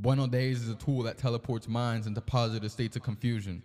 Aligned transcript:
Bueno 0.00 0.28
Daze 0.28 0.62
is 0.62 0.68
a 0.68 0.76
tool 0.76 1.02
that 1.02 1.18
teleports 1.18 1.66
minds 1.66 2.06
into 2.06 2.20
positive 2.20 2.70
states 2.70 2.94
of 2.94 3.02
confusion. 3.02 3.60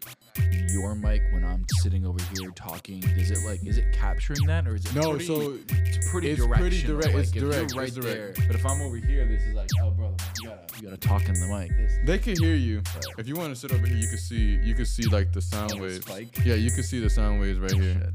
Your 0.71 0.95
mic 0.95 1.21
when 1.31 1.45
I'm 1.45 1.63
sitting 1.83 2.07
over 2.07 2.17
here 2.33 2.49
talking, 2.55 3.03
is 3.09 3.29
it 3.29 3.45
like 3.45 3.63
is 3.63 3.77
it 3.77 3.93
capturing 3.93 4.43
that 4.47 4.67
or 4.67 4.73
is 4.73 4.83
it 4.83 4.95
No, 4.95 5.11
pretty, 5.11 5.25
so 5.27 5.59
it's 5.69 6.09
pretty 6.09 6.31
it's 6.31 6.43
directional, 6.43 6.57
pretty 6.57 6.81
direct- 6.81 7.13
Like 7.13 7.21
it's 7.23 7.31
direct, 7.33 7.75
right 7.75 7.87
it's 7.87 7.95
direct. 7.95 8.37
there. 8.39 8.47
But 8.47 8.55
if 8.55 8.65
I'm 8.65 8.81
over 8.81 8.95
here, 8.95 9.27
this 9.27 9.43
is 9.43 9.53
like, 9.53 9.69
oh 9.83 9.91
brother, 9.91 10.15
you 10.41 10.49
gotta 10.49 10.75
you 10.77 10.83
gotta 10.85 10.97
talk 10.97 11.27
in 11.29 11.35
the 11.39 11.45
mic. 11.45 11.69
This 11.77 11.93
They 12.03 12.17
can 12.17 12.35
hear 12.43 12.55
you. 12.55 12.81
If 13.19 13.27
you 13.27 13.35
want 13.35 13.53
to 13.53 13.55
sit 13.55 13.71
over 13.71 13.85
here, 13.85 13.95
you 13.97 14.07
can 14.07 14.17
see 14.17 14.55
you 14.63 14.73
can 14.73 14.85
see 14.87 15.03
like 15.03 15.31
the 15.33 15.41
sound 15.41 15.73
Oh, 15.75 15.81
waves. 15.83 16.03
spike? 16.03 16.35
Yeah, 16.43 16.55
you 16.55 16.71
can 16.71 16.81
see 16.81 16.99
the 16.99 17.11
sound 17.11 17.41
waves 17.41 17.59
right 17.59 17.73
here. 17.79 18.11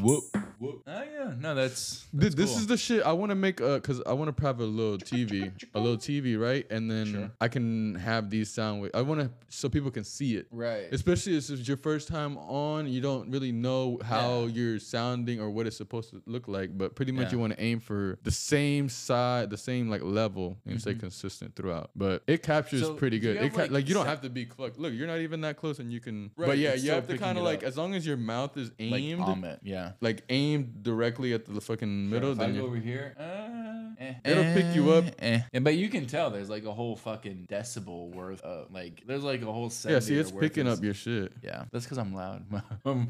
Whoop. 0.00 0.24
Whoop. 0.58 0.82
Oh 0.86 1.02
yeah, 1.12 1.34
no, 1.38 1.54
that's, 1.54 2.06
Th- 2.12 2.22
that's 2.22 2.34
this 2.34 2.50
cool. 2.50 2.58
is 2.60 2.66
the 2.66 2.76
shit 2.78 3.02
I 3.04 3.12
want 3.12 3.28
to 3.30 3.34
make 3.36 3.60
uh 3.60 3.78
cuz 3.80 4.00
I 4.06 4.14
want 4.14 4.34
to 4.34 4.42
have 4.42 4.58
a 4.60 4.64
little 4.64 4.96
TV, 4.96 5.52
a 5.74 5.78
little 5.80 5.98
TV, 5.98 6.40
right? 6.40 6.66
And 6.70 6.90
then 6.90 7.06
Sure. 7.12 7.30
I 7.42 7.48
can 7.48 7.94
have 7.96 8.30
these 8.30 8.50
sound 8.50 8.80
waves. 8.80 8.92
I 8.94 9.02
want 9.02 9.20
to 9.20 9.30
so 9.50 9.68
people 9.68 9.90
can 9.90 10.04
see 10.04 10.36
it. 10.36 10.46
right. 10.50 10.86
Especially 10.92 11.36
if 11.36 11.50
it's 11.50 11.68
your 11.68 11.76
first 11.76 12.08
time 12.08 12.38
on, 12.38 12.88
you 12.88 13.00
don't 13.02 13.30
really 13.30 13.52
know 13.52 13.98
how 14.02 14.44
Yeah. 14.44 14.46
you're 14.54 14.78
sounding 14.78 15.40
or 15.40 15.50
what 15.50 15.66
it's 15.66 15.76
supposed 15.76 16.08
to 16.10 16.22
look 16.26 16.48
like. 16.48 16.76
But 16.76 16.94
pretty 16.94 17.12
much 17.12 17.26
Yeah. 17.26 17.32
you 17.32 17.38
want 17.38 17.52
to 17.54 17.60
aim 17.62 17.78
for 17.80 18.18
the 18.22 18.30
same 18.30 18.88
side, 18.88 19.50
the 19.50 19.58
same 19.58 19.90
like 19.90 20.02
level, 20.02 20.56
and 20.66 20.80
stay 20.80 20.94
consistent 20.94 21.54
throughout. 21.54 21.90
But 21.94 22.22
it 22.26 22.42
captures 22.42 22.80
Mm-hmm. 22.82 22.92
So, 22.92 22.94
pretty 22.94 23.18
good. 23.18 23.36
It 23.36 23.52
ca- 23.52 23.62
like, 23.62 23.70
like 23.70 23.88
you 23.88 23.94
don't 23.94 24.06
have 24.06 24.22
to 24.22 24.30
be 24.30 24.44
clucked. 24.46 24.78
Look, 24.78 24.94
you're 24.94 25.06
not 25.06 25.20
even 25.20 25.42
that 25.42 25.56
close, 25.58 25.78
and 25.78 25.92
you 25.92 26.00
can. 26.00 26.30
Right, 26.36 26.46
but 26.46 26.58
yeah, 26.58 26.74
you 26.74 26.90
have 26.92 27.06
to 27.08 27.18
kind 27.18 27.36
of 27.38 27.44
like 27.44 27.58
up. 27.58 27.64
as 27.64 27.76
long 27.76 27.94
as 27.94 28.06
your 28.06 28.16
mouth 28.16 28.56
is 28.56 28.70
aimed, 28.78 29.44
it, 29.44 29.60
yeah. 29.62 29.85
Like 30.00 30.24
aimed 30.28 30.82
directly 30.82 31.32
at 31.34 31.44
the 31.46 31.60
fucking 31.60 32.10
middle, 32.10 32.32
If 32.32 32.40
I 32.40 32.46
then 32.46 32.52
go 32.54 32.58
you're, 32.60 32.66
over 32.68 32.76
here, 32.76 33.14
uh, 33.18 34.02
eh, 34.02 34.14
It'll 34.24 34.44
pick 34.54 34.74
you 34.74 34.92
up. 34.92 35.04
Eh. 35.18 35.40
Yeah, 35.52 35.60
but 35.60 35.74
you 35.76 35.88
can 35.88 36.06
tell 36.06 36.30
there's 36.30 36.50
like 36.50 36.64
a 36.64 36.72
whole 36.72 36.96
fucking 36.96 37.46
decibel 37.50 38.12
worth 38.14 38.40
of 38.42 38.72
like 38.72 39.02
there's 39.06 39.22
like 39.24 39.42
a 39.42 39.52
whole 39.52 39.70
set. 39.70 39.92
yeah. 39.92 39.98
See, 40.00 40.16
it's 40.16 40.30
picking 40.30 40.66
of- 40.66 40.78
up 40.78 40.84
your 40.84 40.94
shit. 40.94 41.32
Yeah, 41.42 41.64
that's 41.72 41.84
because 41.84 41.98
I'm 41.98 42.14
loud. 42.14 42.44
Um, 42.84 43.08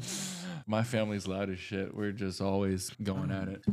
My 0.69 0.83
family's 0.83 1.27
loud 1.27 1.49
as 1.49 1.59
shit. 1.59 1.95
We're 1.95 2.11
just 2.11 2.41
always 2.41 2.89
going 3.01 3.31
at 3.31 3.47
it. 3.47 3.63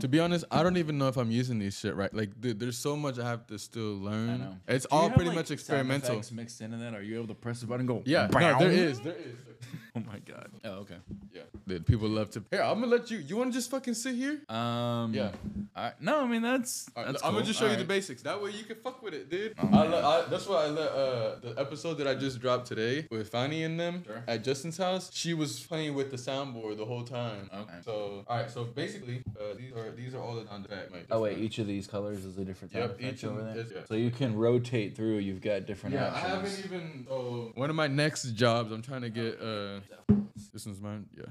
To 0.00 0.08
be 0.08 0.20
honest, 0.20 0.44
I 0.50 0.62
don't 0.62 0.76
even 0.76 0.98
know 0.98 1.08
if 1.08 1.16
I'm 1.16 1.30
using 1.30 1.58
these 1.58 1.78
shit 1.78 1.94
right. 1.96 2.12
Like, 2.12 2.38
dude, 2.40 2.58
there's 2.60 2.76
so 2.76 2.94
much 2.96 3.18
I 3.18 3.26
have 3.28 3.46
to 3.46 3.58
still 3.58 3.94
learn. 3.96 4.28
I 4.30 4.36
know. 4.36 4.56
It's 4.68 4.84
Do 4.84 4.94
you 4.94 5.00
all 5.00 5.08
have, 5.08 5.14
pretty 5.16 5.28
like, 5.30 5.36
much 5.36 5.50
experimental. 5.50 6.10
effects 6.12 6.30
mixed 6.32 6.60
into 6.60 6.76
that. 6.78 6.94
Are 6.94 7.02
you 7.02 7.16
able 7.16 7.28
to 7.28 7.34
press 7.34 7.60
the 7.60 7.66
button 7.66 7.80
and 7.80 7.88
go? 7.88 8.02
Yeah, 8.04 8.26
no, 8.26 8.38
"Bow"? 8.38 8.58
there 8.58 8.70
is, 8.70 9.00
there 9.00 9.14
is. 9.14 9.34
Oh 9.94 10.00
my 10.00 10.20
god. 10.20 10.48
Oh 10.64 10.70
okay. 10.84 10.96
Yeah, 11.34 11.42
dude, 11.68 11.84
people 11.84 12.08
love 12.08 12.30
to. 12.30 12.42
Here, 12.50 12.62
I'm 12.62 12.80
gonna 12.80 12.86
let 12.90 13.10
you. 13.10 13.18
You 13.18 13.36
want 13.36 13.52
to 13.52 13.58
just 13.58 13.70
fucking 13.70 13.92
sit 13.92 14.14
here? 14.14 14.40
Um. 14.48 15.12
Yeah. 15.12 15.32
I, 15.76 15.92
no, 16.00 16.20
I 16.24 16.26
mean 16.26 16.40
that's. 16.40 16.88
All 16.96 17.02
right, 17.02 17.12
that's 17.12 17.22
I'm 17.22 17.34
gonna 17.34 17.44
just 17.44 17.58
show 17.60 17.70
you 17.70 17.76
the 17.76 17.84
basics. 17.84 18.22
That 18.22 18.42
way 18.42 18.52
you 18.52 18.64
can 18.64 18.76
fuck 18.76 19.02
with 19.02 19.12
it, 19.12 19.28
dude. 19.30 19.52
Oh, 19.58 19.66
I 19.66 19.88
man. 19.88 20.02
I, 20.02 20.24
that's 20.30 20.46
why 20.46 20.64
I 20.64 20.68
let 20.68 20.90
uh, 20.92 21.34
the 21.42 21.54
episode 21.58 21.94
that 21.98 22.06
I 22.08 22.14
just 22.14 22.40
dropped 22.40 22.66
today 22.68 23.06
with 23.10 23.28
Fanny 23.28 23.64
and 23.64 23.78
them 23.78 24.02
Sure. 24.06 24.24
at 24.26 24.42
Justin's 24.42 24.78
house. 24.78 25.10
She 25.12 25.34
was 25.34 25.60
playing 25.60 25.94
with 25.94 26.10
the 26.10 26.16
soundboard 26.16 26.78
the 26.78 26.86
whole 26.86 27.04
time. 27.04 27.50
Okay. 27.54 27.72
So, 27.84 28.24
all 28.26 28.36
right. 28.38 28.50
So 28.50 28.64
basically, 28.64 29.22
uh, 29.38 29.54
these 29.58 29.72
are 29.76 29.90
these 29.90 30.14
are 30.14 30.22
all 30.22 30.36
the 30.36 30.46
on 30.48 30.62
the 30.62 30.68
back. 30.70 30.90
Mike. 30.90 31.06
Oh 31.10 31.20
wait, 31.20 31.36
each 31.36 31.58
of 31.58 31.66
these 31.66 31.86
colors 31.86 32.24
is 32.24 32.38
a 32.38 32.44
different 32.46 32.72
sound 32.72 32.84
Yep, 32.84 32.98
effect 33.00 33.14
each 33.14 33.22
of 33.24 33.32
over 33.32 33.42
them 33.42 33.54
there. 33.54 33.64
is- 33.66 33.72
yeah. 33.72 33.80
So 33.86 33.94
you 33.94 34.10
can 34.10 34.34
rotate 34.36 34.96
through. 34.96 35.18
You've 35.18 35.42
got 35.42 35.66
different 35.66 35.94
Yeah, 35.96 36.06
I 36.06 36.32
options. 36.32 36.56
haven't 36.56 36.64
even. 36.64 37.06
So 37.08 37.52
one 37.56 37.68
of 37.68 37.76
my 37.76 37.88
next 37.88 38.24
jobs, 38.34 38.72
I'm 38.72 38.80
trying 38.80 39.02
to 39.02 39.10
get. 39.10 39.38
uh 39.40 39.51
This 40.52 40.66
one's 40.66 40.80
mine. 40.80 41.06
Yeah. 41.16 41.24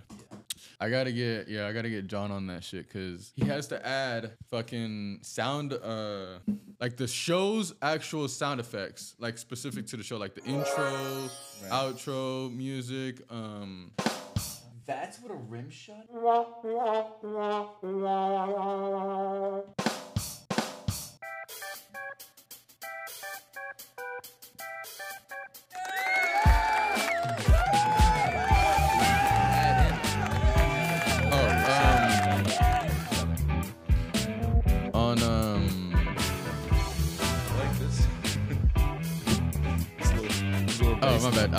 I 0.80 0.90
gotta 0.90 1.12
get. 1.12 1.48
Yeah, 1.48 1.68
I 1.68 1.74
gotta 1.74 1.90
get 1.90 2.08
John 2.08 2.32
on 2.32 2.48
that 2.48 2.64
shit 2.64 2.88
because 2.88 3.32
he 3.36 3.46
has 3.46 3.68
to 3.68 3.86
add 3.86 4.32
fucking 4.50 5.20
sound. 5.22 5.74
Uh, 5.74 6.40
like 6.80 6.98
the 6.98 7.08
show's 7.08 7.74
actual 7.82 8.28
sound 8.28 8.60
effects, 8.60 9.16
like 9.20 9.38
specific 9.38 9.86
to 9.88 9.98
the 9.98 10.04
show, 10.04 10.18
like 10.18 10.34
the 10.34 10.44
intro, 10.44 11.30
outro, 11.70 12.56
music. 12.56 13.22
Um. 13.30 13.92
That's 14.88 15.22
what 15.22 15.32
a 15.32 15.36
rim 15.36 15.70
shot. 15.70 16.08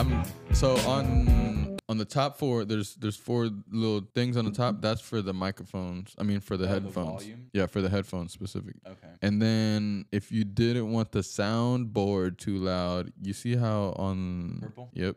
I'm 0.02 0.24
so 0.54 0.76
on 0.88 1.78
on 1.88 1.96
the 1.98 2.04
top 2.04 2.36
four. 2.38 2.64
There's 2.64 2.96
there's 2.96 3.16
four 3.16 3.50
little 3.70 4.02
things 4.14 4.36
on 4.36 4.44
the 4.44 4.50
top. 4.50 4.80
That's 4.80 5.00
for 5.00 5.22
the 5.22 5.32
microphones. 5.32 6.14
I 6.18 6.24
mean 6.24 6.40
for 6.40 6.56
the 6.56 6.64
Oh, 6.64 6.66
the 6.68 6.72
headphones. 6.80 7.22
volume? 7.22 7.46
yeah, 7.52 7.66
for 7.66 7.80
the 7.80 7.88
headphones 7.88 8.32
specific. 8.32 8.74
Okay. 8.86 9.08
And 9.22 9.40
then 9.40 10.06
if 10.10 10.32
you 10.32 10.44
didn't 10.44 10.90
want 10.90 11.12
the 11.12 11.20
soundboard 11.20 12.38
too 12.38 12.56
loud, 12.58 13.12
you 13.22 13.32
see 13.32 13.54
how 13.56 13.94
on 13.96 14.58
Purple? 14.62 14.90
Yep. 14.94 15.16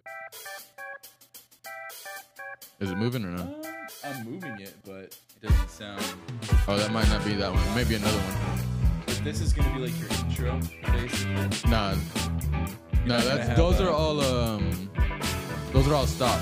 Is 2.82 2.92
it 2.92 2.98
moving 2.98 3.24
or 3.26 3.30
not? 3.32 3.48
Um, 3.48 3.62
I'm 4.04 4.26
moving 4.30 4.60
it, 4.60 4.76
but 4.86 5.18
it 5.42 5.42
doesn't 5.42 5.70
sound. 5.70 6.04
Oh, 6.68 6.78
that 6.78 6.92
might 6.92 7.08
not 7.10 7.24
be 7.26 7.34
that 7.36 7.52
one. 7.52 7.76
Maybe 7.76 7.96
another 7.96 8.18
one. 8.18 8.60
But 9.08 9.22
this 9.24 9.42
is 9.42 9.52
gonna 9.54 9.74
be 9.74 9.80
like 9.88 10.00
your 10.00 10.10
intro, 10.28 10.60
basically. 10.92 11.72
Nah. 11.72 11.96
Nah, 13.06 13.22
that's 13.22 13.56
those 13.56 13.80
are 13.80 13.92
all 13.92 14.20
um 14.20 14.90
those 15.72 15.88
are 15.88 15.94
all 15.94 16.08
stock. 16.08 16.42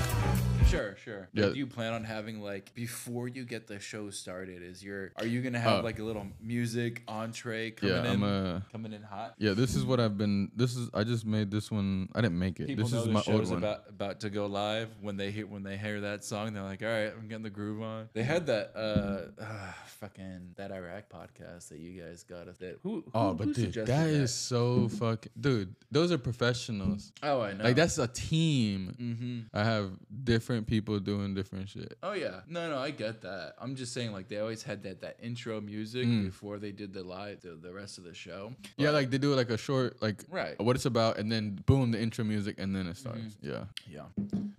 Sure, 0.73 0.95
sure. 1.03 1.29
Yeah. 1.33 1.49
Do 1.49 1.53
you 1.55 1.67
plan 1.67 1.93
on 1.93 2.03
having 2.03 2.41
like 2.41 2.73
before 2.73 3.27
you 3.27 3.45
get 3.45 3.67
the 3.67 3.79
show 3.79 4.09
started? 4.09 4.61
Is 4.63 4.83
your 4.83 5.11
are 5.17 5.25
you 5.25 5.41
gonna 5.41 5.59
have 5.59 5.79
Oh. 5.79 5.83
like 5.83 5.99
a 5.99 6.03
little 6.03 6.27
music 6.41 7.03
entree 7.07 7.71
coming 7.71 7.95
Yeah, 7.95 8.11
in? 8.13 8.23
Uh 8.23 8.61
coming 8.71 8.93
in 8.93 9.03
hot. 9.03 9.35
Yeah, 9.37 9.53
this 9.53 9.75
is 9.75 9.85
what 9.85 9.99
I've 9.99 10.17
been. 10.17 10.51
This 10.55 10.75
is 10.75 10.89
I 10.93 11.03
just 11.03 11.25
made 11.25 11.51
this 11.51 11.71
one. 11.71 12.09
I 12.15 12.21
didn't 12.21 12.39
make 12.39 12.59
it. 12.59 12.67
People 12.67 12.85
this 12.85 12.93
know 12.93 12.99
is 12.99 13.05
the 13.05 13.11
my 13.11 13.19
old 13.19 13.25
show's 13.25 13.49
one. 13.49 13.59
about 13.59 13.83
about 13.89 14.19
to 14.21 14.29
go 14.29 14.47
live 14.47 14.89
when 15.01 15.17
they 15.17 15.31
hear 15.31 15.45
when 15.47 15.63
they 15.63 15.77
hear 15.77 16.01
that 16.01 16.23
song. 16.23 16.53
They're 16.53 16.63
like, 16.63 16.81
"All 16.81 16.89
right, 16.89 17.11
I'm 17.17 17.27
getting 17.27 17.43
the 17.43 17.49
groove 17.49 17.81
on." 17.81 18.09
They 18.13 18.23
had 18.23 18.47
that 18.47 18.71
uh, 18.75 19.41
uh 19.41 19.71
fucking 19.99 20.53
that 20.57 20.71
Iraq 20.71 21.09
podcast 21.09 21.69
that 21.69 21.79
you 21.79 22.01
guys 22.01 22.23
got. 22.23 22.45
That 22.59 22.79
who? 22.83 22.95
who 22.95 23.03
oh, 23.13 23.29
who 23.29 23.35
but 23.35 23.45
dude, 23.47 23.55
suggested 23.55 23.87
that 23.87 24.07
is 24.07 24.33
so 24.33 24.87
fucking. 24.89 25.31
Dude, 25.39 25.75
those 25.91 26.11
are 26.11 26.17
professionals. 26.17 27.11
Oh, 27.21 27.41
I 27.41 27.53
know. 27.53 27.63
Like 27.63 27.75
that's 27.75 27.97
a 27.97 28.07
team. 28.07 28.95
Mm-hmm. 28.99 29.57
I 29.57 29.63
have 29.63 29.91
different 30.23 30.62
people 30.63 30.99
doing 30.99 31.33
different 31.33 31.69
shit. 31.69 31.97
Oh 32.03 32.13
yeah, 32.13 32.41
no, 32.47 32.69
no, 32.69 32.77
I 32.77 32.91
get 32.91 33.21
that. 33.21 33.55
I'm 33.59 33.75
just 33.75 33.93
saying, 33.93 34.11
like 34.11 34.27
they 34.27 34.37
always 34.39 34.63
had 34.63 34.83
that 34.83 35.01
that 35.01 35.17
intro 35.21 35.59
music 35.61 36.05
Mm. 36.07 36.25
before 36.25 36.57
they 36.59 36.71
did 36.71 36.93
the 36.93 37.03
live 37.03 37.41
the, 37.41 37.55
the 37.55 37.71
rest 37.73 37.97
of 37.97 38.03
the 38.03 38.13
show. 38.13 38.53
Yeah, 38.77 38.89
like 38.91 39.09
they 39.09 39.17
do 39.17 39.33
like 39.35 39.49
a 39.49 39.57
short 39.57 40.01
like 40.01 40.23
right. 40.29 40.59
what 40.59 40.75
it's 40.75 40.85
about, 40.85 41.17
and 41.17 41.31
then 41.31 41.61
boom, 41.65 41.91
the 41.91 42.01
intro 42.01 42.23
music, 42.25 42.55
and 42.59 42.75
then 42.75 42.87
it 42.87 42.97
starts. 42.97 43.35
Mm-hmm. 43.35 43.49
Yeah. 43.49 43.63
Yeah. 43.89 44.03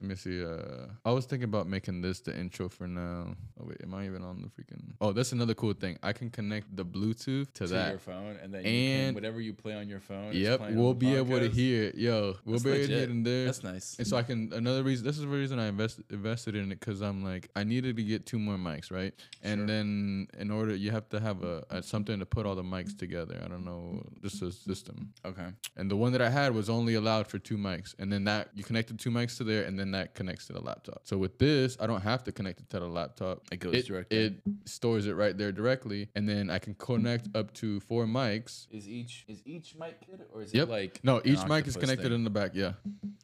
Let 0.00 0.02
me 0.02 0.14
see. 0.16 0.44
Uh, 0.44 0.86
I 1.04 1.10
was 1.12 1.24
thinking 1.26 1.44
about 1.48 1.66
making 1.66 2.02
this 2.02 2.20
the 2.20 2.36
intro 2.36 2.68
for 2.68 2.86
now. 2.86 3.34
Oh 3.60 3.64
wait, 3.66 3.78
am 3.82 3.94
I 3.94 4.06
even 4.06 4.22
on 4.22 4.42
the 4.42 4.48
freaking? 4.48 4.82
Oh, 5.00 5.12
that's 5.12 5.32
another 5.32 5.54
cool 5.54 5.72
thing. 5.72 5.98
I 6.02 6.12
can 6.12 6.30
connect 6.30 6.74
the 6.76 6.84
Bluetooth 6.84 7.52
to, 7.54 7.66
To 7.66 7.66
that. 7.68 7.90
your 7.90 7.98
phone, 7.98 8.36
and 8.42 8.52
then 8.52 8.60
you 8.64 8.70
can, 8.70 9.00
And- 9.08 9.14
whatever 9.14 9.40
you 9.40 9.54
play 9.54 9.74
on 9.74 9.88
your 9.88 10.00
phone. 10.00 10.32
Yep, 10.34 10.72
we'll 10.72 10.94
be 10.94 11.14
able 11.14 11.38
to 11.38 11.48
hear 11.48 11.84
it. 11.84 11.94
Yo, 11.96 12.36
we'll 12.44 12.54
That's 12.54 12.64
be 12.64 12.70
able 12.70 12.86
to 12.86 12.92
hear 12.94 13.02
it 13.04 13.10
in 13.10 13.22
there. 13.22 13.46
That's 13.46 13.62
nice. 13.62 13.96
And 13.98 14.06
so 14.06 14.16
I 14.16 14.22
can 14.22 14.52
another 14.52 14.82
reason. 14.82 15.04
This 15.06 15.16
is 15.16 15.22
the 15.22 15.28
reason 15.28 15.58
I 15.58 15.66
invest, 15.68 15.93
invested 16.10 16.54
in 16.54 16.72
it 16.72 16.80
because 16.80 17.00
I'm 17.00 17.22
like 17.24 17.48
I 17.56 17.64
needed 17.64 17.96
to 17.96 18.02
get 18.02 18.26
two 18.26 18.38
more 18.38 18.56
mics, 18.56 18.90
right? 18.92 19.14
And 19.42 19.60
Sure. 19.60 19.66
then 19.66 20.28
in 20.38 20.50
order, 20.50 20.74
you 20.74 20.90
have 20.90 21.08
to 21.10 21.20
have 21.20 21.42
a, 21.42 21.64
a 21.70 21.82
something 21.82 22.18
to 22.18 22.26
put 22.26 22.46
all 22.46 22.54
the 22.54 22.62
mics 22.62 22.96
together. 22.96 23.40
I 23.44 23.48
don't 23.48 23.64
know, 23.64 24.02
just 24.22 24.42
a 24.42 24.50
system. 24.52 25.12
Okay. 25.24 25.48
And 25.76 25.90
the 25.90 25.96
one 25.96 26.12
that 26.12 26.22
I 26.22 26.30
had 26.30 26.54
was 26.54 26.68
only 26.70 26.94
allowed 26.94 27.26
for 27.26 27.38
two 27.38 27.56
mics, 27.56 27.94
and 27.98 28.12
then 28.12 28.24
that 28.24 28.48
you 28.54 28.64
connected 28.64 28.98
two 28.98 29.10
mics 29.10 29.36
to 29.38 29.44
there, 29.44 29.64
and 29.64 29.78
then 29.78 29.90
that 29.92 30.14
connects 30.14 30.46
to 30.48 30.52
the 30.52 30.60
laptop. 30.60 31.00
So 31.04 31.16
with 31.18 31.38
this, 31.38 31.76
I 31.80 31.86
don't 31.86 32.02
have 32.02 32.24
to 32.24 32.32
connect 32.32 32.60
it 32.60 32.70
to 32.70 32.80
the 32.80 32.86
laptop. 32.88 33.42
It 33.52 33.60
goes 33.60 33.74
it, 33.74 33.86
directly. 33.86 34.18
It 34.18 34.34
stores 34.64 35.06
it 35.06 35.12
right 35.14 35.36
there 35.36 35.52
directly, 35.52 36.08
and 36.14 36.28
then 36.28 36.50
I 36.50 36.58
can 36.58 36.74
connect 36.74 37.34
up 37.36 37.52
to 37.54 37.80
four 37.80 38.06
mics. 38.06 38.66
Is 38.70 38.88
each 38.88 39.24
is 39.28 39.42
each 39.44 39.74
mic 39.78 40.00
kit 40.00 40.28
or 40.32 40.42
is 40.42 40.52
Yep. 40.54 40.68
it 40.68 40.70
like 40.70 41.00
No, 41.04 41.20
each 41.24 41.44
mic 41.46 41.66
is 41.66 41.76
connected 41.76 42.04
thing? 42.08 42.14
in 42.14 42.24
the 42.24 42.30
back. 42.30 42.52
Yeah. 42.54 42.72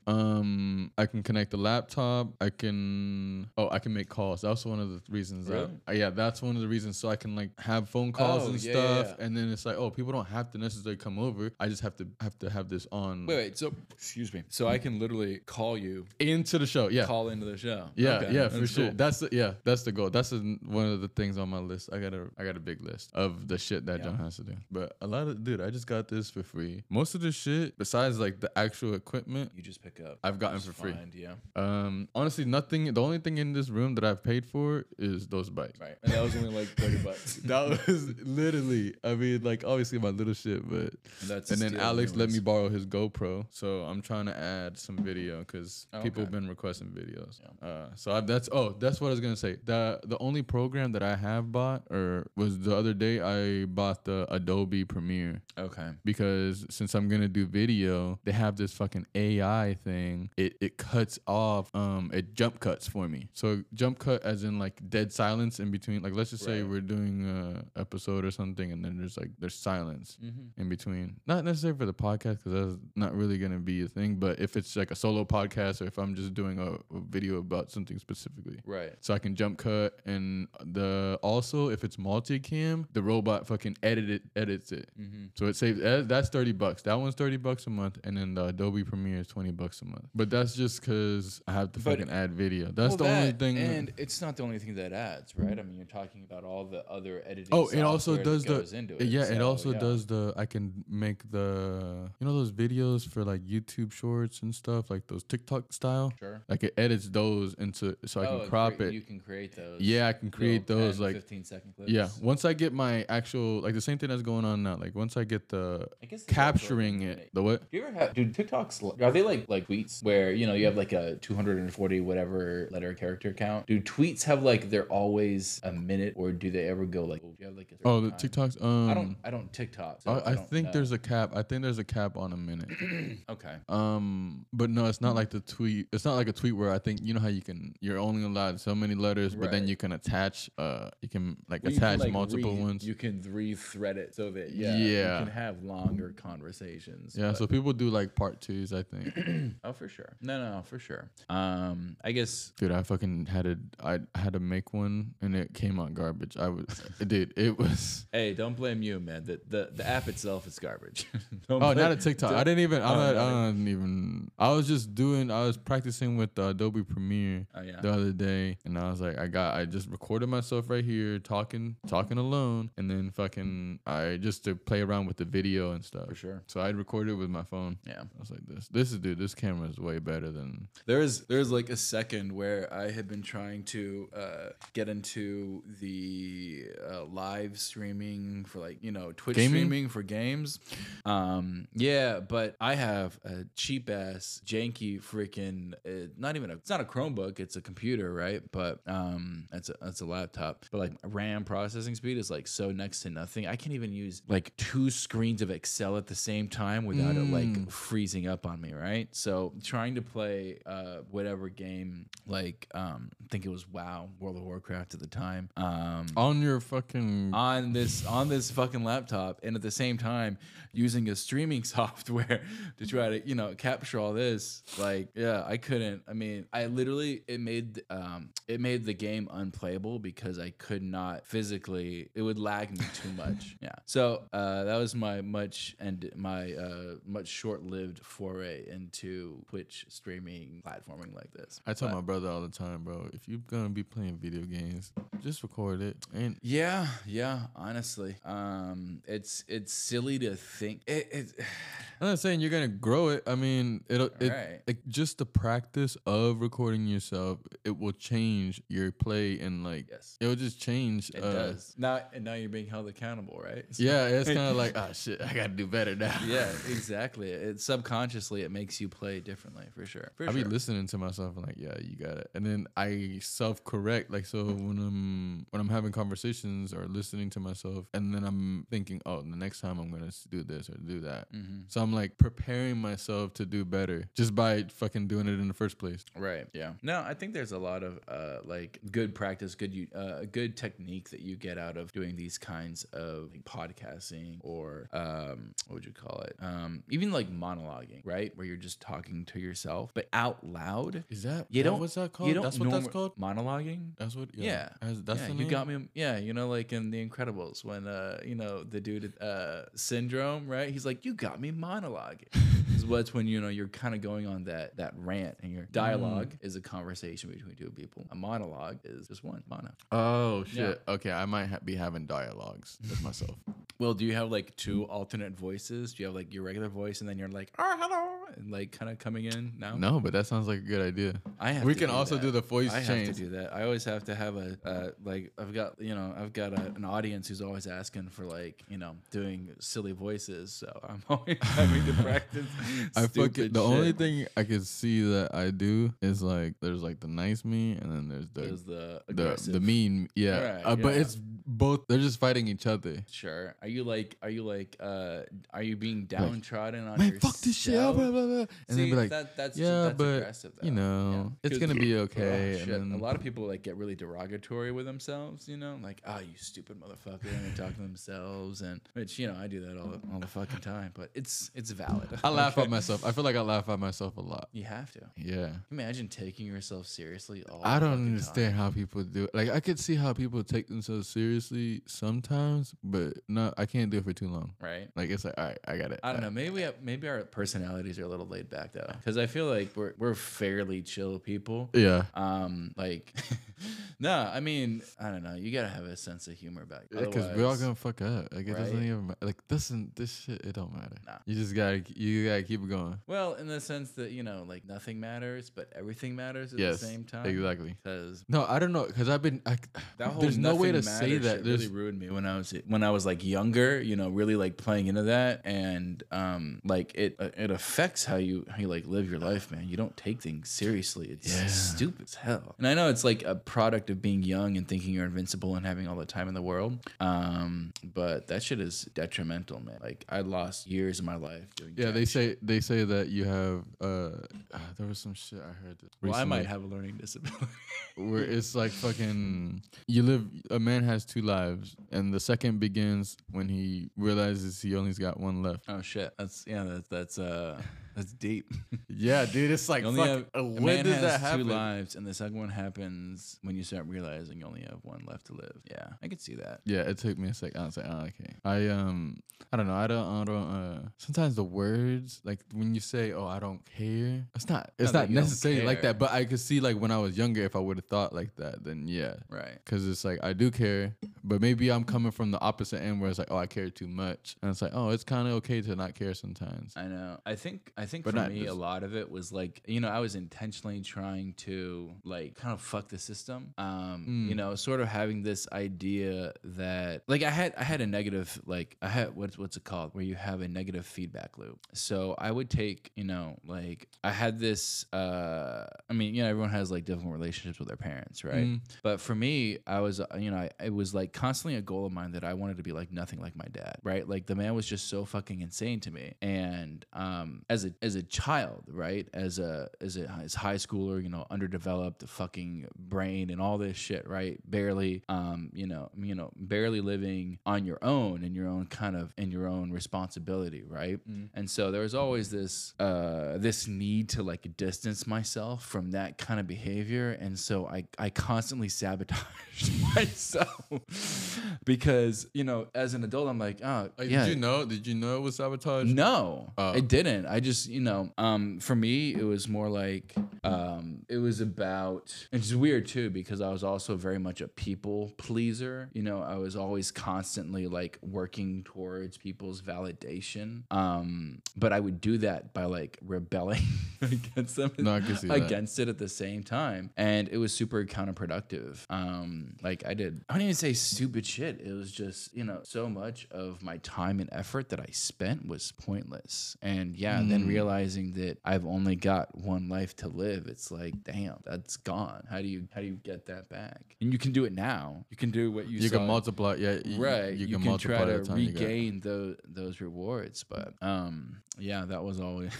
Um, 0.06 0.90
I 0.98 1.06
can 1.06 1.22
connect 1.22 1.50
the 1.50 1.56
laptop. 1.56 2.28
I 2.40 2.50
can. 2.60 3.48
Oh, 3.58 3.68
I 3.70 3.78
can 3.78 3.92
make 3.92 4.08
calls. 4.08 4.40
That's 4.42 4.64
one 4.64 4.80
of 4.80 4.88
the 4.90 5.00
reasons. 5.10 5.48
Really? 5.48 5.66
That, 5.66 5.70
uh, 5.88 5.92
yeah, 5.92 6.10
that's 6.10 6.42
one 6.42 6.56
of 6.56 6.62
the 6.62 6.68
reasons. 6.68 6.96
So 6.98 7.08
I 7.08 7.16
can 7.16 7.34
like 7.34 7.50
have 7.60 7.88
phone 7.88 8.12
calls 8.12 8.44
Oh, 8.44 8.50
and 8.52 8.62
yeah, 8.62 8.72
yeah, 8.72 9.02
stuff. 9.02 9.16
yeah. 9.18 9.24
And 9.24 9.36
then 9.36 9.50
it's 9.52 9.66
like, 9.66 9.76
oh, 9.76 9.90
people 9.90 10.12
don't 10.12 10.28
have 10.28 10.50
to 10.52 10.58
necessarily 10.58 10.96
come 10.96 11.18
over. 11.18 11.50
I 11.58 11.68
just 11.68 11.82
have 11.82 11.96
to 11.96 12.06
have 12.20 12.38
to 12.40 12.50
have 12.50 12.68
this 12.68 12.86
on 12.92 13.26
Wait, 13.26 13.36
wait. 13.36 13.58
So, 13.58 13.72
excuse 13.92 14.32
me. 14.32 14.44
So 14.48 14.68
I 14.68 14.78
can 14.78 14.98
literally 14.98 15.38
call 15.46 15.76
you, 15.76 16.06
into 16.18 16.58
the 16.58 16.66
show. 16.66 16.88
Yeah. 16.88 17.06
call 17.06 17.30
into 17.30 17.46
the 17.46 17.56
show. 17.56 17.88
Yeah, 17.96 18.18
Okay, 18.20 18.32
yeah, 18.34 18.48
for 18.48 18.58
that's 18.58 18.72
sure. 18.72 18.86
cool. 18.88 18.94
That's 18.96 19.18
the 19.20 19.28
yeah, 19.32 19.52
that's 19.64 19.82
the 19.82 19.92
goal. 19.92 20.10
That's 20.10 20.30
the, 20.30 20.58
one 20.66 20.86
of 20.86 21.00
the 21.00 21.08
things 21.08 21.38
on 21.38 21.48
my 21.48 21.58
list. 21.58 21.90
I 21.92 21.98
got 21.98 22.14
a 22.14 22.26
I 22.38 22.44
got 22.44 22.56
a 22.56 22.60
big 22.60 22.82
list 22.82 23.10
of 23.14 23.48
the 23.48 23.58
shit 23.58 23.86
that 23.86 23.98
Yeah. 23.98 24.04
John 24.06 24.18
has 24.18 24.36
to 24.36 24.44
do. 24.44 24.54
But 24.70 24.96
a 25.00 25.06
lot 25.06 25.26
of 25.28 25.42
dude, 25.44 25.60
I 25.60 25.70
just 25.70 25.86
got 25.86 26.08
this 26.08 26.30
for 26.30 26.42
free. 26.42 26.82
Most 26.88 27.14
of 27.14 27.20
the 27.20 27.32
shit, 27.32 27.76
besides 27.78 28.18
like 28.20 28.40
the 28.40 28.50
actual 28.58 28.94
equipment, 28.94 29.52
You 29.56 29.62
just 29.62 29.82
pick 29.82 30.00
up. 30.00 30.18
I've 30.22 30.38
gotten 30.38 30.60
for 30.60 30.72
free. 30.72 30.92
find, 30.92 31.14
yeah. 31.14 31.34
Um, 31.56 32.08
honestly, 32.14 32.39
nothing. 32.46 32.92
The 32.94 33.02
only 33.02 33.18
thing 33.18 33.38
in 33.38 33.52
this 33.52 33.68
room 33.70 33.94
that 33.96 34.04
I've 34.04 34.22
paid 34.22 34.44
for 34.46 34.84
is 34.98 35.26
those 35.28 35.50
bikes. 35.50 35.80
Right. 35.80 35.96
And 36.02 36.12
that 36.12 36.22
was 36.22 36.34
only 36.36 36.50
like 36.50 36.68
30 36.68 36.98
bucks. 37.04 37.36
That 37.44 37.86
was 37.86 38.08
literally. 38.24 38.94
I 39.04 39.14
mean, 39.14 39.42
like 39.42 39.64
obviously 39.64 39.98
my 39.98 40.08
little 40.10 40.34
shit, 40.34 40.68
but 40.68 40.94
And 41.20 41.28
that's 41.28 41.50
and 41.50 41.60
then 41.60 41.76
Alex 41.76 42.14
let 42.14 42.30
me 42.30 42.38
borrow 42.40 42.68
his 42.68 42.86
GoPro, 42.86 43.46
so 43.50 43.82
I'm 43.82 44.02
trying 44.02 44.26
to 44.26 44.36
add 44.36 44.78
some 44.78 44.96
video 44.98 45.40
because 45.40 45.86
Oh, 45.92 46.02
people 46.02 46.22
okay. 46.22 46.26
have 46.26 46.30
been 46.32 46.48
requesting 46.48 46.88
videos. 46.88 47.40
Uh, 47.62 47.94
so 47.94 48.12
I, 48.12 48.20
that's 48.20 48.48
oh, 48.52 48.70
that's 48.78 49.00
what 49.00 49.08
I 49.08 49.10
was 49.10 49.20
gonna 49.20 49.36
say. 49.36 49.56
The 49.64 50.00
the 50.04 50.18
only 50.18 50.42
program 50.42 50.92
that 50.92 51.02
I 51.02 51.16
have 51.16 51.50
bought 51.52 51.82
or 51.90 52.26
was 52.36 52.58
the 52.60 52.74
other 52.76 52.94
day 52.94 53.20
I 53.20 53.64
bought 53.66 54.04
the 54.04 54.26
Adobe 54.30 54.84
Premiere 54.84 55.42
Okay. 55.58 55.90
because 56.04 56.66
since 56.70 56.94
I'm 56.94 57.08
gonna 57.08 57.28
do 57.28 57.46
video, 57.46 58.18
they 58.24 58.32
have 58.32 58.56
this 58.56 58.72
fucking 58.72 59.06
AI 59.14 59.76
thing. 59.84 60.30
It 60.36 60.56
it 60.60 60.76
cuts 60.78 61.18
off 61.26 61.74
um 61.74 62.10
it 62.12 62.29
jump 62.34 62.60
cuts 62.60 62.86
for 62.86 63.08
me. 63.08 63.28
So 63.32 63.62
jump 63.74 63.98
cut 63.98 64.22
as 64.22 64.44
in 64.44 64.58
like 64.58 64.80
dead 64.88 65.12
silence 65.12 65.60
in 65.60 65.70
between. 65.70 66.02
Like 66.02 66.14
let's 66.14 66.30
just 66.30 66.44
say 66.44 66.62
Right. 66.62 66.70
we're 66.70 66.80
doing 66.80 67.64
a 67.76 67.80
episode 67.80 68.24
or 68.24 68.30
something, 68.30 68.72
and 68.72 68.84
then 68.84 68.96
there's 68.96 69.16
like 69.16 69.30
there's 69.38 69.54
silence 69.54 70.18
Mm-hmm. 70.24 70.60
in 70.60 70.68
between. 70.68 71.16
Not 71.26 71.44
necessarily 71.44 71.78
for 71.78 71.86
the 71.86 71.94
podcast 71.94 72.44
because 72.44 72.52
that's 72.76 72.78
not 72.96 73.14
really 73.14 73.38
gonna 73.38 73.58
be 73.58 73.82
a 73.82 73.88
thing. 73.88 74.16
But 74.16 74.38
if 74.40 74.56
it's 74.56 74.76
like 74.76 74.90
a 74.90 74.94
solo 74.96 75.24
podcast 75.24 75.80
or 75.82 75.86
if 75.86 75.98
I'm 75.98 76.14
just 76.14 76.34
doing 76.34 76.58
a, 76.58 76.72
a 76.72 77.00
video 77.08 77.38
about 77.38 77.70
something 77.70 77.98
specifically, 77.98 78.58
Right. 78.64 78.92
so 79.00 79.14
I 79.14 79.18
can 79.18 79.34
jump 79.34 79.58
cut 79.58 79.98
and 80.06 80.48
the 80.64 81.18
also 81.22 81.70
if 81.70 81.84
it's 81.84 81.96
multicam, 81.96 82.86
the 82.92 83.02
robot 83.02 83.46
fucking 83.46 83.76
edit 83.82 84.10
it 84.10 84.22
edits 84.36 84.72
it. 84.72 84.88
Mm-hmm. 85.00 85.24
So 85.34 85.46
it 85.46 85.56
saves 85.56 85.80
that's 86.06 86.28
thirty 86.28 86.52
bucks. 86.52 86.82
That 86.82 86.94
one's 86.94 87.14
thirty 87.14 87.36
bucks 87.36 87.66
a 87.66 87.70
month, 87.70 87.98
and 88.04 88.16
then 88.16 88.34
the 88.34 88.46
Adobe 88.46 88.84
Premiere 88.84 89.18
is 89.20 89.26
twenty 89.26 89.50
bucks 89.52 89.82
a 89.82 89.84
month. 89.84 90.08
But 90.14 90.30
that's 90.30 90.54
just 90.54 90.80
because 90.80 91.40
I 91.46 91.52
have 91.52 91.72
to 91.72 91.80
But- 91.80 91.98
fucking 91.98 92.10
add 92.22 92.32
video. 92.32 92.66
That's 92.66 92.96
Well, 92.96 92.96
the 92.96 93.16
only 93.18 93.32
thing. 93.32 93.58
And 93.58 93.92
it's 93.96 94.20
not 94.20 94.36
the 94.36 94.42
only 94.42 94.58
thing 94.58 94.74
that 94.76 94.92
adds, 94.92 95.34
right? 95.36 95.58
I 95.58 95.62
mean, 95.62 95.76
you're 95.76 95.86
talking 96.00 96.22
about 96.28 96.42
all 96.44 96.64
the 96.64 96.82
other 96.96 97.22
editing. 97.26 97.48
Oh, 97.52 97.68
it 97.68 97.82
also 97.82 98.16
does 98.16 98.44
the 98.44 98.60
it. 98.60 99.08
yeah. 99.08 99.24
it 99.36 99.40
also 99.40 99.72
yeah. 99.72 99.78
does 99.78 100.06
the. 100.06 100.32
I 100.36 100.46
can 100.46 100.84
make 100.88 101.20
the 101.30 102.10
you 102.18 102.26
know 102.26 102.34
those 102.40 102.52
videos 102.52 103.08
for 103.08 103.24
like 103.24 103.42
YouTube 103.46 103.92
Shorts 103.92 104.42
and 104.42 104.54
stuff 104.54 104.90
like 104.90 105.06
those 105.06 105.22
TikTok 105.22 105.72
style. 105.72 106.12
Sure. 106.18 106.42
Like 106.48 106.62
it 106.64 106.74
edits 106.76 107.08
those 107.08 107.54
into 107.54 107.96
so 108.06 108.20
I 108.22 108.26
Oh, 108.26 108.38
can 108.40 108.48
crop 108.48 108.76
cre- 108.76 108.84
it. 108.84 108.92
You 108.94 109.00
can 109.00 109.18
create 109.20 109.56
those. 109.56 109.80
Yeah, 109.80 110.08
I 110.08 110.12
can 110.12 110.30
create 110.30 110.66
those 110.66 110.96
10, 110.96 111.02
like 111.04 111.14
15 111.16 111.44
second 111.44 111.74
clips. 111.76 111.90
yeah. 111.90 112.08
Once 112.22 112.44
I 112.44 112.52
get 112.52 112.72
my 112.72 113.04
actual 113.08 113.60
like 113.60 113.74
the 113.74 113.80
same 113.80 113.98
thing 113.98 114.08
that's 114.10 114.22
going 114.22 114.44
on 114.44 114.62
now. 114.62 114.76
Like 114.76 114.94
once 114.94 115.16
I 115.16 115.24
get 115.24 115.48
the 115.48 115.88
I 116.02 116.06
guess 116.06 116.24
capturing 116.24 117.02
it. 117.02 117.30
The 117.32 117.42
what? 117.42 117.70
Do 117.70 117.76
you 117.78 117.84
ever 117.86 117.96
have, 117.98 118.14
dude? 118.14 118.34
TikToks 118.34 119.00
are 119.02 119.10
they 119.10 119.22
like 119.22 119.46
like 119.48 119.66
tweets 119.68 120.02
where 120.02 120.32
you 120.32 120.46
know 120.46 120.54
you 120.54 120.66
have 120.66 120.76
like 120.76 120.92
a 120.92 121.16
240 121.16 122.00
whatever 122.10 122.68
letter 122.72 122.92
character 122.92 123.32
count? 123.32 123.66
Do 123.66 123.80
tweets 123.80 124.24
have 124.24 124.42
like 124.42 124.68
they're 124.68 124.86
always 124.86 125.60
a 125.62 125.70
minute, 125.72 126.14
or 126.16 126.32
do 126.32 126.50
they 126.50 126.68
ever 126.68 126.84
go 126.84 127.04
like? 127.04 127.22
Have 127.40 127.56
like 127.56 127.70
a 127.72 127.88
Oh, 127.88 128.00
the 128.00 128.10
time? 128.10 128.18
TikToks. 128.18 128.62
Um, 128.62 128.90
I 128.90 128.94
don't. 128.94 129.16
I 129.24 129.30
don't 129.30 129.52
TikTok. 129.52 130.02
so 130.02 130.10
I, 130.12 130.32
I 130.32 130.34
don't 130.34 130.50
think 130.50 130.66
know. 130.66 130.72
there's 130.72 130.92
a 130.92 130.98
cap. 130.98 131.30
I 131.34 131.42
think 131.42 131.62
there's 131.62 131.78
a 131.78 131.84
cap 131.84 132.16
on 132.16 132.32
a 132.32 132.36
minute. 132.36 132.68
okay. 133.30 133.56
Um, 133.68 134.44
but 134.52 134.68
no, 134.70 134.86
it's 134.86 135.00
not 135.00 135.14
like 135.14 135.30
the 135.30 135.40
tweet. 135.40 135.86
It's 135.92 136.04
not 136.04 136.16
like 136.16 136.28
a 136.28 136.32
tweet 136.32 136.56
where 136.56 136.72
I 136.72 136.78
think 136.78 137.00
you 137.02 137.14
know 137.14 137.20
how 137.20 137.28
you 137.28 137.42
can. 137.42 137.74
You're 137.80 137.98
only 137.98 138.24
allowed 138.24 138.60
so 138.60 138.74
many 138.74 138.94
letters, 138.96 139.34
but 139.36 139.50
then 139.52 139.68
you 139.68 139.76
can 139.76 139.92
attach. 139.92 140.50
Uh, 140.58 140.90
you 141.00 141.08
can 141.08 141.36
like 141.48 141.62
Well, 141.62 141.72
you 141.72 141.78
can, 141.78 141.88
attach 141.88 142.00
like, 142.00 142.12
multiple 142.12 142.54
re- 142.56 142.60
ones. 142.62 142.84
You 142.86 142.94
can 142.96 143.22
re-thread 143.30 143.96
it 143.96 144.14
so 144.16 144.30
that 144.32 144.50
yeah, 144.50 144.76
Yeah. 144.76 145.18
you 145.20 145.24
can 145.26 145.32
have 145.34 145.62
longer 145.62 146.12
conversations. 146.16 147.16
yeah, 147.16 147.28
but- 147.28 147.38
so 147.38 147.46
people 147.46 147.72
do 147.72 147.88
like 147.90 148.14
part 148.16 148.40
twos. 148.40 148.72
I 148.72 148.82
think. 148.82 149.54
oh, 149.64 149.72
for 149.72 149.88
sure. 149.88 150.16
No, 150.20 150.38
no, 150.42 150.56
no, 150.56 150.62
for 150.62 150.78
sure. 150.78 151.10
Um, 151.28 151.96
I 152.02 152.12
guess 152.12 152.52
Dude, 152.56 152.72
I 152.72 152.82
fucking 152.82 153.26
had 153.26 153.44
to. 153.44 153.58
I 153.84 153.98
had 154.18 154.32
to 154.32 154.40
make 154.40 154.72
one, 154.72 155.14
and 155.20 155.34
it 155.36 155.52
came 155.54 155.78
out 155.78 155.92
garbage. 155.94 156.36
I 156.36 156.48
was, 156.48 156.64
dude. 157.06 157.34
It 157.36 157.58
was. 157.58 158.06
Hey, 158.12 158.32
don't 158.34 158.56
blame 158.56 158.82
you, 158.82 159.00
man. 159.00 159.24
The 159.24 159.40
the, 159.46 159.70
the 159.74 159.86
app 159.86 160.08
itself 160.08 160.46
is 160.46 160.58
garbage. 160.58 161.06
Don't 161.48 161.62
Oh, 161.62 161.74
blame- 161.74 161.76
not 161.78 161.92
a 161.92 161.96
TikTok. 161.96 162.32
I 162.32 162.44
didn't 162.44 162.60
even. 162.60 162.82
I'm 162.82 162.90
Oh, 162.90 162.94
not, 162.96 163.14
not 163.16 163.26
I 163.26 163.30
don't 163.50 163.68
even. 163.68 164.30
I 164.38 164.50
was 164.52 164.66
just 164.66 164.94
doing. 164.94 165.30
I 165.30 165.42
was 165.44 165.56
practicing 165.56 166.16
with 166.16 166.38
uh, 166.38 166.44
Adobe 166.48 166.82
Premiere 166.82 167.46
Oh 167.54 167.62
yeah. 167.62 167.80
the 167.80 167.92
other 167.92 168.12
day, 168.12 168.56
and 168.64 168.78
I 168.78 168.90
was 168.90 169.00
like, 169.00 169.18
I 169.18 169.26
got. 169.26 169.56
I 169.56 169.64
just 169.66 169.88
recorded 169.90 170.28
myself 170.28 170.70
right 170.70 170.84
here 170.84 171.18
talking, 171.18 171.76
talking 171.86 172.18
alone, 172.18 172.70
and 172.78 172.90
then 172.90 173.10
fucking. 173.10 173.80
I 173.86 174.16
just 174.20 174.44
to 174.44 174.54
play 174.56 174.80
around 174.80 175.06
with 175.06 175.16
the 175.18 175.24
video 175.26 175.72
and 175.72 175.84
stuff. 175.84 176.08
For 176.08 176.14
sure. 176.14 176.42
So 176.46 176.60
I 176.60 176.70
recorded 176.70 177.16
with 177.18 177.28
my 177.30 177.42
phone. 177.42 177.78
Yeah. 177.86 178.00
I 178.00 178.18
was 178.20 178.30
like, 178.30 178.46
this. 178.46 178.68
This 178.68 178.92
is 178.92 178.98
dude. 178.98 179.18
This 179.18 179.34
camera 179.34 179.68
is 179.68 179.78
way 179.78 179.98
better 179.98 180.30
than. 180.30 180.68
There 180.86 181.00
is 181.02 181.26
there 181.26 181.40
is 181.40 181.50
like 181.50 181.68
a 181.68 181.76
second 181.90 182.32
where 182.32 182.72
I 182.72 182.90
had 182.90 183.08
been 183.08 183.22
trying 183.22 183.64
to 183.64 184.08
uh, 184.16 184.50
get 184.74 184.88
into 184.88 185.62
the 185.80 186.66
uh, 186.88 187.04
live 187.06 187.58
streaming 187.58 188.44
for 188.44 188.60
like 188.60 188.78
you 188.80 188.92
know 188.92 189.12
Twitch 189.16 189.36
Gaming? 189.36 189.50
streaming 189.50 189.88
for 189.88 190.02
games. 190.02 190.60
Um, 191.04 191.66
yeah, 191.74 192.20
but 192.20 192.54
I 192.60 192.76
have 192.76 193.18
a 193.24 193.44
cheap 193.56 193.90
ass 193.90 194.40
janky 194.46 195.02
freaking 195.02 195.74
uh, 195.84 196.08
not 196.16 196.36
even 196.36 196.50
a 196.50 196.54
it's 196.54 196.70
not 196.70 196.80
a 196.80 196.84
Chromebook 196.84 197.40
it's 197.40 197.56
a 197.56 197.60
computer 197.60 198.12
right? 198.14 198.42
But 198.52 198.80
um 198.86 199.48
it's 199.52 199.68
a 199.68 199.74
it's 199.82 200.00
a 200.00 200.06
laptop. 200.06 200.66
But 200.70 200.78
like 200.78 200.92
RAM 201.02 201.44
processing 201.44 201.96
speed 201.96 202.18
is 202.18 202.30
like 202.30 202.46
so 202.46 202.70
next 202.70 203.00
to 203.00 203.10
nothing. 203.10 203.46
I 203.48 203.56
can't 203.56 203.74
even 203.74 203.92
use 203.92 204.22
like 204.28 204.56
two 204.56 204.90
screens 204.90 205.42
of 205.42 205.50
Excel 205.50 205.96
at 205.96 206.06
the 206.06 206.14
same 206.14 206.48
time 206.48 206.84
without 206.84 207.16
it 207.16 207.30
like 207.30 207.70
freezing 207.70 208.28
up 208.28 208.46
on 208.46 208.60
me 208.60 208.72
right? 208.72 209.08
So 209.10 209.52
trying 209.64 209.96
to 209.96 210.02
play 210.02 210.60
uh 210.66 210.98
whatever 211.10 211.48
game 211.48 211.79
like 212.26 212.68
um 212.74 213.10
I 213.22 213.26
think 213.30 213.44
it 213.46 213.48
was 213.50 213.68
WoW 213.68 214.08
World 214.18 214.36
of 214.36 214.42
Warcraft 214.42 214.94
at 214.94 215.00
the 215.00 215.06
time. 215.06 215.48
Um 215.56 216.06
On 216.16 216.40
your 216.42 216.60
fucking. 216.60 217.30
on 217.34 217.72
this 217.72 218.06
on 218.06 218.28
this 218.28 218.50
fucking 218.50 218.84
laptop 218.84 219.40
and 219.42 219.56
at 219.56 219.62
the 219.62 219.70
same 219.70 219.98
time 219.98 220.38
using 220.72 221.08
a 221.08 221.16
streaming 221.16 221.64
software 221.76 222.42
to 222.78 222.86
try 222.86 223.08
to 223.10 223.26
you 223.28 223.34
know 223.34 223.54
capture 223.56 223.98
all 223.98 224.12
this 224.12 224.62
like 224.78 225.08
yeah 225.14 225.42
i 225.46 225.56
couldn't 225.56 226.02
i 226.08 226.12
mean 226.12 226.46
i 226.52 226.66
literally 226.66 227.22
it 227.26 227.40
made 227.40 227.82
um 227.90 228.30
it 228.46 228.60
made 228.60 228.84
the 228.84 228.94
game 228.94 229.28
unplayable 229.32 229.98
because 229.98 230.38
i 230.38 230.50
could 230.50 230.82
not 230.82 231.26
physically 231.26 232.08
it 232.14 232.22
would 232.22 232.38
lag 232.38 232.70
me 232.70 232.84
too 232.94 233.08
much. 233.16 233.56
Yeah. 233.60 233.72
So 233.86 234.22
uh 234.32 234.64
that 234.64 234.76
was 234.76 234.94
my 234.94 235.20
much 235.22 235.76
and 235.80 236.10
my 236.14 236.52
uh 236.52 236.94
much 237.06 237.28
short-lived 237.28 237.98
foray 238.04 238.66
into 238.68 239.42
twitch 239.48 239.86
streaming 239.88 240.62
platforming 240.66 241.14
like 241.14 241.32
this 241.32 241.60
I 241.70 241.72
tell 241.72 241.88
But- 241.88 241.94
my 241.94 242.00
brother 242.00 242.28
all 242.28 242.40
the 242.42 242.48
time, 242.48 242.82
bro. 242.82 243.08
If 243.12 243.28
you're 243.28 243.38
gonna 243.46 243.68
be 243.68 243.84
playing 243.84 244.18
video 244.18 244.42
games, 244.42 244.92
just 245.22 245.42
record 245.44 245.80
it. 245.80 245.96
And 246.12 246.36
Yeah, 246.42 246.88
yeah, 247.06 247.46
honestly. 247.54 248.16
Um 248.24 249.02
it's 249.06 249.44
it's 249.46 249.72
silly 249.72 250.18
to 250.18 250.34
think 250.34 250.82
it, 250.88 251.08
it 251.12 251.32
I'm 252.00 252.08
not 252.08 252.18
saying 252.18 252.40
you're 252.40 252.50
gonna 252.50 252.66
grow 252.66 253.10
it. 253.10 253.22
I 253.26 253.34
mean, 253.36 253.84
it'll 253.88 254.10
it, 254.18 254.32
Alright. 254.32 254.62
like 254.66 254.78
just 254.88 255.18
the 255.18 255.26
practice 255.26 255.96
of 256.06 256.40
recording 256.40 256.86
yourself. 256.86 257.38
It 257.64 257.78
will 257.78 257.92
change 257.92 258.60
your 258.68 258.90
play 258.90 259.38
and 259.38 259.62
like 259.62 259.86
Yes. 259.90 260.16
it 260.20 260.26
will 260.26 260.34
just 260.34 260.58
change. 260.60 261.10
It 261.10 261.22
uh, 261.22 261.32
does. 261.32 261.74
Now 261.78 262.00
and 262.12 262.24
now 262.24 262.34
you're 262.34 262.48
being 262.48 262.66
held 262.66 262.88
accountable, 262.88 263.40
right? 263.42 263.64
So- 263.70 263.82
Yeah, 263.90 264.06
it's 264.08 264.26
kind 264.28 264.38
of 264.40 264.56
like 264.56 264.76
oh 264.76 264.90
shit, 264.92 265.20
I 265.22 265.32
gotta 265.34 265.50
do 265.50 265.68
better 265.68 265.94
now. 265.94 266.18
yeah, 266.26 266.50
exactly. 266.68 267.30
It 267.30 267.60
subconsciously 267.60 268.42
it 268.42 268.50
makes 268.50 268.80
you 268.80 268.88
play 268.88 269.20
differently 269.20 269.66
for 269.72 269.86
sure. 269.86 270.10
For 270.16 270.24
I 270.28 270.32
sure. 270.32 270.42
be 270.42 270.50
listening 270.50 270.86
to 270.88 270.98
myself 270.98 271.36
and 271.36 271.44
like, 271.50 271.58
yeah, 271.58 271.76
you 271.82 271.96
got 271.96 272.18
it. 272.18 272.30
And 272.34 272.44
then 272.44 272.66
I 272.76 273.18
self 273.22 273.62
correct, 273.64 274.10
like 274.10 274.26
so 274.26 274.44
when 274.44 274.78
I'm 274.78 275.46
when 275.50 275.60
I'm 275.60 275.68
having 275.68 275.92
conversations 275.92 276.72
or 276.72 276.86
listening 276.86 277.30
to 277.30 277.40
myself, 277.40 277.86
and 277.94 278.14
then 278.14 278.24
I'm 278.24 278.66
thinking, 278.70 279.00
oh, 279.06 279.20
the 279.22 279.36
next 279.36 279.60
time 279.60 279.78
I'm 279.78 279.90
gonna 279.90 280.12
do 280.30 280.42
this 280.42 280.68
or 280.70 280.76
do 280.78 281.00
that. 281.00 281.32
Mhm. 281.32 281.64
So 281.68 281.80
I'm 281.80 281.92
like 281.92 282.18
preparing 282.18 282.78
myself 282.78 283.34
to 283.34 283.46
do 283.46 283.64
better 283.64 284.04
just 284.14 284.34
by 284.34 284.64
fucking 284.64 285.08
doing 285.08 285.26
it 285.28 285.38
in 285.40 285.48
the 285.48 285.54
first 285.54 285.78
place. 285.78 286.04
Right. 286.16 286.46
Yeah. 286.52 286.72
No, 286.82 287.00
I 287.00 287.14
think 287.14 287.34
there's 287.34 287.52
a 287.52 287.58
lot 287.58 287.82
of 287.82 287.98
uh, 288.08 288.38
like 288.44 288.78
good 288.90 289.14
practice, 289.14 289.54
good 289.54 289.88
uh, 289.94 290.24
good 290.30 290.56
technique 290.56 291.10
that 291.10 291.20
you 291.20 291.36
get 291.36 291.58
out 291.58 291.76
of 291.76 291.92
doing 291.92 292.16
these 292.16 292.38
kinds 292.38 292.84
of 292.92 293.30
like, 293.32 293.44
podcasting 293.44 294.38
or 294.40 294.88
um, 294.92 295.52
what 295.66 295.74
would 295.74 295.84
you 295.86 295.92
call 295.92 296.20
it? 296.22 296.36
Um, 296.40 296.82
even 296.88 297.10
like 297.12 297.30
monologuing, 297.30 298.00
right? 298.04 298.36
Where 298.36 298.46
you're 298.46 298.56
just 298.56 298.80
talking 298.80 299.24
to 299.26 299.38
yourself, 299.38 299.90
but 299.94 300.08
out 300.12 300.44
loud. 300.46 301.04
Is 301.10 301.22
that 301.24 301.39
You 301.48 301.62
that- 301.62 301.70
don't. 301.70 301.80
What's 301.80 301.94
that 301.94 302.12
called? 302.12 302.28
You 302.28 302.34
don't 302.34 302.42
that's 302.42 302.58
what 302.58 302.70
that's 302.70 302.88
called. 302.88 303.16
Monologuing. 303.16 303.92
That's 303.96 304.14
what. 304.16 304.28
Yeah. 304.34 304.70
That's, 304.80 305.00
that's 305.02 305.20
yeah, 305.20 305.26
the 305.28 305.32
you 305.34 305.38
name? 305.40 305.48
got 305.48 305.66
me. 305.68 305.88
Yeah, 305.94 306.18
you 306.18 306.32
know, 306.34 306.48
like 306.48 306.72
in 306.72 306.90
The 306.90 307.06
Incredibles 307.06 307.64
when 307.64 307.86
uh, 307.86 308.20
you 308.24 308.34
know, 308.34 308.64
the 308.64 308.80
dude 308.80 309.20
uh 309.20 309.62
Syndrome, 309.74 310.48
right? 310.48 310.70
He's 310.70 310.84
like, 310.84 311.04
You 311.04 311.14
got 311.14 311.40
me 311.40 311.52
monologuing. 311.52 312.28
is 312.82 312.86
what's 312.86 313.12
when 313.14 313.26
you 313.26 313.40
know 313.40 313.48
you're 313.48 313.68
kind 313.68 313.94
of 313.94 314.00
going 314.00 314.26
on 314.26 314.44
that 314.44 314.76
that 314.76 314.92
rant 314.96 315.36
and 315.42 315.52
your 315.52 315.64
dialogue 315.72 316.32
is 316.40 316.56
a 316.56 316.60
conversation 316.60 317.30
between 317.30 317.54
two 317.56 317.70
people. 317.70 318.06
A 318.10 318.14
monologue 318.14 318.78
is 318.84 319.08
just 319.08 319.22
one 319.24 319.42
mono. 319.48 319.70
Oh 319.92 320.44
Yeah. 320.52 320.68
shit. 320.70 320.82
Okay, 320.88 321.12
I 321.12 321.26
might 321.26 321.46
ha- 321.46 321.58
be 321.64 321.74
having 321.76 322.06
dialogues 322.06 322.78
with 322.88 323.02
myself. 323.02 323.36
Well, 323.80 323.94
do 323.94 324.04
you 324.04 324.12
have 324.14 324.30
like 324.30 324.54
two 324.56 324.84
alternate 324.84 325.32
voices? 325.38 325.94
Do 325.94 326.02
you 326.02 326.08
have 326.08 326.14
like 326.14 326.34
your 326.34 326.42
regular 326.42 326.68
voice 326.68 327.00
and 327.00 327.08
then 327.08 327.18
you're 327.18 327.30
like, 327.30 327.50
oh 327.58 327.76
hello, 327.80 328.26
and 328.36 328.50
like 328.52 328.72
kind 328.72 328.90
of 328.90 328.98
coming 328.98 329.24
in 329.24 329.54
now? 329.58 329.74
No, 329.74 330.00
but 330.00 330.12
that 330.12 330.26
sounds 330.26 330.46
like 330.48 330.58
a 330.58 330.60
good 330.60 330.82
idea. 330.86 331.14
I 331.38 331.52
have 331.52 331.64
We 331.64 331.72
to 331.72 331.80
can 331.80 331.88
also 331.88 332.16
that. 332.16 332.20
do 332.20 332.30
the 332.30 332.42
voice 332.42 332.74
I 332.74 332.82
change. 332.84 333.06
have 333.06 333.16
to 333.16 333.22
do 333.22 333.30
that. 333.30 333.54
I 333.54 333.62
always 333.62 333.84
have 333.84 334.04
to 334.04 334.14
have 334.14 334.36
a 334.36 334.58
uh, 334.66 334.90
like 335.02 335.32
I've 335.38 335.54
got 335.54 335.80
you 335.80 335.94
know 335.94 336.12
I've 336.14 336.34
got 336.34 336.52
a, 336.52 336.60
an 336.76 336.84
audience 336.84 337.26
who's 337.28 337.40
always 337.40 337.66
asking 337.66 338.10
for 338.10 338.26
like 338.26 338.62
you 338.68 338.76
know 338.76 338.96
doing 339.10 339.48
silly 339.60 339.92
voices, 339.92 340.52
so 340.52 340.68
I'm 340.86 341.02
always 341.08 341.38
having 341.40 341.82
to 341.86 342.02
practice. 342.02 342.44
I 342.96 343.06
fucking 343.06 343.52
the 343.52 343.62
only 343.62 343.92
thing 343.92 344.26
I 344.36 344.44
can 344.44 344.62
see 344.62 345.02
that 345.02 345.34
I 345.34 345.50
do 345.50 345.92
is 346.02 346.22
like 346.22 346.54
there's 346.60 346.82
like 346.82 347.00
the 347.00 347.08
nice 347.08 347.44
me 347.44 347.72
and 347.72 347.90
then 347.90 348.08
there's 348.08 348.28
the 348.28 348.42
is 348.54 348.64
the 348.64 349.02
the 349.08 349.50
the 349.52 349.60
mean 349.60 350.08
yeah. 350.14 350.54
Right, 350.56 350.62
uh, 350.64 350.76
but 350.76 350.94
it's 350.94 351.16
both 351.46 351.86
they're 351.88 351.98
just 351.98 352.20
fighting 352.20 352.48
each 352.48 352.66
other. 352.66 353.02
Sure. 353.10 353.54
Are 353.62 353.68
you 353.68 353.84
like? 353.84 354.16
Are 354.22 354.30
you 354.30 354.44
like? 354.44 354.76
Uh, 354.80 355.22
are 355.52 355.62
you 355.62 355.76
being 355.76 356.04
downtrodden 356.06 356.86
on 356.86 356.98
Man, 356.98 357.18
fuck 357.20 357.36
this 357.38 357.56
shit. 357.56 357.74
Blah, 357.74 357.92
blah, 357.92 358.10
blah. 358.10 358.20
And 358.22 358.48
then 358.68 358.76
See, 358.76 358.90
be 358.90 358.96
like, 358.96 359.10
that, 359.10 359.36
that's 359.36 359.58
yeah, 359.58 359.92
that's 359.96 360.42
but 360.44 360.64
you 360.64 360.70
know, 360.70 361.32
Yeah. 361.42 361.48
it's 361.50 361.58
gonna 361.58 361.74
be 361.74 361.96
Oh, 361.96 362.02
okay. 362.02 362.62
shit. 362.64 362.68
and 362.68 362.94
A 362.94 362.96
lot 362.96 363.16
of 363.16 363.22
people 363.22 363.46
like 363.46 363.62
get 363.62 363.76
really 363.76 363.94
derogatory 363.96 364.70
with 364.72 364.86
themselves, 364.86 365.48
you 365.48 365.56
know, 365.56 365.78
like 365.82 366.02
"ah, 366.06 366.20
you 366.20 366.34
stupid 366.36 366.76
motherfucker," 366.80 367.24
and 367.24 367.52
they 367.52 367.56
talk 367.56 367.74
to 367.74 367.80
themselves, 367.82 368.60
and 368.62 368.80
which 368.92 369.18
you 369.18 369.26
know 369.26 369.36
I 369.38 369.46
do 369.48 369.60
that 369.66 369.76
all 369.76 370.00
all 370.12 370.20
the 370.20 370.26
fucking 370.26 370.60
time, 370.60 370.92
but 370.94 371.10
it's 371.14 371.50
it's 371.54 371.70
valid. 371.70 372.08
I 372.22 372.28
laugh? 372.30 372.56
at 372.64 372.70
myself. 372.70 373.04
I 373.04 373.12
feel 373.12 373.24
like 373.24 373.36
I 373.36 373.40
laugh 373.40 373.68
at 373.68 373.78
myself 373.78 374.16
a 374.16 374.20
lot. 374.20 374.48
You 374.52 374.64
have 374.64 374.90
to 374.92 375.00
Yeah. 375.16 375.50
imagine 375.70 376.08
taking 376.08 376.46
yourself 376.46 376.86
seriously. 376.86 377.44
All 377.50 377.60
I 377.64 377.78
don't 377.78 377.92
understand 377.92 378.54
time. 378.54 378.62
how 378.64 378.70
people 378.70 379.02
do 379.04 379.24
it. 379.24 379.34
Like 379.34 379.50
I 379.50 379.60
could 379.60 379.78
see 379.78 379.94
how 379.94 380.12
people 380.12 380.42
take 380.44 380.68
themselves 380.68 381.08
seriously 381.08 381.82
sometimes, 381.86 382.74
but 382.82 383.14
no, 383.28 383.52
I 383.56 383.66
can't 383.66 383.90
do 383.90 383.98
it 383.98 384.04
for 384.04 384.12
too 384.12 384.28
long. 384.28 384.52
Right. 384.60 384.88
Like 384.96 385.10
it's 385.10 385.24
like, 385.24 385.34
all 385.38 385.44
right, 385.46 385.58
I 385.66 385.76
got 385.76 385.92
it. 385.92 386.00
I 386.02 386.12
don't 386.12 386.22
know. 386.22 386.30
Maybe 386.30 386.50
we 386.50 386.62
have, 386.62 386.74
maybe 386.82 387.08
our 387.08 387.22
personalities 387.24 387.98
are 387.98 388.04
a 388.04 388.08
little 388.08 388.26
laid 388.26 388.48
back 388.50 388.72
though, 388.72 388.90
because 388.96 389.16
I 389.16 389.26
feel 389.26 389.46
like 389.46 389.76
we're 389.76 389.94
we're 389.98 390.14
fairly 390.14 390.82
chill 390.82 391.18
people. 391.18 391.70
Yeah. 391.74 392.04
Um, 392.14 392.72
like, 392.76 393.12
no, 394.00 394.12
I 394.32 394.40
mean, 394.40 394.82
I 395.00 395.10
don't 395.10 395.22
know. 395.22 395.34
You 395.34 395.52
gotta 395.52 395.68
have 395.68 395.84
a 395.84 395.96
sense 395.96 396.26
of 396.28 396.34
humor 396.34 396.62
about 396.62 396.82
you. 396.90 397.00
Because 397.00 397.36
we're 397.36 397.46
all 397.46 397.56
gonna 397.56 397.74
fuck 397.74 398.00
up. 398.02 398.28
Like 398.32 398.46
it 398.48 398.54
doesn't 398.54 398.82
even 398.82 399.14
like 399.20 399.36
doesn't 399.48 399.96
this 399.96 400.20
shit. 400.24 400.40
It 400.44 400.54
don't 400.54 400.72
matter. 400.72 400.96
Nah. 401.06 401.18
You 401.26 401.34
just 401.34 401.54
gotta 401.54 401.82
you 401.94 402.28
gotta 402.28 402.42
keep 402.50 402.62
it 402.62 402.68
going. 402.68 402.98
Well, 403.06 403.34
in 403.34 403.46
the 403.46 403.60
sense 403.60 403.92
that 403.92 404.10
you 404.10 404.22
know, 404.22 404.44
like 404.46 404.66
nothing 404.66 404.98
matters, 404.98 405.50
but 405.50 405.72
everything 405.76 406.16
matters 406.16 406.52
at 406.52 406.58
yes. 406.58 406.80
the 406.80 406.86
same 406.86 407.04
time. 407.04 407.26
Exactly. 407.26 407.76
Because 407.82 408.24
No, 408.28 408.44
I 408.44 408.58
don't 408.58 408.72
know. 408.72 408.86
Because 408.86 409.08
I've 409.08 409.22
been. 409.22 409.40
I, 409.46 409.56
that 409.98 410.08
whole 410.08 410.20
there's 410.20 410.36
no 410.38 410.54
way 410.54 410.72
to 410.72 410.82
say 410.82 411.18
that. 411.18 411.44
really 411.44 411.68
ruined 411.68 411.98
me 411.98 412.10
when 412.10 412.26
I 412.26 412.36
was 412.36 412.52
when 412.66 412.82
I 412.82 412.90
was 412.90 413.06
like 413.06 413.24
younger. 413.24 413.80
You 413.80 413.96
know, 413.96 414.08
really 414.08 414.36
like 414.36 414.56
playing 414.56 414.88
into 414.88 415.04
that, 415.04 415.42
and 415.44 416.02
um, 416.10 416.60
like 416.64 416.92
it 416.94 417.16
uh, 417.18 417.30
it 417.36 417.50
affects 417.50 418.04
how 418.04 418.16
you 418.16 418.44
how 418.50 418.58
you 418.58 418.68
like 418.68 418.86
live 418.86 419.08
your 419.10 419.20
life, 419.20 419.50
man. 419.50 419.68
You 419.68 419.76
don't 419.76 419.96
take 419.96 420.20
things 420.20 420.48
seriously. 420.50 421.08
It's 421.08 421.32
Yeah. 421.32 421.46
stupid 421.46 422.06
as 422.06 422.14
hell. 422.14 422.54
And 422.58 422.66
I 422.66 422.74
know 422.74 422.88
it's 422.88 423.04
like 423.04 423.22
a 423.22 423.34
product 423.36 423.90
of 423.90 424.02
being 424.02 424.22
young 424.22 424.56
and 424.56 424.66
thinking 424.66 424.92
you're 424.92 425.06
invincible 425.06 425.54
and 425.54 425.64
having 425.64 425.86
all 425.86 425.96
the 425.96 426.04
time 426.06 426.26
in 426.28 426.34
the 426.34 426.42
world. 426.42 426.78
Um, 426.98 427.72
but 427.84 428.26
that 428.28 428.42
shit 428.42 428.60
is 428.60 428.88
detrimental, 428.94 429.60
man. 429.60 429.78
Like 429.82 430.04
I 430.08 430.20
lost 430.20 430.66
years 430.66 430.98
of 430.98 431.04
my 431.04 431.16
life 431.16 431.54
doing. 431.54 431.74
yeah. 431.76 431.90
They 431.92 432.00
shit. 432.00 432.08
say 432.08 432.36
they 432.42 432.60
say 432.60 432.84
that 432.84 433.08
you 433.08 433.24
have. 433.24 433.64
uh 433.80 434.10
There 434.78 434.86
was 434.86 434.98
some 434.98 435.14
shit 435.14 435.40
I 435.40 435.52
heard. 435.52 435.78
This 435.78 435.90
Well, 436.02 436.14
I 436.14 436.24
might 436.24 436.46
have 436.46 436.62
a 436.62 436.66
learning 436.66 436.96
disability. 436.96 437.46
Where 437.96 438.22
it's 438.22 438.54
like 438.54 438.70
fucking. 438.70 439.62
You 439.86 440.02
live. 440.02 440.26
A 440.50 440.58
man 440.58 440.82
has 440.84 441.04
two 441.04 441.22
lives, 441.22 441.76
and 441.92 442.12
the 442.12 442.20
second 442.20 442.60
begins 442.60 443.16
when 443.30 443.48
he 443.48 443.90
realizes 443.96 444.60
he 444.62 444.74
only's 444.76 444.98
got 444.98 445.20
one 445.20 445.42
left. 445.42 445.64
Oh 445.68 445.82
shit! 445.82 446.12
That's 446.18 446.44
yeah. 446.46 446.64
That's 446.64 446.88
that's 446.88 447.18
uh 447.18 447.60
that's 448.00 448.12
deep. 448.12 448.52
Yeah, 448.92 449.24
dude. 449.24 449.50
It's 449.50 449.68
like 449.68 449.82
You 449.82 449.88
only 449.88 450.00
fuck, 450.00 450.08
have, 450.08 450.20
uh, 450.34 450.38
a 450.40 450.44
when 450.44 450.64
man 450.64 450.84
does 450.84 450.94
has 450.94 451.02
that 451.02 451.18
two 451.20 451.24
happen? 451.24 451.48
lives, 451.48 451.94
and 451.94 452.06
the 452.06 452.12
second 452.12 452.38
one 452.38 452.50
happens 452.50 453.38
when 453.42 453.56
you 453.56 453.62
start 453.62 453.86
realizing 453.86 454.38
you 454.38 454.44
only 454.46 454.60
have 454.62 454.78
one 454.82 455.04
left 455.06 455.26
to 455.26 455.32
live. 455.34 455.56
Yeah, 455.70 455.86
I 456.02 456.08
could 456.08 456.20
see 456.20 456.34
that. 456.34 456.60
Yeah, 456.66 456.80
it 456.80 456.98
took 456.98 457.16
me 457.16 457.28
a 457.30 457.34
sec. 457.34 457.56
I 457.56 457.64
was 457.64 457.76
like, 457.78 457.86
oh, 457.88 458.00
okay. 458.08 458.34
I 458.44 458.68
um, 458.68 459.20
I 459.52 459.56
don't 459.56 459.66
know. 459.68 459.74
I 459.74 459.86
don't. 459.86 460.06
I 460.20 460.24
don't. 460.24 460.36
Uh, 460.50 460.88
sometimes 460.98 461.34
the 461.34 461.44
words, 461.44 462.20
like 462.24 462.40
when 462.52 462.74
you 462.74 462.80
say, 462.80 463.12
"Oh, 463.12 463.26
I 463.26 463.38
don't 463.38 463.64
care," 463.76 464.26
it's 464.34 464.48
not. 464.48 464.70
It's 464.78 464.92
Not 464.92 465.08
not 465.08 465.22
necessarily 465.22 465.62
like 465.62 465.80
that. 465.82 465.98
But 465.98 466.10
I 466.12 466.24
could 466.26 466.40
see, 466.40 466.60
like 466.60 466.76
when 466.76 466.90
I 466.90 466.98
was 466.98 467.16
younger, 467.16 467.42
if 467.42 467.56
I 467.56 467.58
would 467.58 467.78
have 467.78 467.86
thought 467.86 468.12
like 468.14 468.36
that, 468.36 468.64
then 468.64 468.86
yeah. 468.86 469.14
Right. 469.30 469.58
Cause 469.64 469.88
it's 469.88 470.04
like 470.04 470.18
I 470.22 470.34
do 470.34 470.50
care, 470.50 470.94
but 471.24 471.40
maybe 471.40 471.70
I'm 471.70 471.84
coming 471.84 472.12
from 472.12 472.32
the 472.32 472.40
opposite 472.40 472.82
end 472.82 473.00
where 473.00 473.08
it's 473.08 473.18
like, 473.18 473.30
oh, 473.30 473.36
I 473.38 473.46
care 473.46 473.70
too 473.70 473.88
much, 473.88 474.36
and 474.42 474.50
it's 474.50 474.60
like, 474.60 474.72
oh, 474.74 474.90
it's 474.90 475.04
kind 475.04 475.26
of 475.26 475.34
okay 475.34 475.62
to 475.62 475.74
not 475.74 475.94
care 475.94 476.12
sometimes. 476.12 476.74
I 476.76 476.84
know. 476.86 477.18
I 477.24 477.34
think. 477.34 477.72
I 477.78 477.86
think 477.90 478.04
But 478.04 478.12
for 478.14 478.20
not 478.20 478.30
me, 478.30 478.46
a 478.46 478.54
lot 478.54 478.82
of 478.82 478.94
it 478.96 479.10
was 479.10 479.32
like 479.32 479.62
you 479.66 479.80
know 479.80 479.88
I 479.88 480.00
was 480.00 480.14
intentionally 480.14 480.80
trying 480.80 481.34
to 481.48 481.90
like 482.04 482.34
kind 482.36 482.52
of 482.54 482.60
fuck 482.60 482.88
the 482.88 482.98
system. 482.98 483.52
Um, 483.58 484.06
Mm. 484.08 484.28
you 484.30 484.34
know, 484.34 484.54
sort 484.54 484.80
of 484.80 484.88
having 484.88 485.22
this 485.22 485.46
idea 485.52 486.32
that 486.44 487.02
like 487.06 487.22
I 487.22 487.30
had 487.30 487.54
I 487.56 487.64
had 487.64 487.80
a 487.80 487.86
negative 487.86 488.40
like 488.46 488.76
I 488.80 488.88
had 488.88 489.14
what's 489.14 489.36
what's 489.38 489.56
it 489.56 489.64
called 489.64 489.94
where 489.94 490.04
you 490.04 490.14
have 490.14 490.40
a 490.40 490.48
negative 490.48 490.86
feedback 490.86 491.38
loop. 491.38 491.58
So 491.72 492.14
I 492.18 492.30
would 492.30 492.48
take 492.50 492.90
you 492.96 493.04
know 493.04 493.36
like 493.44 493.88
I 494.04 494.10
had 494.10 494.38
this. 494.38 494.86
uh 494.92 495.66
I 495.88 495.92
mean 495.92 496.14
you 496.14 496.22
know 496.22 496.28
everyone 496.28 496.50
has 496.50 496.70
like 496.70 496.84
different 496.84 497.12
relationships 497.12 497.58
with 497.58 497.68
their 497.68 497.76
parents, 497.76 498.24
right? 498.24 498.46
Mm. 498.46 498.60
But 498.82 499.00
for 499.00 499.14
me, 499.14 499.58
I 499.66 499.80
was, 499.80 500.00
uh, 500.00 500.06
you 500.18 500.30
know, 500.30 500.36
I, 500.38 500.50
it 500.64 500.72
was 500.72 500.94
like 500.94 501.12
constantly 501.12 501.56
a 501.58 501.62
goal 501.62 501.86
of 501.86 501.92
mine 501.92 502.12
that 502.12 502.24
I 502.24 502.34
wanted 502.34 502.56
to 502.58 502.62
be 502.62 502.72
like 502.72 502.90
nothing 502.92 503.20
like 503.20 503.34
my 503.36 503.46
dad, 503.50 503.76
right? 503.82 504.08
Like 504.08 504.26
the 504.26 504.34
man 504.34 504.54
was 504.54 504.66
just 504.66 504.88
so 504.88 505.04
fucking 505.04 505.40
insane 505.40 505.80
to 505.80 505.90
me. 505.90 506.14
And 506.22 506.84
um, 506.92 507.42
as 507.50 507.64
a 507.64 507.69
as 507.82 507.94
a 507.94 508.02
child, 508.02 508.64
right, 508.68 509.08
as 509.12 509.38
a 509.38 509.68
as 509.80 509.96
a 509.96 510.08
as 510.22 510.34
high 510.34 510.56
schooler, 510.56 511.02
you 511.02 511.08
know, 511.08 511.26
underdeveloped, 511.30 512.06
fucking 512.08 512.66
brain 512.76 513.30
and 513.30 513.40
all 513.40 513.58
this 513.58 513.76
shit, 513.76 514.08
right? 514.08 514.38
Barely, 514.48 515.02
um, 515.08 515.50
you 515.52 515.66
know, 515.66 515.90
you 515.98 516.14
know, 516.14 516.30
barely 516.36 516.80
living 516.80 517.38
on 517.46 517.64
your 517.64 517.78
own 517.82 518.24
in 518.24 518.34
your 518.34 518.48
own 518.48 518.66
kind 518.66 518.96
of 518.96 519.12
in 519.16 519.30
your 519.30 519.46
own 519.46 519.70
responsibility, 519.70 520.62
right? 520.66 520.98
And 521.34 521.48
so 521.50 521.70
there 521.70 521.82
was 521.82 521.94
always 521.94 522.30
this 522.30 522.74
uh 522.78 523.38
this 523.38 523.66
need 523.66 524.08
to 524.10 524.22
like 524.22 524.56
distance 524.56 525.06
myself 525.06 525.64
from 525.64 525.90
that 525.92 526.18
kind 526.18 526.40
of 526.40 526.46
behavior. 526.46 527.10
And 527.20 527.38
so 527.38 527.66
I 527.66 527.84
I 527.98 528.10
constantly 528.10 528.68
sabotaged 528.68 529.70
myself 529.94 531.40
because, 531.64 532.26
you 532.34 532.44
know, 532.44 532.68
as 532.74 532.94
an 532.94 533.04
adult 533.04 533.28
I'm 533.28 533.38
like, 533.38 533.58
oh 533.62 533.90
yeah. 534.00 534.24
Did 534.24 534.28
you 534.28 534.36
know? 534.36 534.64
Did 534.64 534.86
you 534.86 534.94
know 534.94 535.16
it 535.16 535.20
was 535.20 535.36
sabotage? 535.36 535.86
No, 535.92 536.52
Oh. 536.58 536.72
it 536.72 536.88
didn't. 536.88 537.26
I 537.26 537.40
just, 537.40 537.59
you 537.68 537.80
know, 537.80 538.10
um, 538.18 538.60
for 538.60 538.74
me, 538.74 539.14
it 539.14 539.22
was 539.24 539.48
more 539.48 539.68
like, 539.68 540.14
um, 540.44 541.04
it 541.08 541.18
was 541.18 541.40
about, 541.40 542.14
it's 542.32 542.54
weird 542.54 542.86
too, 542.86 543.10
because 543.10 543.40
I 543.40 543.50
was 543.50 543.62
also 543.64 543.96
very 543.96 544.18
much 544.18 544.40
a 544.40 544.48
people 544.48 545.12
pleaser. 545.18 545.90
You 545.92 546.02
know, 546.02 546.22
I 546.22 546.36
was 546.36 546.56
always 546.56 546.90
constantly 546.90 547.66
like 547.66 547.98
working 548.02 548.62
towards 548.64 549.16
people's 549.18 549.60
validation. 549.62 550.62
Um, 550.70 551.42
but 551.56 551.72
I 551.72 551.80
would 551.80 552.00
do 552.00 552.18
that 552.18 552.52
by 552.54 552.64
like 552.64 552.98
rebelling 553.04 553.62
against 554.02 554.56
them 554.56 554.72
No, 554.78 555.00
see 555.00 555.28
that. 555.28 555.34
against 555.34 555.78
it 555.78 555.88
at 555.88 555.98
the 555.98 556.08
same 556.08 556.42
time 556.42 556.90
and 556.96 557.28
it 557.28 557.36
was 557.36 557.52
super 557.52 557.84
counterproductive 557.84 558.84
um 558.90 559.54
like 559.62 559.84
i 559.86 559.92
did 559.94 560.24
i 560.28 560.32
don't 560.34 560.42
even 560.42 560.54
say 560.54 560.72
stupid 560.72 561.26
shit 561.26 561.60
it 561.60 561.72
was 561.72 561.90
just 561.92 562.34
you 562.34 562.44
know 562.44 562.60
so 562.62 562.88
much 562.88 563.26
of 563.30 563.62
my 563.62 563.76
time 563.78 564.20
and 564.20 564.28
effort 564.32 564.68
that 564.70 564.80
i 564.80 564.86
spent 564.90 565.46
was 565.46 565.72
pointless 565.72 566.56
and 566.62 566.96
yeah 566.96 567.22
then 567.22 567.40
Mm. 567.44 567.49
Realizing 567.54 568.12
that 568.14 568.38
i've 568.44 568.64
only 568.66 568.96
got 568.96 569.26
one 569.36 569.68
life 569.68 569.94
to 569.96 570.08
live 570.08 570.46
it's 570.46 570.70
like 570.70 570.94
damn 571.04 571.36
that's 571.44 571.76
gone 571.76 572.22
how 572.30 572.40
do 572.40 572.48
you 572.48 572.66
how 572.74 572.80
do 572.80 572.86
you 572.86 572.96
get 573.02 573.26
that 573.26 573.48
back 573.48 573.96
and 574.00 574.12
you 574.12 574.18
can 574.18 574.32
do 574.32 574.44
it 574.44 574.52
now 574.52 575.04
you 575.10 575.16
can 575.16 575.30
do 575.30 575.50
what 575.50 575.66
you 575.68 575.78
You 575.80 575.88
saw 575.88 575.98
can 575.98 576.06
multiply. 576.06 576.54
Yeah, 576.56 576.78
you, 576.84 577.02
right 577.02 577.32
You, 577.34 577.46
you, 577.46 577.54
can, 577.56 577.62
can, 577.62 577.70
multiply 577.70 577.96
try 578.04 578.16
the 578.18 578.24
to 578.24 578.32
regain 578.34 579.00
those 579.00 579.36
those 579.46 579.80
rewards 579.80 580.44
but 580.44 580.74
um 580.82 581.42
yeah 581.58 581.84
that 581.84 582.02
was 582.02 582.20
always 582.20 582.52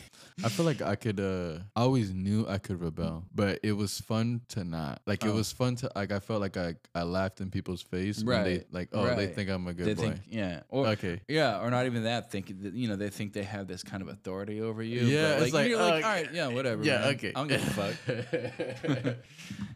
I 0.45 0.49
feel 0.49 0.67
like 0.67 0.83
I 0.83 0.95
could. 0.97 1.21
uh 1.21 1.59
I 1.77 1.83
always 1.83 2.13
knew 2.13 2.47
I 2.49 2.59
could 2.59 2.81
rebel, 2.81 3.25
but 3.35 3.61
it 3.63 3.73
was 3.73 4.01
fun 4.01 4.41
to 4.49 4.65
not. 4.65 5.01
Like 5.07 5.23
it 5.25 5.29
Oh. 5.29 5.35
was 5.35 5.53
fun 5.53 5.77
to. 5.77 5.91
Like 5.95 6.13
I 6.13 6.19
felt 6.19 6.41
like 6.41 6.57
I 6.57 6.75
I 6.95 7.03
laughed 7.03 7.41
in 7.41 7.51
people's 7.51 7.83
face 7.83 8.23
when 8.25 8.45
they 8.45 8.65
like. 8.73 8.89
Oh, 8.93 9.15
they 9.15 9.27
think 9.27 9.51
I'm 9.51 9.67
a 9.67 9.75
good 9.75 9.87
they 9.87 9.95
boy. 9.95 10.03
think 10.03 10.17
yeah 10.29 10.61
or 10.71 10.87
okay. 10.89 11.21
yeah 11.29 11.61
or 11.61 11.71
not 11.71 11.85
even 11.87 12.05
that 12.05 12.31
think 12.31 12.47
that, 12.63 12.73
you 12.75 12.89
know 12.89 12.97
they 12.97 13.11
think 13.11 13.33
they 13.33 13.43
have 13.43 13.67
this 13.69 13.83
kind 13.83 14.03
of 14.03 14.09
authority 14.09 14.61
over 14.61 14.80
you 14.83 15.01
Yeah, 15.03 15.35
but, 15.39 15.43
it's 15.45 15.55
like, 15.55 15.69
you're 15.69 15.79
like 15.79 16.05
uh, 16.05 16.07
all 16.09 16.13
right 16.15 16.33
yeah 16.33 16.49
whatever 16.49 16.85
yeah, 16.85 16.99
man. 17.01 17.09
okay. 17.15 17.29
i 17.29 17.33
don't 17.33 17.49
give 17.49 17.63
a 17.63 17.71
fuck. 17.71 19.17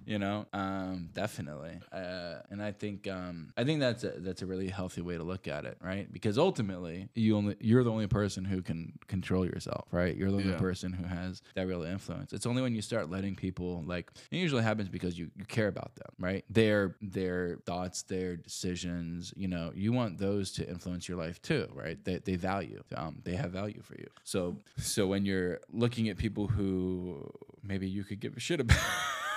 You 0.06 0.18
know 0.18 0.44
um 0.52 1.08
definitely. 1.14 1.80
Uh 1.90 2.34
and 2.50 2.62
i 2.62 2.72
think 2.72 3.08
um 3.08 3.52
i 3.56 3.64
think 3.64 3.80
that's 3.80 4.04
a 4.04 4.12
that's 4.18 4.42
a 4.42 4.46
really 4.46 4.68
healthy 4.68 5.00
way 5.00 5.16
to 5.16 5.22
look 5.22 5.48
at 5.48 5.64
it 5.64 5.78
right? 5.80 6.12
Because 6.12 6.36
ultimately 6.36 7.08
you 7.14 7.34
only 7.38 7.56
you're 7.60 7.82
the 7.84 7.90
only 7.90 8.06
person 8.06 8.44
who 8.44 8.60
can 8.60 8.92
control 9.06 9.46
yourself 9.46 9.86
right? 9.92 10.14
You're 10.14 10.30
the 10.30 10.36
only 10.36 10.50
Yeah. 10.50 10.58
person 10.58 10.92
who 10.92 11.04
has 11.04 11.40
that 11.54 11.66
real 11.66 11.82
influence. 11.84 12.34
It's 12.34 12.44
only 12.44 12.60
when 12.60 12.74
you 12.74 12.82
start 12.82 13.08
letting 13.10 13.34
people 13.34 13.82
like 13.86 14.10
it 14.30 14.36
usually 14.36 14.62
happens 14.62 14.90
because 14.90 15.18
you, 15.18 15.30
you 15.36 15.46
care 15.46 15.68
about 15.68 15.94
them 15.96 16.12
right? 16.18 16.44
Their 16.50 16.96
their 17.00 17.56
thoughts 17.64 18.02
their 18.02 18.36
decisions 18.36 19.32
you 19.36 19.48
know 19.48 19.72
you 19.74 19.90
want 19.92 20.18
those 20.18 20.52
to 20.52 20.68
influence 20.68 21.08
your 21.08 21.16
life 21.16 21.40
too 21.40 21.66
right? 21.72 21.96
They, 22.04 22.18
they 22.18 22.36
value 22.36 22.82
um, 22.94 23.20
they 23.24 23.36
have 23.36 23.52
value 23.52 23.80
for 23.82 23.94
you. 23.94 24.08
So 24.24 24.58
so 24.94 25.08
when 25.08 25.26
you're 25.26 25.58
looking 25.72 26.08
at 26.08 26.16
people 26.16 26.46
who 26.46 27.28
maybe 27.64 27.88
you 27.88 28.04
could 28.04 28.20
give 28.20 28.36
a 28.36 28.40
shit 28.40 28.60
about 28.60 28.78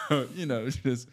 you 0.36 0.46
know, 0.46 0.70
just 0.70 1.10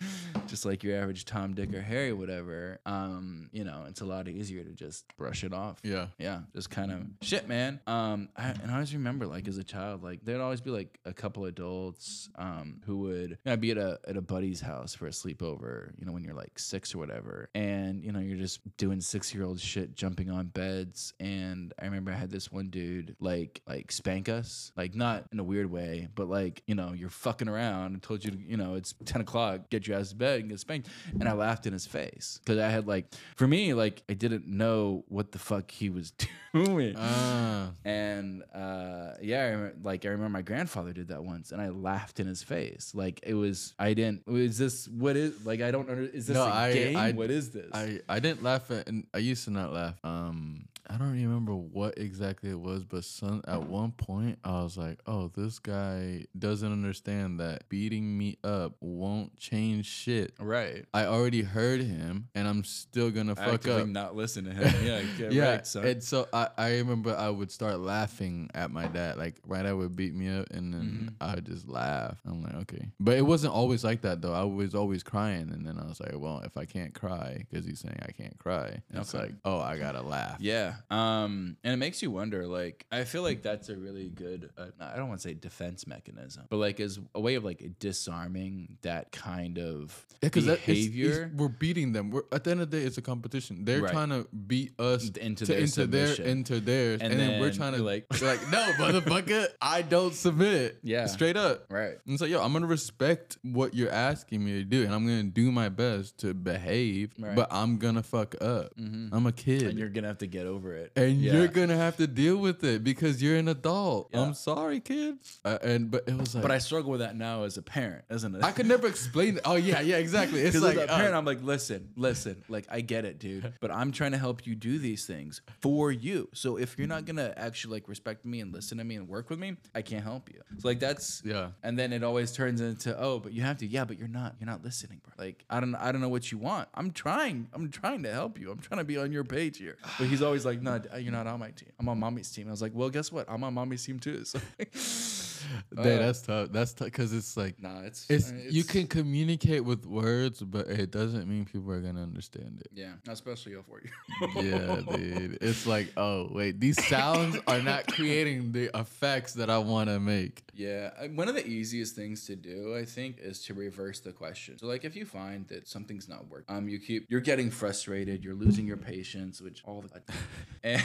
just 0.46 0.64
like 0.64 0.84
your 0.84 0.96
average 0.96 1.24
Tom, 1.24 1.54
Dick, 1.54 1.74
or 1.74 1.80
Harry, 1.80 2.12
whatever. 2.12 2.78
Um, 2.86 3.48
you 3.52 3.64
know, 3.64 3.84
it's 3.88 4.00
a 4.00 4.04
lot 4.04 4.28
easier 4.28 4.62
to 4.62 4.72
just 4.72 5.04
brush 5.16 5.44
it 5.44 5.52
off. 5.52 5.78
Yeah. 5.82 6.06
Yeah, 6.18 6.40
just 6.54 6.70
kind 6.70 6.92
of 6.92 7.02
shit, 7.22 7.48
man. 7.48 7.80
Um, 7.86 8.28
I, 8.36 8.50
and 8.50 8.70
I 8.70 8.74
always 8.74 8.94
remember, 8.94 9.26
like 9.26 9.48
as 9.48 9.58
a 9.58 9.64
child, 9.64 10.02
like 10.02 10.24
there'd 10.24 10.40
always 10.40 10.60
be 10.60 10.70
like 10.70 10.98
a 11.04 11.12
couple 11.12 11.44
adults, 11.46 12.28
um, 12.36 12.80
who 12.86 12.98
would 12.98 13.30
you 13.30 13.36
know, 13.46 13.56
be 13.56 13.70
at 13.72 13.78
a 13.78 13.98
at 14.06 14.16
a 14.16 14.22
buddy's 14.22 14.60
house 14.60 14.94
for 14.94 15.06
a 15.06 15.10
sleepover. 15.10 15.90
You 15.98 16.06
know, 16.06 16.12
when 16.12 16.24
you're 16.24 16.34
like 16.34 16.58
six 16.58 16.94
or 16.94 16.98
whatever, 16.98 17.50
and 17.54 18.04
you 18.04 18.12
know 18.12 18.20
you're 18.20 18.38
just 18.38 18.60
doing 18.76 19.00
six 19.00 19.34
year 19.34 19.44
old 19.44 19.60
shit, 19.60 19.94
jumping 19.94 20.30
on 20.30 20.46
beds. 20.46 21.14
And 21.18 21.72
I 21.80 21.86
remember 21.86 22.12
I 22.12 22.16
had 22.16 22.30
this 22.30 22.52
one 22.52 22.68
dude 22.68 23.16
like 23.20 23.62
like 23.66 23.90
spank 23.90 24.28
us, 24.28 24.72
like 24.76 24.94
not 24.94 25.24
in 25.32 25.40
a 25.40 25.44
weird 25.44 25.70
way, 25.70 26.08
but 26.14 26.28
like 26.28 26.62
you 26.66 26.74
know 26.74 26.92
you're 26.92 27.10
fucking 27.10 27.48
around 27.48 27.94
and 27.94 28.02
told 28.02 28.24
you 28.24 28.30
to, 28.30 28.38
you 28.38 28.56
know 28.56 28.74
it's 28.93 28.95
ten 29.11 29.21
o'clock, 29.21 29.71
get 29.71 29.87
your 29.87 29.99
ass 29.99 30.11
to 30.11 30.17
bed 30.17 30.41
and 30.41 30.49
get 30.50 30.61
spanked. 30.61 30.88
And 31.19 31.29
I 31.29 31.33
laughed 31.33 31.67
in 31.67 31.73
his 31.73 31.87
face 31.87 32.41
because 32.45 32.59
I 32.61 32.69
had 32.69 32.87
like 32.87 33.07
for 33.37 33.47
me 33.47 33.73
like 33.75 34.03
I 34.09 34.14
didn't 34.14 34.47
know 34.47 35.05
what 35.09 35.33
the 35.33 35.38
fuck 35.38 35.71
he 35.71 35.88
was 35.91 36.12
doing. 36.55 36.95
Ah. 36.99 37.71
And 37.85 38.43
uh, 38.55 39.14
yeah, 39.23 39.41
I 39.41 39.49
remember, 39.49 39.75
like 39.83 40.05
I 40.05 40.09
remember 40.09 40.31
my 40.31 40.43
grandfather 40.43 40.93
did 40.93 41.09
that 41.09 41.25
once, 41.25 41.53
and 41.53 41.61
I 41.61 41.71
laughed 41.71 42.21
in 42.21 42.26
his 42.26 42.43
face. 42.43 42.93
Like 42.95 43.21
it 43.23 43.35
was, 43.35 43.75
I 43.79 43.95
didn't. 43.95 44.23
Is 44.29 44.59
this 44.59 44.87
what 44.88 45.17
is 45.17 45.45
like? 45.47 45.61
I 45.61 45.71
don't 45.71 45.88
under. 45.88 46.03
Is 46.03 46.26
this 46.26 46.35
No, 46.37 46.45
a 46.45 46.50
I- 46.50 46.73
game? 46.73 46.97
I- 46.97 47.12
what 47.12 47.31
is 47.31 47.50
this? 47.50 47.71
I 47.73 48.00
I 48.09 48.21
didn't 48.21 48.43
laugh 48.43 48.71
at, 48.71 48.88
and 48.88 49.07
I 49.14 49.19
used 49.19 49.45
to 49.45 49.50
not 49.50 49.73
laugh. 49.73 49.95
Um, 50.05 50.67
I 50.88 50.97
don't 50.99 51.12
remember 51.12 51.55
what 51.55 51.97
exactly 51.99 52.50
it 52.50 52.61
was, 52.61 52.85
but 52.85 53.05
some 53.05 53.43
at 53.49 53.62
one 53.69 53.93
point 53.93 54.38
I 54.45 54.62
was 54.62 54.76
like, 54.76 54.99
"Oh, 55.07 55.29
this 55.29 55.59
guy 55.59 56.26
doesn't 56.38 56.71
understand 56.71 57.41
that 57.41 57.69
beating 57.69 58.17
me 58.19 58.37
up 58.45 58.75
won't 58.81 59.37
change 59.38 59.87
shit." 59.87 60.35
right. 60.38 60.85
I 60.93 61.07
already 61.07 61.43
heard 61.43 61.81
him, 61.81 62.29
and 62.35 62.47
I'm 62.47 62.64
still 62.64 63.11
gonna 63.11 63.35
fuck 63.35 63.55
Actively 63.55 63.83
up. 63.83 63.88
not 63.88 64.14
listen 64.17 64.45
to 64.45 64.53
him. 64.53 64.64
Yeah, 64.85 65.03
get 65.19 65.33
yeah, 65.33 65.50
right, 65.53 65.67
son. 65.67 65.87
and 65.87 66.03
so 66.03 66.29
I, 66.33 66.49
I 66.59 66.71
remember 66.76 67.17
I 67.17 67.31
would 67.31 67.50
start 67.50 67.79
laughing 67.81 68.50
at 68.55 68.71
my 68.71 68.87
dad. 68.87 69.17
Like 69.17 69.37
my 69.49 69.62
dad 69.62 69.73
would 69.73 69.97
beat 69.97 70.14
me 70.14 70.29
up, 70.29 70.49
and 70.50 70.73
then 70.75 70.81
Mm-hmm. 70.85 71.09
I 71.21 71.37
would 71.37 71.47
just 71.47 71.67
laugh. 71.69 72.19
I'm 72.26 72.43
like, 72.43 72.55
okay, 72.57 72.91
but 73.00 73.17
it 73.17 73.23
wasn't 73.23 73.55
always 73.55 73.85
like 73.85 74.03
that 74.03 74.21
though. 74.21 74.35
I 74.35 74.45
was 74.45 74.75
always 74.75 75.03
crying, 75.03 75.50
and 75.50 75.67
then 75.67 75.79
I 75.79 75.87
was 75.87 75.99
like, 76.00 76.12
well, 76.14 76.41
if 76.45 76.57
I 76.59 76.67
can't 76.67 76.93
cry 76.95 77.45
because 77.49 77.64
he's 77.67 77.81
saying 77.81 77.99
I 78.07 78.12
can't 78.12 78.38
cry, 78.38 78.83
it's 78.93 79.14
Okay. 79.14 79.25
like, 79.25 79.35
oh, 79.45 79.59
I 79.61 79.79
gotta 79.79 80.03
laugh. 80.03 80.37
Yeah. 80.41 80.74
Um, 80.90 81.57
and 81.64 81.73
it 81.75 81.76
makes 81.76 82.02
you 82.02 82.11
wonder. 82.11 82.47
Like, 82.47 82.87
I 82.93 83.04
feel 83.04 83.23
like 83.23 83.43
that's 83.43 83.69
a 83.69 83.76
really 83.76 84.09
good. 84.09 84.50
Uh, 84.57 84.66
I 84.81 84.97
don't 84.97 85.09
want 85.09 85.21
to 85.21 85.28
say 85.28 85.35
defense 85.35 85.87
mechanism, 85.87 86.45
but 86.50 86.57
like 86.59 86.81
as 86.81 86.99
a 87.14 87.21
way 87.21 87.35
of 87.37 87.45
like 87.45 87.62
disarming 87.78 88.78
that 88.83 89.12
kind 89.12 89.59
of 89.59 90.04
Yeah, 90.23 90.28
behavior 90.31 91.31
we're 91.37 91.49
beating 91.49 91.93
them. 91.93 92.11
We're 92.11 92.23
at 92.33 92.45
the 92.45 92.50
end 92.52 92.61
of 92.61 92.71
the 92.71 92.78
day, 92.81 92.85
it's 92.87 92.99
a 92.99 93.02
competition. 93.02 93.64
They're 93.64 93.83
Right. 93.83 93.93
trying 93.93 94.11
to 94.11 94.26
beat 94.47 94.78
us 94.81 95.11
into 95.21 95.45
to, 95.47 95.52
their 95.52 95.61
into 95.61 95.87
their 95.87 96.14
into 96.26 96.61
theirs, 96.61 97.00
And 97.00 97.12
and, 97.12 97.21
then, 97.21 97.40
we're 97.40 97.52
trying 97.52 97.75
to 97.75 97.83
like, 97.83 98.07
like- 98.23 98.40
no, 98.50 98.62
motherfucker, 98.78 99.47
I 99.61 99.83
don't 99.83 100.14
submit. 100.14 100.78
Yeah. 100.83 101.07
straight 101.07 101.37
up. 101.37 101.66
right. 101.71 101.95
And 102.07 102.19
so, 102.19 102.25
yo, 102.25 102.43
I'm 102.43 102.52
gonna 102.52 102.66
respect 102.66 103.37
what 103.43 103.75
you're 103.75 103.90
asking 103.90 104.45
me 104.45 104.52
to 104.52 104.64
do, 104.64 104.85
and 104.85 104.95
I'm 104.95 105.04
gonna 105.07 105.25
do 105.25 105.50
my 105.52 105.69
best 105.69 106.19
to 106.19 106.35
behave. 106.35 107.12
Right. 107.19 107.35
But 107.37 107.49
I'm 107.52 107.78
gonna 107.78 108.02
fuck 108.02 108.35
up. 108.43 108.73
I'm 108.78 109.26
a 109.26 109.33
kid, 109.33 109.62
And 109.64 109.78
you're 109.78 109.88
gonna 109.88 110.09
have 110.09 110.19
to 110.19 110.26
get 110.26 110.47
over 110.47 110.63
it. 110.73 110.92
and 110.97 111.21
Yeah. 111.21 111.35
you're 111.35 111.49
gonna 111.49 111.76
have 111.76 111.97
to 111.99 112.06
deal 112.06 112.37
with 112.37 112.64
it 112.64 112.83
because 112.83 113.23
you're 113.23 113.37
an 113.37 113.49
adult. 113.49 114.11
Yeah. 114.12 114.23
I'm 114.23 114.35
sorry, 114.35 114.80
kid. 114.80 115.18
Uh, 115.44 115.59
and 115.62 115.90
but 115.90 116.09
it 116.09 116.16
was 116.16 116.35
like, 116.35 116.42
But 116.42 116.50
I 116.50 116.59
struggle 116.59 116.90
with 116.90 117.00
that 117.00 117.16
now 117.16 117.44
as 117.44 117.56
a 117.59 117.62
parent, 117.62 118.04
isn't 118.11 118.35
it? 118.35 118.42
I 118.42 118.52
could 118.52 118.66
never 118.66 118.87
explain. 118.87 119.37
It. 119.37 119.42
Oh 119.44 119.57
yeah, 119.57 119.81
yeah, 119.81 119.96
exactly. 119.96 120.40
It's 120.40 120.59
like 120.61 120.77
as 120.77 120.88
a 120.88 120.92
uh, 120.92 120.96
parent, 120.96 121.14
I'm 121.14 121.24
like, 121.24 121.42
listen, 121.42 121.90
listen, 121.96 122.42
like 122.48 122.66
I 122.70 122.81
get 122.81 123.05
it, 123.05 123.18
dude, 123.18 123.53
but 123.61 123.70
I'm 123.70 123.92
trying 123.92 124.12
to 124.12 124.18
help 124.18 124.46
you 124.46 124.55
do 124.55 124.79
these 124.79 125.07
things 125.07 125.40
for 125.61 125.92
you. 125.92 126.29
So 126.33 126.57
if 126.57 126.79
you're 126.79 126.88
not 126.88 127.05
gonna 127.05 127.33
actually 127.37 127.74
like 127.74 127.88
respect 127.88 128.24
me 128.24 128.40
and 128.40 128.53
listen 128.53 128.79
to 128.79 128.85
me 128.85 128.96
and 128.96 129.09
work 129.09 129.31
with 129.31 129.38
me, 129.38 129.57
I 129.74 129.83
can't 129.83 130.03
help 130.05 130.31
you. 130.33 130.40
So 130.59 130.68
like 130.68 130.81
that's 130.81 131.22
Yeah. 131.24 131.48
And 131.62 131.79
then 131.79 131.92
it 131.92 132.03
always 132.03 132.33
turns 132.33 132.61
into, 132.61 132.98
oh, 132.98 133.18
but 133.18 133.33
you 133.33 133.42
have 133.42 133.59
to, 133.59 133.66
yeah, 133.66 133.85
but 133.85 133.98
you're 133.98 134.09
not, 134.09 134.37
you're 134.38 134.46
not 134.46 134.62
listening, 134.64 135.00
bro. 135.05 135.24
Like 135.27 135.44
I 135.50 135.61
don't, 135.61 135.74
I 135.74 135.92
don't 135.92 136.00
know 136.00 136.09
what 136.09 136.31
you 136.31 136.38
want. 136.38 136.68
I'm 136.74 136.90
trying, 136.90 137.48
I'm 137.53 137.70
trying 137.70 138.03
to 138.05 138.12
help 138.12 138.38
you. 138.38 138.50
I'm 138.50 138.59
trying 138.59 138.79
to 138.79 138.85
be 138.85 138.96
on 138.96 139.12
your 139.12 139.24
page 139.24 139.59
here. 139.59 139.77
But 139.98 140.09
he's 140.09 140.22
always 140.22 140.44
like, 140.44 140.54
no, 140.62 140.81
you're 140.99 141.12
not 141.12 141.27
on 141.27 141.40
my 141.40 141.51
team. 141.51 141.71
I'm 141.79 141.88
on 141.88 141.99
mommy's 141.99 142.31
team. 142.31 142.49
I 142.49 142.51
was 142.51 142.62
like, 142.62 142.73
well, 142.75 142.90
guess 142.90 143.11
what? 143.12 143.27
I'm 143.29 143.43
on 143.45 143.55
mommy's 143.55 143.85
team 143.85 143.99
too. 143.99 144.25
So. 144.35 144.38
Dang, 145.75 145.99
Uh, 145.99 145.99
that's 145.99 146.23
tough. 146.23 146.49
That's 146.53 146.73
tough 146.73 146.87
because 146.87 147.12
it's 147.12 147.37
like 147.37 147.61
Nah, 147.62 147.81
it's, 147.83 148.07
it's, 148.09 148.31
uh, 148.31 148.35
you 148.49 148.64
can 148.64 148.87
communicate 148.87 149.62
with 149.62 149.85
words, 149.85 150.40
but 150.40 150.69
it 150.69 150.90
doesn't 150.90 151.29
mean 151.29 151.45
people 151.45 151.71
are 151.71 151.81
gonna 151.81 152.03
understand 152.03 152.62
it. 152.64 152.69
yeah, 152.75 152.93
especially 153.09 153.55
for 153.69 153.81
you. 153.83 154.43
yeah, 154.43 154.81
dude. 154.97 155.38
It's 155.43 155.67
like, 155.67 155.93
oh 155.99 156.31
wait, 156.33 156.61
these 156.61 156.83
sounds 156.87 157.37
are 157.47 157.61
not 157.61 157.87
creating 157.88 158.53
the 158.53 158.71
effects 158.75 159.35
that 159.35 159.51
I 159.51 159.59
want 159.59 159.90
to 159.90 160.01
make. 160.01 160.43
Yeah, 160.57 160.90
one 161.14 161.29
of 161.29 161.35
the 161.35 161.47
easiest 161.47 161.97
things 161.97 162.27
to 162.27 162.37
do, 162.37 162.77
I 162.77 162.85
think, 162.85 163.19
is 163.19 163.43
to 163.47 163.55
reverse 163.55 164.01
the 164.01 164.12
question. 164.12 164.59
So, 164.59 164.67
like, 164.67 164.85
if 164.85 164.95
you 164.95 165.05
find 165.05 165.47
that 165.49 165.67
something's 165.67 166.09
not 166.09 166.29
working, 166.29 166.55
um, 166.55 166.69
you 166.69 166.79
keep 166.79 167.07
you're 167.09 167.21
getting 167.21 167.51
frustrated, 167.51 168.25
you're 168.25 168.35
losing 168.35 168.67
your 168.67 168.77
patience, 168.77 169.40
which 169.40 169.62
all 169.64 169.83
the 169.83 170.01
and, 170.64 170.83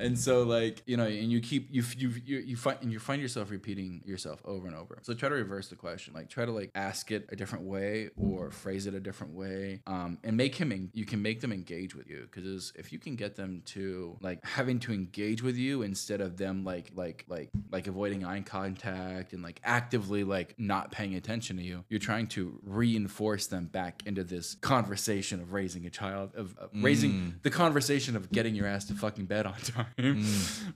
and 0.00 0.18
so 0.18 0.42
like 0.42 0.82
you 0.86 0.96
know, 0.96 1.06
and 1.06 1.30
you 1.32 1.40
keep 1.40 1.68
you 1.70 1.82
you 1.96 2.12
you, 2.24 2.38
you 2.38 2.56
find 2.56 2.78
and 2.82 2.92
you 2.92 2.98
find 2.98 3.22
yourself 3.22 3.50
repeating 3.50 4.02
yourself 4.04 4.42
over 4.44 4.66
and 4.66 4.76
over. 4.76 4.98
So 5.02 5.14
try 5.14 5.28
to 5.28 5.34
reverse 5.34 5.68
the 5.68 5.76
question, 5.76 6.12
like 6.12 6.28
try 6.28 6.44
to 6.44 6.52
like 6.52 6.70
ask 6.74 7.10
it 7.10 7.26
a 7.30 7.36
different 7.36 7.64
way 7.64 8.10
or 8.16 8.50
phrase 8.50 8.86
it 8.86 8.94
a 8.94 9.00
different 9.00 9.32
way, 9.32 9.80
um, 9.86 10.18
and 10.22 10.36
make 10.36 10.54
him 10.54 10.72
en- 10.72 10.90
you 10.92 11.06
can 11.06 11.22
make 11.22 11.40
them 11.40 11.52
engage 11.52 11.94
with 11.94 12.10
you 12.10 12.28
because 12.30 12.72
if 12.76 12.92
you 12.92 12.98
can 12.98 13.16
get 13.16 13.36
them 13.36 13.62
to 13.66 14.16
like 14.20 14.44
having 14.44 14.78
to 14.80 14.92
engage 14.92 15.42
with 15.42 15.56
you 15.56 15.82
instead 15.82 16.20
of 16.20 16.36
them 16.36 16.64
like 16.64 16.90
like 16.94 17.24
like 17.28 17.50
like 17.70 17.86
avoiding 17.86 18.24
eye 18.24 18.40
contact 18.40 18.65
and 18.74 19.42
like 19.42 19.60
actively 19.64 20.24
like 20.24 20.54
not 20.58 20.90
paying 20.90 21.14
attention 21.14 21.56
to 21.56 21.62
you 21.62 21.84
you're 21.88 22.00
trying 22.00 22.26
to 22.26 22.58
reinforce 22.64 23.46
them 23.46 23.66
back 23.66 24.02
into 24.06 24.24
this 24.24 24.54
conversation 24.56 25.40
of 25.40 25.52
raising 25.52 25.86
a 25.86 25.90
child 25.90 26.30
of, 26.34 26.56
of 26.58 26.70
raising 26.74 27.34
the 27.42 27.50
conversation 27.50 28.16
of 28.16 28.30
getting 28.32 28.54
your 28.54 28.66
ass 28.66 28.84
to 28.84 28.94
fucking 28.94 29.26
bed 29.26 29.46
on 29.46 29.54
time 29.62 29.86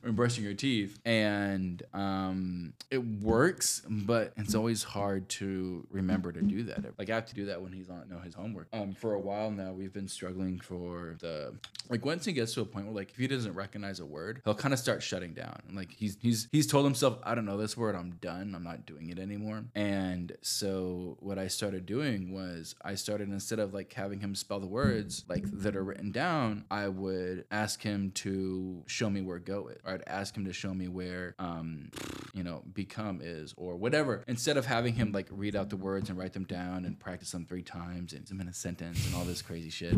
and 0.03 0.16
brushing 0.16 0.44
your 0.44 0.55
teeth. 0.55 0.98
And 1.05 1.83
um 1.92 2.72
it 2.90 2.98
works 2.98 3.83
but 3.88 4.33
it's 4.37 4.55
always 4.55 4.83
hard 4.83 5.29
to 5.29 5.87
remember 5.90 6.33
to 6.33 6.42
do 6.42 6.64
that. 6.64 6.98
Like 6.98 7.11
i 7.11 7.14
have 7.14 7.26
to 7.26 7.35
do 7.35 7.46
that 7.46 7.61
when 7.61 7.72
he's 7.72 7.90
on 7.90 8.05
no 8.09 8.18
his 8.18 8.35
homework. 8.35 8.68
Um 8.72 8.94
for 8.94 9.14
a 9.14 9.20
while 9.20 9.50
now 9.50 9.72
we've 9.72 9.92
been 9.92 10.09
struggling 10.09 10.61
for 10.61 11.16
the 11.20 11.55
like 11.88 12.05
once 12.05 12.24
he 12.24 12.33
gets 12.33 12.55
to 12.55 12.61
a 12.61 12.64
point 12.64 12.87
where 12.87 12.94
like 12.94 13.11
if 13.11 13.16
he 13.16 13.26
doesn't 13.26 13.55
recognize 13.55 14.00
a 14.00 14.07
word 14.07 14.42
he'll 14.44 14.55
kind 14.55 14.74
of 14.74 14.81
start 14.81 15.03
shutting 15.03 15.33
down. 15.33 15.59
And 15.68 15.76
like 15.76 15.90
he's 15.92 16.16
he's 16.20 16.48
he's 16.53 16.66
told 16.66 16.85
himself 16.85 17.18
i 17.24 17.35
don't 17.35 17.44
know 17.44 17.57
this 17.57 17.76
word 17.76 17.80
word, 17.81 17.97
I'm 17.97 18.12
done. 18.21 18.55
I'm 18.55 18.62
not 18.62 18.87
doing 18.87 19.09
it 19.09 19.19
anymore. 19.19 19.64
And 19.75 20.37
so 20.43 21.16
what 21.21 21.38
I 21.38 21.49
started 21.49 21.87
doing 21.87 22.33
was 22.33 22.75
I 22.83 22.95
started 22.95 23.29
instead 23.29 23.59
of 23.59 23.75
like 23.75 23.93
having 23.93 24.21
him 24.21 24.35
spell 24.35 24.61
the 24.61 24.66
words 24.66 25.25
like 25.29 25.45
that 25.61 25.75
are 25.77 25.83
written 25.83 26.12
down, 26.12 26.64
I 26.71 26.88
would 26.88 27.47
ask 27.51 27.83
him 27.83 28.12
to 28.16 28.83
show 28.87 29.11
me 29.11 29.21
where 29.23 29.38
go 29.38 29.69
is. 29.69 29.79
Or 29.85 29.95
I'd 29.95 30.05
ask 30.07 30.37
him 30.37 30.45
to 30.45 30.53
show 30.53 30.73
me 30.75 30.88
where 30.88 31.35
um 31.38 31.90
you 32.35 32.45
know 32.45 32.62
become 32.73 33.21
is 33.23 33.55
or 33.57 33.77
whatever. 33.77 34.23
Instead 34.29 34.57
of 34.57 34.66
having 34.66 34.95
him 34.95 35.12
like 35.12 35.27
read 35.31 35.57
out 35.57 35.71
the 35.71 35.77
words 35.77 36.09
and 36.11 36.19
write 36.19 36.33
them 36.33 36.45
down 36.45 36.85
and 36.85 36.99
practice 36.99 37.33
them 37.33 37.45
three 37.47 37.62
times 37.62 38.12
and 38.12 38.27
them 38.27 38.40
in 38.40 38.49
a 38.49 38.53
sentence 38.55 39.05
and 39.07 39.14
all 39.14 39.25
this 39.25 39.43
crazy 39.43 39.71
shit. 39.71 39.95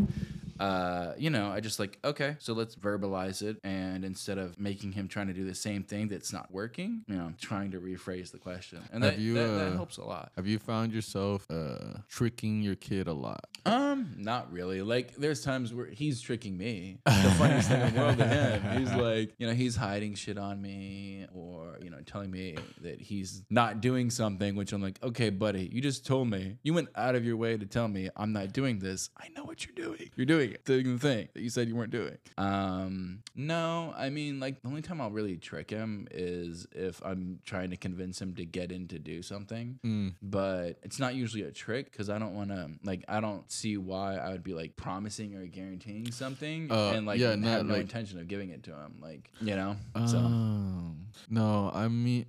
Uh, 0.62 1.12
you 1.18 1.28
know, 1.28 1.50
I 1.50 1.58
just 1.58 1.80
like, 1.80 1.98
okay, 2.04 2.36
so 2.38 2.52
let's 2.52 2.76
verbalize 2.76 3.42
it. 3.42 3.56
And 3.64 4.04
instead 4.04 4.38
of 4.38 4.60
making 4.60 4.92
him 4.92 5.08
trying 5.08 5.26
to 5.26 5.32
do 5.32 5.44
the 5.44 5.56
same 5.56 5.82
thing 5.82 6.06
that's 6.06 6.32
not 6.32 6.52
working, 6.52 7.02
you 7.08 7.16
know, 7.16 7.32
trying 7.40 7.72
to 7.72 7.80
rephrase 7.80 8.30
the 8.30 8.38
question. 8.38 8.78
And 8.92 9.02
Have 9.02 9.14
that, 9.14 9.20
you, 9.20 9.34
that, 9.34 9.48
that 9.48 9.68
uh, 9.72 9.72
helps 9.72 9.96
a 9.96 10.04
lot. 10.04 10.30
Have 10.36 10.46
you 10.46 10.60
found 10.60 10.92
yourself 10.92 11.44
uh, 11.50 11.98
tricking 12.08 12.62
your 12.62 12.76
kid 12.76 13.08
a 13.08 13.12
lot? 13.12 13.44
Um, 13.66 14.14
not 14.16 14.52
really. 14.52 14.82
Like, 14.82 15.16
there's 15.16 15.42
times 15.42 15.74
where 15.74 15.86
he's 15.86 16.20
tricking 16.20 16.56
me. 16.56 16.98
The 17.06 17.34
funniest 17.38 17.68
thing 17.68 17.80
in 17.80 17.94
the 17.94 18.00
world 18.00 18.18
to 18.18 18.26
him. 18.26 18.78
He's 18.78 18.92
like, 18.94 19.32
you 19.38 19.46
know, 19.46 19.54
he's 19.54 19.76
hiding 19.76 20.14
shit 20.14 20.38
on 20.38 20.60
me, 20.60 21.26
or 21.32 21.78
you 21.82 21.90
know, 21.90 21.98
telling 22.04 22.30
me 22.30 22.56
that 22.80 23.00
he's 23.00 23.42
not 23.50 23.80
doing 23.80 24.10
something. 24.10 24.56
Which 24.56 24.72
I'm 24.72 24.82
like, 24.82 24.98
okay, 25.02 25.30
buddy, 25.30 25.68
you 25.72 25.80
just 25.80 26.06
told 26.06 26.28
me. 26.28 26.56
You 26.62 26.74
went 26.74 26.88
out 26.96 27.14
of 27.14 27.24
your 27.24 27.36
way 27.36 27.56
to 27.56 27.66
tell 27.66 27.86
me 27.88 28.08
I'm 28.16 28.32
not 28.32 28.52
doing 28.52 28.78
this. 28.78 29.10
I 29.16 29.28
know 29.36 29.44
what 29.44 29.64
you're 29.64 29.74
doing. 29.74 30.10
You're 30.16 30.26
doing 30.26 30.51
Doing 30.64 30.94
the 30.94 30.98
thing 30.98 31.28
that 31.34 31.40
you 31.42 31.50
said 31.50 31.68
you 31.68 31.76
weren't 31.76 31.90
doing. 31.92 32.16
Um, 32.38 33.22
no, 33.34 33.94
I 33.96 34.10
mean, 34.10 34.40
like 34.40 34.62
the 34.62 34.68
only 34.68 34.82
time 34.82 35.00
I'll 35.00 35.10
really 35.10 35.36
trick 35.36 35.70
him 35.70 36.06
is 36.10 36.66
if 36.72 37.00
I'm 37.04 37.40
trying 37.44 37.70
to 37.70 37.76
convince 37.76 38.20
him 38.20 38.34
to 38.34 38.44
get 38.44 38.72
in 38.72 38.88
to 38.88 38.98
do 38.98 39.22
something 39.22 39.78
Mm. 39.84 40.14
but 40.22 40.78
it's 40.82 40.98
not 40.98 41.14
usually 41.14 41.42
a 41.42 41.50
trick 41.50 41.90
because 41.90 42.08
I 42.10 42.18
don't 42.18 42.34
want 42.34 42.50
to 42.50 42.70
like 42.84 43.04
I 43.08 43.20
don't 43.20 43.50
see 43.50 43.76
why 43.76 44.16
I 44.16 44.30
would 44.32 44.42
be 44.42 44.54
like 44.54 44.76
promising 44.76 45.34
or 45.34 45.46
guaranteeing 45.46 46.10
something 46.12 46.70
Uh, 46.70 46.92
and 46.94 47.06
like 47.06 47.20
yeah, 47.20 47.30
have 47.30 47.40
no 47.40 47.74
like- 47.74 47.80
intention 47.82 48.18
of 48.20 48.28
giving 48.28 48.50
it 48.50 48.62
to 48.64 48.70
him 48.70 48.96
like 49.00 49.30
you 49.40 49.56
know 49.56 49.76
so 50.06 50.18
Um, 50.18 51.06
no, 51.28 51.70
I 51.74 51.88
mean, 51.88 52.26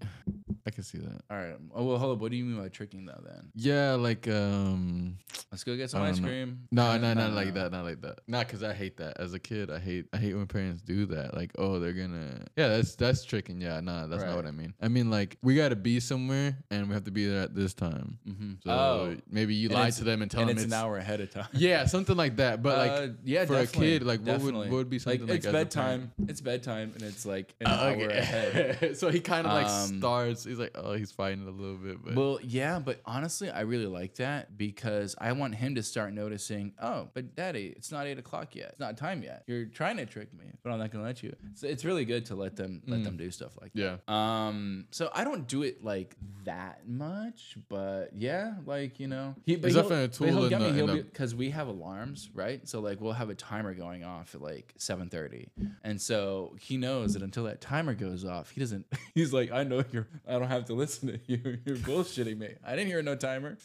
I 0.65 0.69
can 0.71 0.83
see 0.83 0.97
that. 0.99 1.21
all 1.29 1.37
right 1.37 1.55
oh 1.75 1.83
well 1.83 1.97
hold 1.97 2.15
up 2.15 2.21
what 2.21 2.31
do 2.31 2.37
you 2.37 2.45
mean 2.45 2.61
by 2.61 2.69
tricking 2.69 3.05
though 3.05 3.21
then 3.25 3.51
Yeah, 3.55 3.93
like 3.93 4.27
um, 4.29 5.17
let's 5.51 5.63
go 5.63 5.75
get 5.75 5.89
some 5.89 6.01
I 6.01 6.09
ice 6.09 6.19
know. 6.19 6.27
cream 6.27 6.59
no, 6.71 6.97
no, 6.97 7.13
not 7.13 7.33
like 7.33 7.53
that, 7.55 7.71
not 7.71 7.83
like 7.83 8.01
that. 8.01 8.19
Not 8.27 8.47
because 8.47 8.63
I 8.63 8.73
hate 8.73 8.97
that. 8.97 9.19
As 9.19 9.33
a 9.33 9.39
kid, 9.39 9.69
I 9.69 9.79
hate, 9.79 10.05
I 10.13 10.17
hate 10.17 10.33
when 10.33 10.47
parents 10.47 10.81
do 10.81 11.05
that. 11.07 11.35
Like, 11.35 11.51
oh, 11.57 11.79
they're 11.79 11.93
gonna, 11.93 12.45
yeah, 12.55 12.67
that's 12.69 12.95
that's 12.95 13.23
tricking. 13.23 13.59
Yeah, 13.61 13.79
nah, 13.81 14.07
that's 14.07 14.23
not 14.23 14.35
what 14.35 14.45
I 14.45 14.51
mean. 14.51 14.73
I 14.81 14.87
mean, 14.87 15.09
like, 15.11 15.37
we 15.41 15.55
gotta 15.55 15.75
be 15.75 15.99
somewhere, 15.99 16.57
and 16.71 16.87
we 16.87 16.93
have 16.93 17.03
to 17.05 17.11
be 17.11 17.25
there 17.27 17.41
at 17.43 17.53
this 17.55 17.73
time. 17.73 18.17
mm-hmm. 18.27 18.53
So 18.65 18.71
oh 18.71 19.15
maybe 19.29 19.53
you 19.55 19.67
And 19.67 19.75
lie 19.75 19.81
it's- 19.83 19.97
to 19.97 20.03
them 20.03 20.21
and 20.21 20.31
tell 20.31 20.41
and 20.41 20.49
them 20.49 20.57
it's 20.57 20.65
an 20.65 20.73
hour 20.73 20.97
ahead 20.97 21.21
of 21.21 21.29
time 21.31 21.47
Yeah, 21.53 21.85
something 21.85 22.15
like 22.17 22.37
that. 22.37 22.63
But 22.63 22.77
like, 22.77 22.91
Uh, 22.91 23.07
yeah 23.23 23.45
for 23.45 23.57
a 23.57 23.67
kid, 23.67 24.03
like, 24.03 24.19
what 24.21 24.27
would- 24.27 24.37
definitely. 24.39 24.69
what 24.69 24.77
would 24.77 24.89
be 24.89 24.99
something 24.99 25.21
like 25.21 25.29
that? 25.29 25.35
it's 25.35 25.45
as 25.47 25.49
a 25.49 25.53
bedtime 25.53 26.11
it's 26.27 26.41
bedtime 26.41 26.91
and 26.95 27.03
it's 27.03 27.25
like 27.25 27.53
an 27.61 27.67
hour 27.67 28.07
ahead 28.09 28.97
so 28.97 29.09
he 29.09 29.19
kind 29.19 29.45
of 29.45 29.53
like 29.53 29.67
Um, 29.67 29.99
starts. 29.99 30.45
He's 30.53 30.59
like, 30.59 30.73
oh, 30.75 30.93
he's 30.93 31.11
fighting 31.11 31.47
a 31.47 31.49
little 31.49 31.77
bit, 31.77 31.97
but 32.05 32.13
Well, 32.15 32.37
yeah, 32.43 32.77
but 32.77 33.01
honestly, 33.05 33.49
I 33.49 33.61
really 33.61 33.87
like 33.87 34.13
that 34.17 34.55
because 34.55 35.15
I 35.19 35.31
want 35.31 35.55
him 35.55 35.73
to 35.75 35.81
start 35.81 36.13
noticing. 36.13 36.73
Oh, 36.79 37.09
but 37.15 37.35
daddy, 37.35 37.73
it's 37.75 37.91
not 37.91 38.05
eight 38.05 38.19
o'clock 38.19 38.55
yet. 38.55 38.69
It's 38.73 38.79
not 38.79 38.95
time 38.97 39.23
yet. 39.23 39.43
You're 39.47 39.65
trying 39.65 39.97
to 39.97 40.05
trick 40.05 40.31
me, 40.31 40.45
but 40.63 40.71
I'm 40.71 40.77
not 40.77 40.91
gonna 40.91 41.03
let 41.05 41.23
you. 41.23 41.35
So 41.55 41.65
it's 41.67 41.83
really 41.85 42.05
good 42.05 42.25
to 42.27 42.35
let 42.35 42.55
them 42.55 42.83
let 42.85 42.99
Mm. 42.99 43.03
them 43.05 43.17
do 43.17 43.31
stuff 43.31 43.53
like 43.59 43.71
yeah. 43.73 43.97
that. 44.05 44.13
Um, 44.13 44.85
so 44.91 45.09
I 45.15 45.23
don't 45.23 45.47
do 45.47 45.63
it 45.63 45.83
like 45.83 46.15
that 46.43 46.87
much, 46.87 47.57
but 47.67 48.09
yeah, 48.13 48.53
like 48.65 48.99
you 48.99 49.07
know, 49.07 49.33
he 49.45 49.55
but 49.55 49.71
he'll- 49.71 49.81
definitely 49.81 50.05
a 50.05 50.07
tool 50.09 50.27
in 50.27 50.35
me. 50.35 50.49
the- 50.49 50.73
He'll 50.73 50.89
in 50.89 50.95
be 50.97 51.01
a- 51.01 51.03
because 51.03 51.33
we 51.33 51.49
have 51.49 51.67
alarms, 51.67 52.29
right? 52.35 52.67
So 52.67 52.79
like 52.79 53.01
we'll 53.01 53.13
have 53.13 53.29
a 53.31 53.35
timer 53.35 53.73
going 53.73 54.03
off 54.03 54.35
at 54.35 54.41
like 54.41 54.73
seven 54.77 55.09
thirty, 55.09 55.49
and 55.83 55.99
so 55.99 56.55
he 56.59 56.77
knows 56.77 57.13
that 57.15 57.23
until 57.23 57.45
that 57.45 57.59
timer 57.59 57.95
goes 57.95 58.23
off, 58.23 58.51
he 58.51 58.59
doesn't. 58.59 58.85
He's 59.15 59.33
like, 59.33 59.51
I 59.51 59.63
know 59.63 59.83
you're. 59.91 60.07
I 60.27 60.33
don't 60.33 60.42
have 60.49 60.65
to 60.65 60.73
listen 60.83 61.07
to 61.09 61.19
you. 61.27 61.57
You're 61.65 61.77
bullshitting 61.77 62.37
me. 62.37 62.49
I 62.65 62.71
didn't 62.75 62.87
hear 62.87 63.01
no 63.01 63.15
timer. 63.15 63.57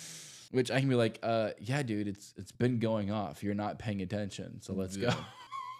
Which 0.51 0.71
I 0.71 0.81
can 0.81 0.89
be 0.89 0.95
like, 0.95 1.19
uh, 1.23 1.51
yeah, 1.61 1.83
dude, 1.83 2.09
it's 2.09 2.33
it's 2.39 2.53
been 2.53 2.79
going 2.79 3.11
off. 3.11 3.43
You're 3.43 3.55
not 3.55 3.79
paying 3.79 4.01
attention, 4.01 4.63
so 4.63 4.73
let's 4.73 4.97
Yeah. 4.97 5.11
go. 5.11 5.17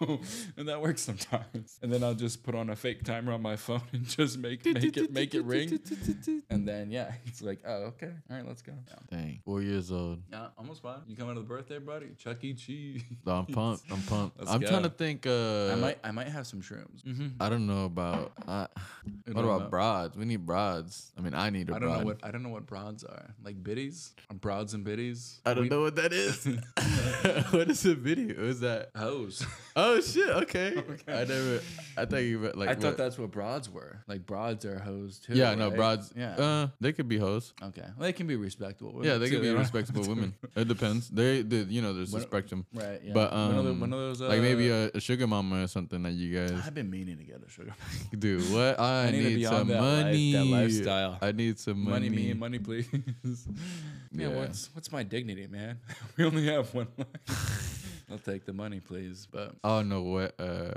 and 0.57 0.69
that 0.69 0.81
works 0.81 1.03
sometimes. 1.03 1.79
And 1.83 1.93
then 1.93 2.03
I'll 2.05 2.15
just 2.15 2.43
put 2.43 2.55
on 2.55 2.71
a 2.71 2.77
fake 2.77 3.05
timer 3.05 3.33
on 3.33 3.43
my 3.43 3.57
phone 3.57 3.83
and 3.93 4.07
just 4.07 4.39
make 4.39 4.65
make 4.65 4.97
it 4.97 5.13
make 5.13 5.35
it 5.35 5.45
ring. 5.45 5.79
And 6.51 6.67
then 6.67 6.91
yeah, 6.91 7.13
it's 7.27 7.43
like, 7.43 7.61
oh 7.67 7.93
okay, 7.93 8.11
all 8.31 8.37
right, 8.37 8.47
let's 8.47 8.63
go. 8.63 8.73
Yeah, 8.89 8.95
Dang, 9.11 9.41
four 9.45 9.63
years 9.63 9.91
old. 9.91 10.23
yeah 10.31 10.47
almost 10.57 10.83
fine. 10.83 11.01
You 11.07 11.17
coming 11.17 11.35
to 11.35 11.41
the 11.41 11.47
birthday, 11.47 11.79
buddy? 11.79 12.09
Chuck 12.19 12.43
E. 12.45 12.55
Cheese. 12.55 13.03
No, 13.27 13.33
I'm 13.37 13.47
pumped. 13.47 13.85
I'm 13.91 14.03
pumped. 14.03 14.39
Let's 14.39 14.51
I'm 14.51 14.61
trying 14.61 14.83
to 14.85 14.91
think. 14.91 15.27
Uh, 15.27 15.73
I 15.73 15.75
might 15.75 15.99
I 16.05 16.11
might 16.11 16.29
have 16.29 16.47
some 16.47 16.61
shrooms. 16.63 17.03
Mm-hmm. 17.07 17.29
I 17.41 17.49
don't 17.49 17.67
know 17.67 17.85
about. 17.85 18.33
Uh, 18.47 18.67
what 19.33 19.45
about 19.45 19.63
know? 19.63 19.69
broads? 19.69 20.17
We 20.17 20.25
need 20.25 20.47
broads. 20.47 21.13
I 21.19 21.21
mean, 21.21 21.35
I 21.35 21.51
need 21.51 21.69
a 21.71 21.75
I 21.75 21.79
don't 21.79 21.89
broad. 21.89 21.99
know 22.01 22.05
what 22.07 22.19
I 22.23 22.31
don't 22.31 22.43
know 22.43 22.49
what 22.51 22.67
broads 22.67 23.05
are. 23.05 23.35
Like 23.45 23.63
biddies, 23.63 24.13
broads 24.41 24.75
and 24.75 24.85
biddies. 24.85 25.41
I 25.45 25.55
don't 25.55 25.65
We- 25.65 25.69
know 25.69 25.83
what 25.83 25.97
that 25.97 26.13
is. 26.13 26.45
what 27.51 27.69
is 27.71 27.85
a 27.85 27.95
video? 27.95 28.43
Is 28.45 28.61
that? 28.61 28.91
Hoes. 28.97 29.45
Oh 29.77 29.88
shit! 30.01 30.29
Okay. 30.29 30.75
Okay. 30.89 31.13
I 31.13 31.25
never. 31.25 31.61
I 31.97 32.05
thought 32.05 32.17
you 32.19 32.39
meant 32.39 32.57
like. 32.57 32.69
I 32.71 32.75
thought 32.75 32.85
what- 32.85 32.97
that's 32.99 33.19
what 33.19 33.31
broads 33.31 33.69
were. 33.71 33.99
Like 34.07 34.25
broads 34.27 34.65
are 34.65 34.79
hoes 34.79 35.19
too. 35.19 35.35
Yeah, 35.35 35.55
no 35.55 35.69
right? 35.69 35.77
broads. 35.77 36.13
Yeah. 36.17 36.37
Uh, 36.37 36.69
they 36.81 36.93
could 36.93 37.09
be 37.09 37.19
hoes. 37.19 37.53
okay. 37.63 37.83
Well, 37.83 38.07
they 38.07 38.13
can 38.13 38.27
be 38.27 38.37
respectable. 38.37 38.93
women, 38.93 39.07
Yeah, 39.09 39.19
they 39.19 39.29
too. 39.29 39.37
could 39.37 39.43
be 39.43 39.51
respectable 39.55 40.03
women. 40.09 40.35
It 40.57 40.69
depends. 40.69 41.09
They, 41.11 41.43
they 41.43 41.63
you 41.63 41.83
know, 41.83 41.93
there's 41.93 42.15
a 42.15 42.21
spectrum. 42.21 42.65
Right. 42.73 43.01
Yeah. 43.05 43.13
But 43.15 43.31
the- 43.31 43.37
um, 43.37 43.81
one 43.81 43.93
of 43.93 43.99
those. 43.99 44.23
Uh, 44.23 44.29
like 44.29 44.41
maybe 44.41 44.71
a, 44.71 44.91
a 44.95 45.01
sugar 45.01 45.27
mama 45.27 45.65
or 45.65 45.67
something 45.67 46.03
that 46.03 46.13
you 46.13 46.35
guys 46.39 46.53
I've 46.67 46.75
been 46.75 46.91
meaning 46.91 47.19
to 47.19 47.25
get 47.25 47.41
a 47.47 47.51
sugar. 47.51 47.75
do. 48.19 48.39
What 48.55 48.79
I, 48.81 49.07
I 49.07 49.11
need 49.11 49.37
need 49.37 49.45
some 49.47 49.69
that 49.69 49.81
life- 49.83 50.05
money. 50.05 50.33
that 50.33 50.45
lifestyle. 50.45 51.19
I 51.21 51.33
need 51.33 51.59
some 51.59 51.83
money. 51.85 52.09
money, 52.09 52.23
me, 52.29 52.33
money, 52.35 52.59
please. 52.59 52.89
yeah, 52.93 54.29
Yeah. 54.29 54.29
What's 54.37 54.71
what's 54.75 54.91
my 54.93 55.03
dignity, 55.03 55.47
man? 55.47 55.79
we 56.17 56.25
only 56.25 56.47
have 56.47 56.73
one 56.75 56.89
life. 56.97 57.98
I'll 58.11 58.19
take 58.19 58.45
the 58.47 58.53
money, 58.53 58.81
please. 58.81 59.27
But 59.31 59.55
I 59.63 59.69
don't 59.79 59.89
know 59.89 60.03
what. 60.03 60.35
Uh, 60.41 60.73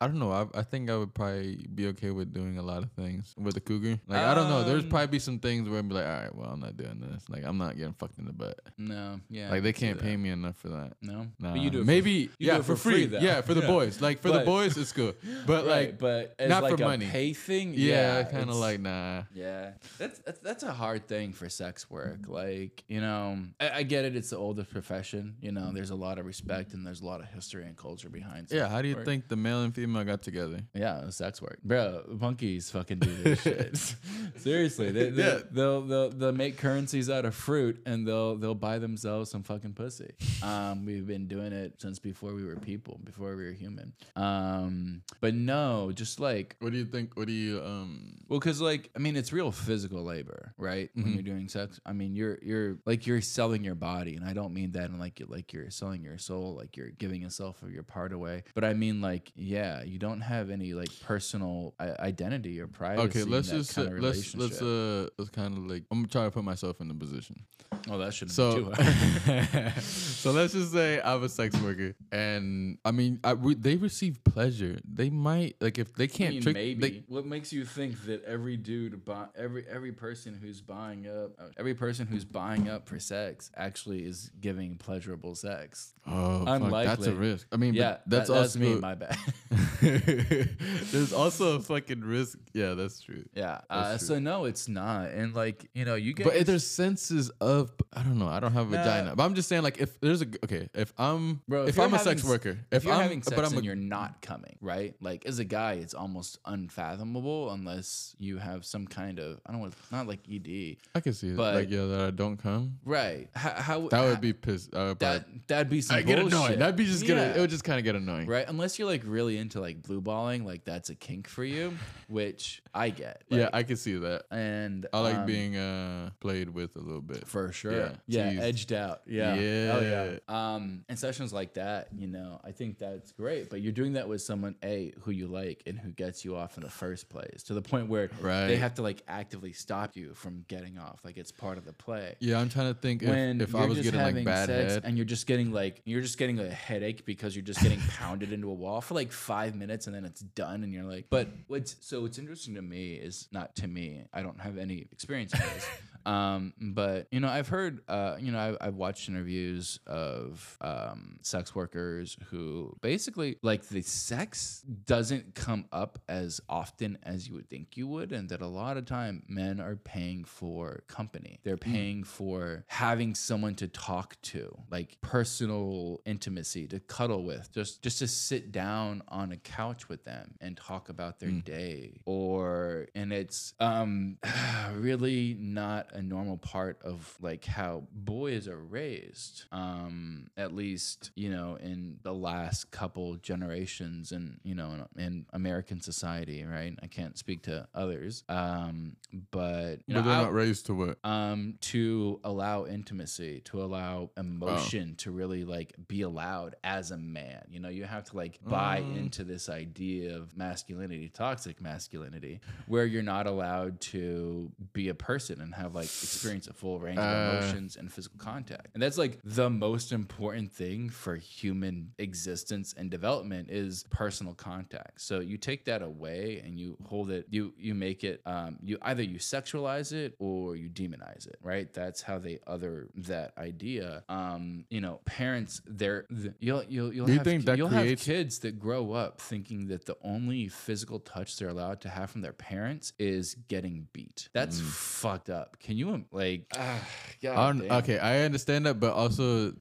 I 0.00 0.06
don't 0.06 0.18
know. 0.18 0.32
I, 0.32 0.46
I 0.58 0.62
think 0.62 0.90
I 0.90 0.96
would 0.96 1.14
probably 1.14 1.66
be 1.74 1.86
okay 1.88 2.10
with 2.10 2.32
doing 2.32 2.58
a 2.58 2.62
lot 2.62 2.82
of 2.82 2.90
things 2.92 3.34
with 3.38 3.54
the 3.54 3.60
cougar. 3.60 3.98
Like 4.06 4.20
I 4.20 4.34
don't 4.34 4.48
know. 4.48 4.64
There's 4.64 4.82
Um, 4.84 4.90
probably 4.90 5.06
be 5.08 5.18
some 5.18 5.38
things 5.38 5.68
where 5.68 5.78
I'd 5.78 5.88
be 5.88 5.94
like, 5.94 6.04
all 6.06 6.12
right, 6.12 6.34
well, 6.34 6.50
I'm 6.50 6.60
not 6.60 6.76
doing 6.76 7.00
this. 7.00 7.24
Like 7.28 7.44
I'm 7.44 7.56
not 7.58 7.76
getting 7.76 7.94
fucked 7.94 8.18
in 8.18 8.26
the 8.26 8.32
butt. 8.32 8.60
no, 8.76 9.20
yeah. 9.30 9.50
like 9.50 9.62
they 9.62 9.72
can't 9.72 9.98
pay 9.98 10.16
me 10.16 10.30
enough 10.30 10.56
for 10.56 10.68
that. 10.68 10.92
No, 11.00 11.26
Nah. 11.38 11.52
but 11.52 11.60
you 11.60 11.70
do 11.70 11.78
it 11.78 11.80
for- 11.82 11.86
maybe 11.86 12.10
you 12.12 12.28
yeah 12.38 12.54
do 12.54 12.60
it 12.60 12.64
for, 12.64 12.76
free. 12.76 13.06
though. 13.06 13.18
yeah, 13.18 13.40
for 13.40 13.54
the 13.54 13.60
Yeah. 13.64 13.66
boys. 13.68 14.00
Like 14.02 14.20
for 14.20 14.30
the 14.30 14.40
boys, 14.40 14.76
it's 14.76 14.92
good. 14.92 15.14
But 15.46 15.66
right, 15.66 15.88
like 15.88 15.98
but 15.98 16.34
as 16.38 16.48
not 16.50 16.62
like 16.62 16.76
for 16.76 16.82
a 16.82 16.86
money. 16.86 17.06
pay 17.06 17.32
thing, 17.32 17.74
yeah, 17.74 18.18
yeah, 18.18 18.22
kind 18.24 18.50
of 18.50 18.56
like 18.56 18.80
nah. 18.80 19.22
Yeah, 19.34 19.72
that's, 19.98 20.18
that's 20.20 20.38
that's 20.40 20.62
a 20.62 20.72
hard 20.72 21.06
thing 21.08 21.32
for 21.32 21.48
sex 21.48 21.90
work. 21.90 22.20
Like 22.28 22.84
you 22.88 23.00
know, 23.00 23.38
I, 23.60 23.70
I 23.70 23.82
get 23.84 24.04
it. 24.04 24.16
It's 24.16 24.30
the 24.30 24.36
oldest 24.38 24.70
profession. 24.70 25.36
You 25.40 25.52
know, 25.52 25.72
there's 25.72 25.90
a 25.90 25.94
lot 25.94 26.18
of 26.18 26.26
respect 26.26 26.73
and 26.74 26.86
there's 26.86 27.00
a 27.00 27.06
lot 27.06 27.20
of 27.20 27.26
history 27.28 27.64
and 27.64 27.76
culture 27.76 28.08
behind. 28.10 28.48
Yeah, 28.50 28.68
how 28.68 28.82
do 28.82 28.88
you 28.88 28.96
work. 28.96 29.04
think 29.04 29.28
the 29.28 29.36
male 29.36 29.62
and 29.62 29.74
female 29.74 30.04
got 30.04 30.22
together? 30.22 30.60
Yeah, 30.74 31.08
sex 31.10 31.40
work, 31.40 31.58
bro. 31.64 32.04
Monkeys 32.20 32.70
fucking 32.70 32.98
do 32.98 33.14
this 33.22 33.42
shit. 33.42 33.94
Seriously, 34.36 34.90
they, 34.90 35.10
they, 35.10 35.22
Yeah. 35.24 35.38
they'll 35.50 35.82
they'll 35.82 36.10
they'll 36.10 36.32
make 36.32 36.56
currencies 36.58 37.08
out 37.08 37.24
of 37.24 37.34
fruit 37.34 37.80
and 37.86 38.06
they'll 38.06 38.36
they'll 38.36 38.54
buy 38.54 38.78
themselves 38.78 39.30
some 39.30 39.42
fucking 39.42 39.72
pussy. 39.74 40.12
Um, 40.42 40.84
we've 40.84 41.06
been 41.06 41.26
doing 41.28 41.52
it 41.52 41.80
since 41.80 41.98
before 41.98 42.34
we 42.34 42.44
were 42.44 42.56
people, 42.56 43.00
before 43.04 43.36
we 43.36 43.44
were 43.46 43.52
human. 43.52 43.92
Um, 44.16 45.02
but 45.20 45.34
no, 45.34 45.92
just 45.92 46.20
like 46.20 46.56
What 46.60 46.72
do 46.72 46.78
you 46.78 46.84
think? 46.84 47.16
What 47.16 47.26
do 47.26 47.32
you 47.32 47.60
um? 47.64 48.16
well, 48.28 48.38
because 48.40 48.60
like 48.60 48.90
I 48.96 48.98
mean, 48.98 49.16
it's 49.16 49.32
real 49.32 49.50
physical 49.52 50.02
labor, 50.02 50.52
right? 50.58 50.90
When 50.94 51.06
Mhm. 51.06 51.14
you're 51.14 51.22
doing 51.22 51.48
sex, 51.48 51.80
I 51.86 51.92
mean, 51.92 52.14
you're 52.14 52.38
you're 52.42 52.78
like 52.86 53.06
you're 53.06 53.20
selling 53.20 53.64
your 53.64 53.74
body, 53.74 54.16
and 54.16 54.24
I 54.24 54.32
don't 54.32 54.52
mean 54.52 54.72
that 54.72 54.90
in 54.90 54.98
like 54.98 55.20
you 55.20 55.26
like 55.28 55.52
you're 55.52 55.70
selling 55.70 56.02
your 56.02 56.18
soul, 56.18 56.54
like 56.56 56.63
you're 56.76 56.90
giving 56.90 57.22
yourself 57.22 57.62
or 57.62 57.70
your 57.70 57.82
part 57.82 58.12
away. 58.12 58.44
But 58.54 58.64
I 58.64 58.74
mean, 58.74 59.00
like, 59.00 59.30
yeah, 59.36 59.82
you 59.82 59.98
don't 59.98 60.20
have 60.20 60.50
any 60.50 60.72
like 60.74 60.88
personal 61.02 61.74
i- 61.78 61.96
identity 62.00 62.60
or 62.60 62.66
privacy. 62.66 63.20
Okay, 63.20 63.30
let's 63.30 63.48
just 63.50 63.74
kind 63.74 63.88
of 63.88 63.98
let's 64.00 64.34
let's 64.34 64.60
uh 64.62 65.08
let's 65.18 65.30
kind 65.30 65.56
of 65.56 65.66
like 65.66 65.84
I'm 65.90 66.06
trying 66.06 66.26
to 66.26 66.30
put 66.30 66.44
myself 66.44 66.80
in 66.80 66.88
the 66.88 66.94
position. 66.94 67.44
Oh, 67.90 67.98
that 67.98 68.14
shouldn't 68.14 68.34
So, 68.34 68.50
be 68.56 68.60
too 68.64 68.70
hard. 69.26 69.72
so 69.82 70.30
let's 70.32 70.52
just 70.52 70.72
say 70.72 71.00
I'm 71.02 71.22
a 71.22 71.28
sex 71.28 71.56
worker, 71.60 71.94
and 72.12 72.78
I 72.84 72.90
mean, 72.92 73.18
I, 73.24 73.34
we, 73.34 73.54
they 73.54 73.76
receive 73.76 74.22
pleasure. 74.24 74.78
They 74.90 75.10
might 75.10 75.56
like 75.60 75.78
if 75.78 75.94
they 75.94 76.06
can't 76.06 76.34
mean, 76.34 76.42
trick. 76.42 76.54
maybe. 76.54 76.80
They, 76.80 77.02
what 77.08 77.26
makes 77.26 77.52
you 77.52 77.64
think 77.64 78.06
that 78.06 78.24
every 78.24 78.56
dude, 78.56 79.04
buy, 79.04 79.26
every 79.36 79.64
every 79.68 79.92
person 79.92 80.38
who's 80.40 80.60
buying 80.60 81.06
up, 81.08 81.32
every 81.58 81.74
person 81.74 82.06
who's 82.06 82.24
buying 82.24 82.68
up 82.68 82.88
for 82.88 82.98
sex 82.98 83.50
actually 83.56 84.04
is 84.04 84.30
giving 84.40 84.76
pleasurable 84.76 85.34
sex? 85.34 85.92
oh, 86.06 86.44
fuck, 86.60 86.84
that's 86.84 87.06
a 87.06 87.14
risk. 87.14 87.46
I 87.52 87.56
mean, 87.56 87.74
Yeah, 87.74 87.98
but 88.06 88.10
that's 88.10 88.28
that- 88.30 88.36
also 88.36 88.58
me. 88.58 88.74
My 88.76 88.94
bad. 88.94 89.16
There's 89.80 91.12
also 91.12 91.56
a 91.56 91.60
fucking 91.60 92.00
risk. 92.00 92.38
Yeah, 92.52 92.74
that's 92.74 93.00
true. 93.00 93.24
yeah. 93.34 93.60
Uh, 93.70 93.90
That's 93.92 94.06
so 94.06 94.18
no, 94.18 94.44
it's 94.44 94.68
not. 94.68 95.10
And 95.10 95.34
like 95.34 95.66
you 95.74 95.84
know, 95.84 95.94
you 95.94 96.12
get. 96.14 96.24
But 96.26 96.36
if 96.36 96.46
there's 96.46 96.66
senses 96.66 97.30
of 97.40 97.70
I 97.92 98.02
don't 98.02 98.18
know. 98.18 98.28
I 98.28 98.40
don't 98.40 98.52
have 98.52 98.68
a 98.72 98.76
Nah. 98.76 98.82
vagina. 98.82 99.16
But 99.16 99.24
I'm 99.24 99.34
just 99.34 99.48
saying, 99.48 99.62
like, 99.62 99.78
if 99.78 100.00
there's 100.00 100.22
a 100.22 100.26
okay, 100.44 100.68
if 100.74 100.92
I'm 100.98 101.40
Bro, 101.48 101.66
if, 101.66 101.76
you're 101.76 101.84
I'm 101.86 101.94
a 101.94 101.98
sex 101.98 102.24
worker, 102.24 102.58
if, 102.72 102.84
you're 102.84 102.92
I'm 102.92 103.02
having 103.02 103.22
sex 103.22 103.34
but 103.36 103.44
I'm 103.44 103.52
and 103.52 103.60
a, 103.62 103.64
you're 103.64 103.76
not 103.76 104.20
coming, 104.22 104.56
right? 104.60 104.94
Like 105.00 105.26
as 105.26 105.38
a 105.38 105.44
guy, 105.44 105.74
it's 105.74 105.94
almost 105.94 106.38
unfathomable 106.46 107.50
unless 107.52 108.14
you 108.18 108.38
have 108.38 108.64
some 108.64 108.86
kind 108.86 109.18
of 109.18 109.40
I 109.46 109.52
don't 109.52 109.60
want 109.60 109.74
not 109.92 110.06
like 110.06 110.20
ED, 110.30 110.76
I 110.94 111.00
can 111.00 111.12
see 111.12 111.28
it. 111.28 111.36
like 111.36 111.70
yeah, 111.70 111.84
that 111.86 112.00
I 112.00 112.10
don't 112.10 112.36
come. 112.36 112.78
right? 112.84 113.28
How, 113.34 113.50
how 113.50 113.88
That 113.88 114.04
would 114.04 114.20
be 114.20 114.32
pissed. 114.32 114.74
I 114.74 114.88
would 114.88 114.98
that 115.00 115.26
that'd 115.46 115.70
be 115.70 115.80
some 115.80 115.96
I 115.96 116.02
bullshit. 116.02 116.32
Annoying. 116.46 116.58
That'd 116.60 116.76
be 116.76 116.84
just 116.86 117.06
gonna. 117.06 117.20
Yeah. 117.22 117.36
It 117.36 117.40
would 117.40 117.50
just 117.50 117.64
kind 117.64 117.78
of 117.78 117.84
get 117.84 117.94
annoying. 117.96 118.26
right? 118.26 118.44
Unless 118.48 118.78
you're 118.78 118.88
like 118.88 119.02
really 119.04 119.36
into 119.38 119.60
like 119.60 119.82
blue 119.82 120.00
balling, 120.00 120.44
like 120.44 120.64
that's 120.64 120.90
a 120.90 120.94
kink 120.94 121.28
for 121.28 121.44
you, 121.44 121.74
which 122.08 122.62
I 122.74 122.90
get. 122.90 123.22
yeah, 123.28 123.50
I 123.52 123.62
can 123.62 123.76
see 123.76 123.96
that. 123.96 124.24
and 124.30 124.86
I 124.92 125.00
like 125.00 125.16
um, 125.16 125.26
being 125.26 125.56
uh 125.56 126.10
played 126.20 126.48
with 126.50 126.76
a 126.76 126.80
little 126.80 127.00
bit. 127.00 127.26
for 127.26 127.52
sure. 127.52 127.72
Yeah, 128.06 128.32
Yeah, 128.32 128.42
edged 128.42 128.72
out. 128.72 129.02
Yeah. 129.06 129.34
Yeah. 129.34 129.80
Yeah. 129.80 130.16
Um, 130.28 130.84
and 130.88 130.98
sessions 130.98 131.32
like 131.32 131.54
that, 131.54 131.88
you 131.96 132.06
know, 132.08 132.40
I 132.44 132.52
think 132.52 132.78
that's 132.78 133.12
great. 133.12 133.50
But 133.50 133.60
you're 133.60 133.72
doing 133.72 133.94
that 133.94 134.08
with 134.08 134.22
someone 134.22 134.54
a 134.62 134.92
who 135.00 135.10
you 135.10 135.26
like 135.26 135.62
and 135.66 135.78
who 135.78 135.90
gets 135.90 136.24
you 136.24 136.36
off 136.36 136.56
in 136.56 136.62
the 136.62 136.70
first 136.70 137.08
place 137.08 137.42
to 137.44 137.54
the 137.54 137.62
point 137.62 137.88
where 137.88 138.08
they 138.48 138.56
have 138.56 138.74
to 138.74 138.82
like 138.82 139.02
actively 139.08 139.52
stop 139.52 139.96
you 139.96 140.14
from 140.14 140.44
getting 140.48 140.78
off. 140.78 141.00
Like 141.04 141.16
it's 141.16 141.32
part 141.32 141.58
of 141.58 141.64
the 141.64 141.72
play. 141.72 142.14
Yeah, 142.20 142.38
I'm 142.40 142.48
trying 142.48 142.72
to 142.74 142.78
think 142.80 143.02
if, 143.02 143.08
when 143.08 143.40
if 143.40 143.52
you're 143.52 143.62
I 143.62 143.66
was 143.66 143.80
getting 143.80 144.00
like 144.00 144.24
bad 144.24 144.46
sex 144.48 144.72
head. 144.74 144.82
and 144.84 144.96
you're 144.96 145.04
just 145.04 145.26
getting 145.26 145.52
like 145.52 145.80
you're 145.84 146.00
just 146.02 146.18
getting 146.18 146.33
a 146.38 146.50
headache 146.50 147.04
because 147.04 147.34
you're 147.34 147.44
just 147.44 147.62
getting 147.62 147.80
pounded 147.98 148.32
into 148.32 148.50
a 148.50 148.54
wall 148.54 148.80
for 148.80 148.94
like 148.94 149.12
five 149.12 149.54
minutes 149.54 149.86
and 149.86 149.94
then 149.94 150.04
it's 150.04 150.20
done 150.20 150.62
and 150.62 150.72
you're 150.72 150.84
like 150.84 151.06
but 151.10 151.28
mm. 151.28 151.38
what's 151.48 151.76
so 151.80 152.02
what's 152.02 152.18
interesting 152.18 152.54
to 152.54 152.62
me 152.62 152.94
is 152.94 153.28
not 153.32 153.54
to 153.56 153.66
me 153.66 154.04
i 154.12 154.22
don't 154.22 154.40
have 154.40 154.58
any 154.58 154.86
experience 154.92 155.32
in 155.32 155.40
this 155.40 155.66
um 156.06 156.52
but 156.60 157.06
you 157.10 157.20
know 157.20 157.28
i've 157.28 157.48
heard 157.48 157.80
uh 157.88 158.16
you 158.18 158.32
know 158.32 158.38
I've, 158.38 158.56
I've 158.60 158.74
watched 158.76 159.08
interviews 159.08 159.78
of 159.86 160.56
um 160.60 161.18
sex 161.22 161.54
workers 161.54 162.16
who 162.30 162.76
basically 162.80 163.36
like 163.42 163.68
the 163.68 163.82
sex 163.82 164.62
doesn't 164.86 165.34
come 165.34 165.66
up 165.72 165.98
as 166.08 166.40
often 166.48 166.98
as 167.02 167.28
you 167.28 167.34
would 167.34 167.48
think 167.48 167.76
you 167.76 167.86
would 167.86 168.12
and 168.12 168.28
that 168.28 168.40
a 168.40 168.46
lot 168.46 168.76
of 168.76 168.84
time 168.86 169.22
men 169.28 169.60
are 169.60 169.76
paying 169.76 170.24
for 170.24 170.82
company. 170.88 171.40
They're 171.44 171.56
paying 171.56 172.04
for 172.04 172.64
having 172.68 173.14
someone 173.14 173.54
to 173.56 173.68
talk 173.68 174.20
to 174.22 174.56
like 174.70 175.00
personal 175.00 176.00
intimacy 176.04 176.66
to 176.68 176.80
cuddle 176.80 177.22
with 177.24 177.52
just 177.52 177.82
just 177.82 177.98
to 178.00 178.08
sit 178.08 178.52
down 178.52 179.02
on 179.08 179.32
a 179.32 179.36
couch 179.36 179.88
with 179.88 180.04
them 180.04 180.34
and 180.40 180.56
talk 180.56 180.88
about 180.88 181.20
their 181.20 181.30
day. 181.30 182.00
Or 182.04 182.88
and 182.94 183.12
it's 183.12 183.54
um 183.60 184.18
really 184.74 185.36
not 185.38 185.93
a 185.94 186.02
normal 186.02 186.36
part 186.36 186.78
of 186.82 187.16
like 187.20 187.44
how 187.44 187.84
boys 187.92 188.48
are 188.48 188.58
raised 188.58 189.44
um 189.52 190.26
at 190.36 190.52
least 190.54 191.10
you 191.14 191.30
know 191.30 191.56
in 191.62 191.98
the 192.02 192.12
last 192.12 192.70
couple 192.70 193.14
generations 193.16 194.12
and 194.12 194.38
you 194.42 194.54
know 194.54 194.86
in, 194.96 195.02
in 195.04 195.26
american 195.32 195.80
society 195.80 196.44
right 196.44 196.76
i 196.82 196.86
can't 196.86 197.16
speak 197.16 197.42
to 197.42 197.66
others 197.74 198.24
um 198.28 198.96
but 199.30 199.78
you 199.86 199.94
but 199.94 199.94
know 199.94 200.02
they're 200.02 200.12
I- 200.18 200.22
not 200.22 200.32
raised 200.32 200.66
to 200.66 200.74
what? 200.74 200.98
um 201.04 201.54
to 201.60 202.20
allow 202.24 202.66
intimacy 202.66 203.40
to 203.46 203.62
allow 203.62 204.10
emotion 204.16 204.96
to 204.96 205.10
really 205.10 205.44
like 205.44 205.74
be 205.88 206.02
allowed 206.02 206.56
as 206.64 206.90
a 206.90 206.96
man 206.98 207.42
you 207.48 207.60
know 207.60 207.68
you 207.68 207.84
have 207.84 208.04
to 208.04 208.16
like 208.16 208.40
buy 208.44 208.74
Mm. 208.74 208.96
into 208.96 209.22
this 209.24 209.48
idea 209.48 210.16
of 210.16 210.36
masculinity 210.36 211.08
toxic 211.08 211.60
masculinity 211.60 212.40
where 212.66 212.84
you're 212.84 213.02
not 213.02 213.26
allowed 213.26 213.80
to 213.80 214.50
be 214.72 214.88
a 214.88 214.94
person 214.94 215.40
and 215.40 215.54
have 215.54 215.74
like 215.74 215.83
experience 215.84 216.46
a 216.48 216.52
full 216.52 216.78
range 216.80 216.98
of 216.98 217.04
Uh. 217.04 217.38
emotions 217.38 217.76
and 217.76 217.92
physical 217.92 218.18
contact. 218.18 218.68
And 218.74 218.82
that's 218.82 218.98
like 218.98 219.18
the 219.24 219.50
most 219.50 219.92
important 219.92 220.52
thing 220.52 220.88
for 220.90 221.16
human 221.16 221.92
existence 221.98 222.74
and 222.76 222.90
development 222.90 223.50
is 223.50 223.84
personal 223.90 224.34
contact. 224.34 225.00
So 225.00 225.20
you 225.20 225.36
take 225.38 225.64
that 225.66 225.82
away 225.82 226.42
and 226.44 226.58
you 226.58 226.76
hold 226.86 227.10
it 227.10 227.26
you 227.30 227.52
you 227.58 227.74
make 227.74 228.04
it 228.04 228.20
um 228.26 228.58
you 228.62 228.78
either 228.82 229.02
you 229.02 229.18
sexualize 229.18 229.92
it 229.92 230.14
or 230.18 230.56
you 230.56 230.68
demonize 230.68 231.26
it 231.26 231.36
right? 231.42 231.72
That's 231.72 232.02
how 232.02 232.18
they 232.18 232.38
other 232.46 232.88
that 232.96 233.32
idea. 233.38 234.04
Um 234.08 234.64
you 234.70 234.80
know 234.80 235.00
parents 235.04 235.60
they're 235.66 236.02
th- 236.04 236.34
you'll 236.40 236.64
you'll, 236.64 236.92
you'll 236.92 237.08
you 237.10 237.16
have 237.16 237.24
think 237.24 237.44
that 237.46 237.58
you'll 237.58 237.68
creates- 237.68 238.06
have 238.06 238.14
kids 238.14 238.38
that 238.40 238.58
grow 238.58 238.92
up 238.92 239.20
thinking 239.20 239.68
that 239.68 239.86
the 239.86 239.96
only 240.02 240.48
physical 240.48 240.98
touch 241.00 241.36
they're 241.38 241.48
allowed 241.48 241.80
to 241.82 241.88
have 241.88 242.10
from 242.10 242.20
their 242.20 242.32
parents 242.32 242.92
is 242.98 243.34
getting 243.48 243.86
beat. 243.92 244.28
That's 244.32 244.60
fucked 244.60 245.30
up. 245.30 245.58
Can 245.60 245.73
you 245.74 245.92
im- 245.94 246.06
like 246.12 246.46
ah, 246.56 246.80
God 247.22 247.58
don't- 247.58 247.70
okay, 247.82 247.98
I 247.98 248.20
understand 248.22 248.66
that, 248.66 248.80
but 248.80 248.92
also 248.92 249.52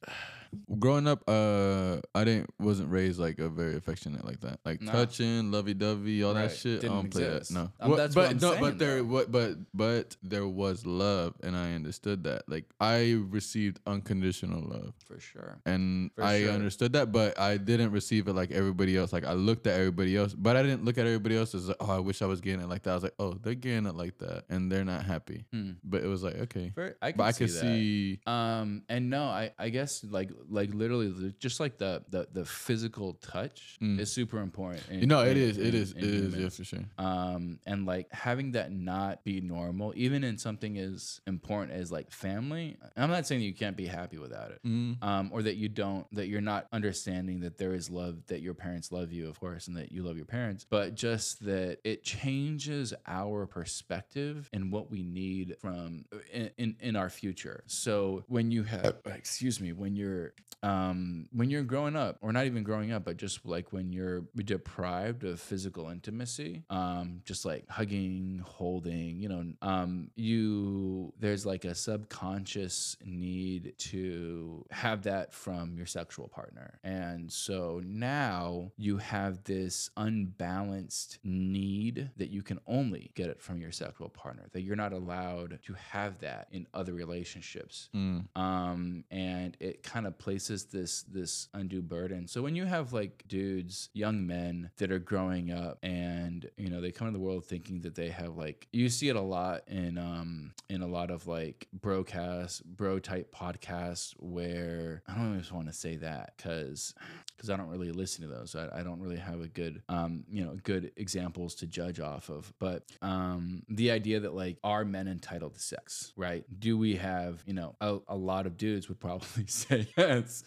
growing 0.80 1.08
up, 1.08 1.24
uh, 1.28 1.98
I 2.16 2.24
didn't 2.24 2.50
wasn't 2.60 2.90
raised 2.92 3.20
like 3.20 3.40
a 3.40 3.50
very 3.50 3.76
affectionate 3.76 4.26
like 4.26 4.42
that, 4.42 4.60
like 4.66 4.82
No. 4.82 4.92
touching, 4.92 5.52
lovey 5.52 5.74
dovey, 5.74 6.24
all 6.24 6.34
Right, 6.34 6.50
that 6.50 6.56
shit. 6.56 6.80
I 6.80 6.82
didn't 6.82 6.96
don't 6.96 7.10
play 7.12 7.24
that. 7.24 7.52
No, 7.52 7.72
Um, 7.80 7.96
that's 7.96 8.16
but 8.16 8.22
what 8.22 8.32
I'm 8.32 8.38
no, 8.38 8.50
saying, 8.52 8.62
but 8.62 8.78
there, 8.80 9.04
what, 9.04 9.32
but 9.32 9.58
but 9.74 10.16
there 10.24 10.48
was 10.48 10.86
love, 10.86 11.34
and 11.44 11.56
I 11.56 11.74
understood 11.74 12.24
that. 12.26 12.44
Like 12.48 12.66
I 12.80 13.14
received 13.30 13.80
unconditional 13.88 14.62
love. 14.62 14.94
for 15.06 15.20
sure 15.20 15.60
and 15.66 16.12
For 16.16 16.24
I 16.24 16.42
sure. 16.44 16.52
understood 16.52 16.94
that, 16.94 17.12
but 17.12 17.40
I 17.40 17.58
didn't 17.58 17.92
receive 17.92 18.28
it 18.28 18.34
like 18.34 18.52
everybody 18.52 18.98
else. 18.98 19.14
Like 19.14 19.26
I 19.26 19.34
looked 19.34 19.68
at 19.68 19.78
everybody 19.80 20.16
else, 20.18 20.34
but 20.34 20.56
I 20.56 20.64
didn't 20.64 20.86
look 20.86 20.98
at 20.98 21.06
everybody 21.06 21.38
else 21.38 21.54
as 21.56 21.70
oh, 21.70 21.76
I 21.92 22.00
wish 22.00 22.22
I 22.22 22.26
was 22.26 22.42
getting 22.42 22.62
it 22.62 22.70
like 22.70 22.84
that. 22.84 22.92
I 22.92 22.94
was 22.96 23.04
like, 23.04 23.16
oh, 23.20 23.34
they're 23.34 23.54
getting 23.56 23.86
it 23.86 23.96
like 23.96 24.18
that, 24.20 24.46
and 24.50 24.72
they're 24.72 24.86
not 24.86 25.04
happy. 25.06 25.46
Hmm. 25.54 25.72
But 25.84 26.04
it 26.04 26.08
was 26.08 26.24
like, 26.24 26.36
okay, 26.36 26.72
Very- 26.76 26.94
I 27.02 27.12
can 27.12 27.18
but 27.18 27.24
I 27.26 27.32
could 27.34 27.52
see. 27.52 28.20
Um, 28.26 28.84
and 28.90 29.10
no, 29.10 29.24
I, 29.26 29.52
I 29.60 29.70
guess 29.70 30.04
like 30.04 30.32
like 30.50 30.74
literally 30.74 31.34
just 31.40 31.60
like 31.60 31.78
the 31.78 32.04
the, 32.10 32.28
the 32.34 32.46
physical 32.46 33.14
touch 33.16 33.78
Mm. 33.82 34.00
is 34.00 34.12
super 34.12 34.40
important. 34.40 34.84
In, 34.90 35.00
You 35.02 35.08
know, 35.08 35.22
it 35.22 35.36
in- 35.38 35.44
is, 35.50 35.58
it 35.58 35.74
in- 35.76 35.82
is, 35.82 35.92
in 35.94 35.98
it 36.00 36.04
is, 36.06 36.36
yeah, 36.36 36.50
for 36.50 36.64
sure. 36.64 36.80
Um, 36.98 37.60
and 37.66 37.86
like 37.86 38.12
having 38.12 38.52
that 38.54 38.72
not 38.72 39.24
be 39.24 39.42
normal, 39.42 39.94
even 39.96 40.24
in 40.24 40.38
something 40.38 40.78
as 40.78 41.20
important 41.28 41.72
as 41.74 41.92
like 41.92 42.12
family. 42.12 42.78
I'm 42.96 43.10
not 43.10 43.26
saying 43.28 43.42
that 43.42 43.46
you 43.48 43.54
can't 43.54 43.76
be 43.78 43.86
happy 43.88 44.18
without 44.18 44.52
it. 44.52 44.60
Mm. 44.66 45.02
Um, 45.04 45.30
or 45.34 45.42
that 45.44 45.56
you 45.56 45.70
don't, 45.70 46.06
that 46.16 46.28
you're 46.28 46.42
not 46.42 46.68
understanding 46.72 47.40
that 47.42 47.58
there 47.58 47.74
is 47.74 47.90
love, 47.90 48.26
that 48.28 48.42
your 48.42 48.54
parents 48.54 48.92
love 48.92 49.12
you, 49.12 49.28
of 49.28 49.40
course, 49.40 49.68
and 49.68 49.76
that 49.78 49.92
you 49.92 50.04
love 50.04 50.16
your 50.18 50.26
parents, 50.26 50.66
but 50.70 50.96
just 50.96 51.44
that 51.46 51.80
it 51.84 52.04
changes 52.04 52.94
our 53.08 53.46
perspective 53.46 54.50
and 54.54 54.72
what 54.72 54.90
we 54.90 55.04
need 55.04 55.56
from 55.60 56.06
in, 56.32 56.50
in, 56.58 56.76
in 56.80 56.96
our 56.96 57.10
future. 57.10 57.64
So 57.68 58.24
when 58.28 58.52
you 58.52 58.64
have, 58.64 58.96
excuse 59.06 59.60
me, 59.60 59.74
when 59.74 59.96
you're, 59.96 60.33
um, 60.62 61.28
when 61.34 61.50
you're 61.50 61.64
growing 61.64 61.98
up, 61.98 62.18
or 62.22 62.32
not 62.32 62.46
even 62.46 62.64
growing 62.64 62.94
up, 62.94 63.04
but 63.04 63.18
just 63.18 63.46
like 63.46 63.74
when 63.74 63.92
you're 63.92 64.24
deprived 64.46 65.26
of 65.26 65.42
physical 65.42 65.90
intimacy, 65.90 66.64
um, 66.70 67.20
just 67.26 67.44
like 67.44 67.68
hugging, 67.70 68.42
holding, 68.46 69.20
you 69.20 69.28
know, 69.28 69.44
um, 69.62 70.10
you, 70.16 71.12
there's 71.20 71.46
like 71.46 71.66
a 71.66 71.76
subconscious 71.76 72.96
need 73.04 73.74
to 73.78 74.66
have 74.72 75.04
that 75.04 75.34
from 75.34 75.76
your 75.76 75.86
sexual 75.86 76.30
partner. 76.30 76.80
And 76.82 77.30
so 77.30 77.82
now 77.84 78.72
you 78.78 78.96
have 79.00 79.44
this 79.44 79.90
unbalanced 79.98 81.20
need 81.24 82.10
that 82.18 82.30
you 82.30 82.42
can 82.42 82.60
only 82.68 83.12
get 83.16 83.28
it 83.30 83.42
from 83.42 83.60
your 83.60 83.72
sexual 83.72 84.10
partner, 84.10 84.44
that 84.54 84.62
you're 84.62 84.76
not 84.78 84.94
allowed 84.94 85.60
to 85.66 85.74
have 85.92 86.20
that 86.20 86.48
in 86.52 86.68
other 86.74 86.94
relationships 86.94 87.90
Mm. 87.94 88.26
um, 88.38 89.04
and 89.12 89.58
it 89.60 89.84
kind 89.84 90.08
of 90.08 90.18
places 90.24 90.64
this 90.66 91.04
this 91.04 91.50
undue 91.54 91.82
burden. 91.82 92.28
So 92.28 92.42
when 92.42 92.56
you 92.56 92.64
have 92.64 92.94
like 92.94 93.26
dudes, 93.28 93.90
young 93.94 94.26
men 94.26 94.72
that 94.78 94.90
are 94.90 95.00
growing 95.00 95.52
up, 95.52 95.80
and 95.84 96.50
you 96.56 96.70
know 96.70 96.80
they 96.80 96.94
come 96.94 97.08
into 97.08 97.20
the 97.20 97.26
world 97.26 97.46
thinking 97.46 97.82
that 97.82 97.96
they 97.96 98.08
have 98.08 98.38
like 98.38 98.68
you 98.72 98.88
see 98.88 99.10
it 99.10 99.18
a 99.18 99.22
lot 99.22 99.64
in 99.68 99.98
um 99.98 100.54
in 100.70 100.82
a 100.82 100.88
lot 100.88 101.12
of 101.12 101.28
like 101.28 101.68
broadcast 101.74 102.64
bro 102.66 103.00
type 103.00 103.36
podcasts 103.36 104.14
where 104.18 105.04
I 105.10 105.16
don't 105.16 105.38
even 105.38 105.56
want 105.56 105.68
to 105.68 105.74
say 105.74 105.98
that 105.98 106.34
because 106.38 106.96
because 107.36 107.50
I 107.50 107.58
don't 107.58 107.68
really 107.68 107.92
listen 107.92 108.28
to 108.28 108.34
those. 108.34 108.56
I, 108.56 108.80
I 108.80 108.84
don't 108.84 109.00
really 109.00 109.18
have 109.18 109.42
a 109.42 109.48
good, 109.48 109.82
um, 109.90 110.24
you 110.30 110.44
know, 110.44 110.58
good 110.64 110.92
examples 110.96 111.56
to 111.56 111.68
judge 111.68 112.00
off 112.00 112.30
of. 112.30 112.54
But 112.60 112.84
um, 113.02 113.64
the 113.70 113.92
idea 113.92 114.22
that 114.22 114.34
like 114.34 114.58
are 114.64 114.86
men 114.86 115.08
entitled 115.08 115.56
to 115.56 115.60
sex, 115.60 116.14
right? 116.16 116.44
Do 116.60 116.78
we 116.78 116.96
have, 116.96 117.44
you 117.46 117.54
know, 117.54 117.76
a, 117.82 117.98
a 118.08 118.16
lot 118.16 118.46
of 118.46 118.58
dudes 118.58 118.88
would 118.90 119.00
probably 119.00 119.46
say 119.48 119.88
yes. 119.98 120.44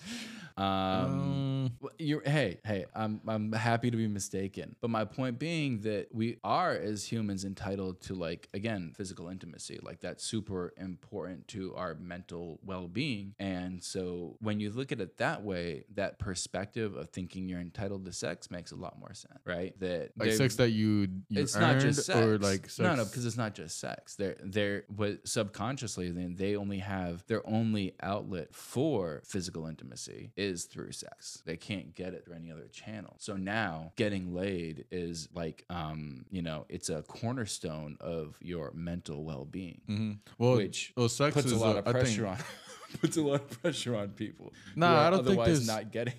Um, 0.57 1.73
well, 1.81 1.93
you're 1.99 2.23
hey 2.23 2.59
hey 2.65 2.87
I'm 2.95 3.21
I'm 3.27 3.53
happy 3.53 3.91
to 3.91 3.97
be 3.97 4.09
mistaken, 4.09 4.75
but 4.81 4.89
my 4.89 5.05
point 5.05 5.39
being 5.39 5.81
that 5.81 6.09
we 6.13 6.39
are 6.43 6.73
as 6.73 7.05
humans 7.05 7.45
entitled 7.45 8.01
to 8.03 8.15
like 8.15 8.49
again 8.55 8.93
physical 8.97 9.29
intimacy, 9.29 9.79
like 9.83 10.01
that's 10.01 10.25
super 10.25 10.73
important 10.79 11.47
to 11.49 11.75
our 11.75 11.95
mental 11.95 12.59
well 12.65 12.89
being. 12.89 13.35
And 13.39 13.83
so 13.83 14.37
when 14.41 14.61
you 14.61 14.71
look 14.71 14.93
at 14.93 15.01
it 15.01 15.19
that 15.19 15.43
way, 15.43 15.85
that 15.95 16.19
perspective 16.19 16.97
of 16.97 17.11
thinking 17.11 17.49
you're 17.49 17.61
entitled 17.61 18.05
to 18.07 18.13
sex 18.13 18.51
makes 18.51 18.73
a 18.73 18.77
lot 18.77 18.99
more 18.99 19.13
sense, 19.15 19.41
right? 19.45 19.79
That 19.81 20.13
Like 20.17 20.33
sex 20.33 20.57
that 20.57 20.71
you, 20.71 21.09
you 21.29 21.43
it's 21.43 21.57
not 21.57 21.81
just 21.81 22.07
sex. 22.07 22.19
or 22.19 22.39
like 22.39 22.71
sex. 22.71 22.79
no, 22.79 22.95
no, 22.95 23.05
because 23.05 23.27
it's 23.27 23.37
not 23.37 23.55
just 23.55 23.79
sex. 23.79 24.15
They're 24.15 24.37
they're 24.43 24.85
but 24.89 25.27
subconsciously 25.29 26.11
then 26.11 26.35
they 26.37 26.57
only 26.57 26.79
have 26.79 27.27
their 27.27 27.47
only 27.47 27.95
outlet 28.03 28.55
for 28.55 29.23
physical 29.25 29.67
intimacy 29.67 30.33
is 30.47 30.65
through 30.65 30.93
sex. 30.93 31.43
They 31.45 31.57
can't 31.57 31.95
get 31.95 32.15
it 32.15 32.25
through 32.25 32.37
any 32.37 32.51
other 32.51 32.69
channel. 32.73 33.15
So 33.19 33.37
now 33.37 33.93
getting 33.97 34.35
laid 34.35 34.85
is 34.91 35.29
like 35.35 35.65
um, 35.69 36.25
you 36.31 36.43
know, 36.43 36.65
it's 36.69 36.89
a 36.89 37.03
cornerstone 37.03 37.97
of 38.01 38.37
your 38.41 38.71
mental 38.75 39.25
well 39.25 39.45
being. 39.45 39.81
Mhm. 39.89 40.19
Well, 40.39 40.57
Which 40.57 40.93
well, 40.97 41.09
sex 41.09 41.35
Puts 41.35 41.47
is 41.47 41.53
a 41.53 41.57
lot 41.59 41.77
of 41.77 41.87
I 41.89 41.93
think- 41.93 42.05
pressure 42.05 42.27
on 42.27 42.39
puts 43.01 43.17
a 43.17 43.23
lot 43.23 43.41
of 43.43 43.63
pressure 43.63 43.97
on 43.97 44.11
people. 44.11 44.53
who 44.75 44.81
Nah, 44.81 45.07
I 45.07 45.11
don't 45.11 45.25
think 45.25 45.45
there's- 45.45 45.67
not 45.67 45.91
getting 45.93 46.15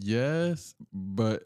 Yes, 0.00 0.74
but 0.92 1.44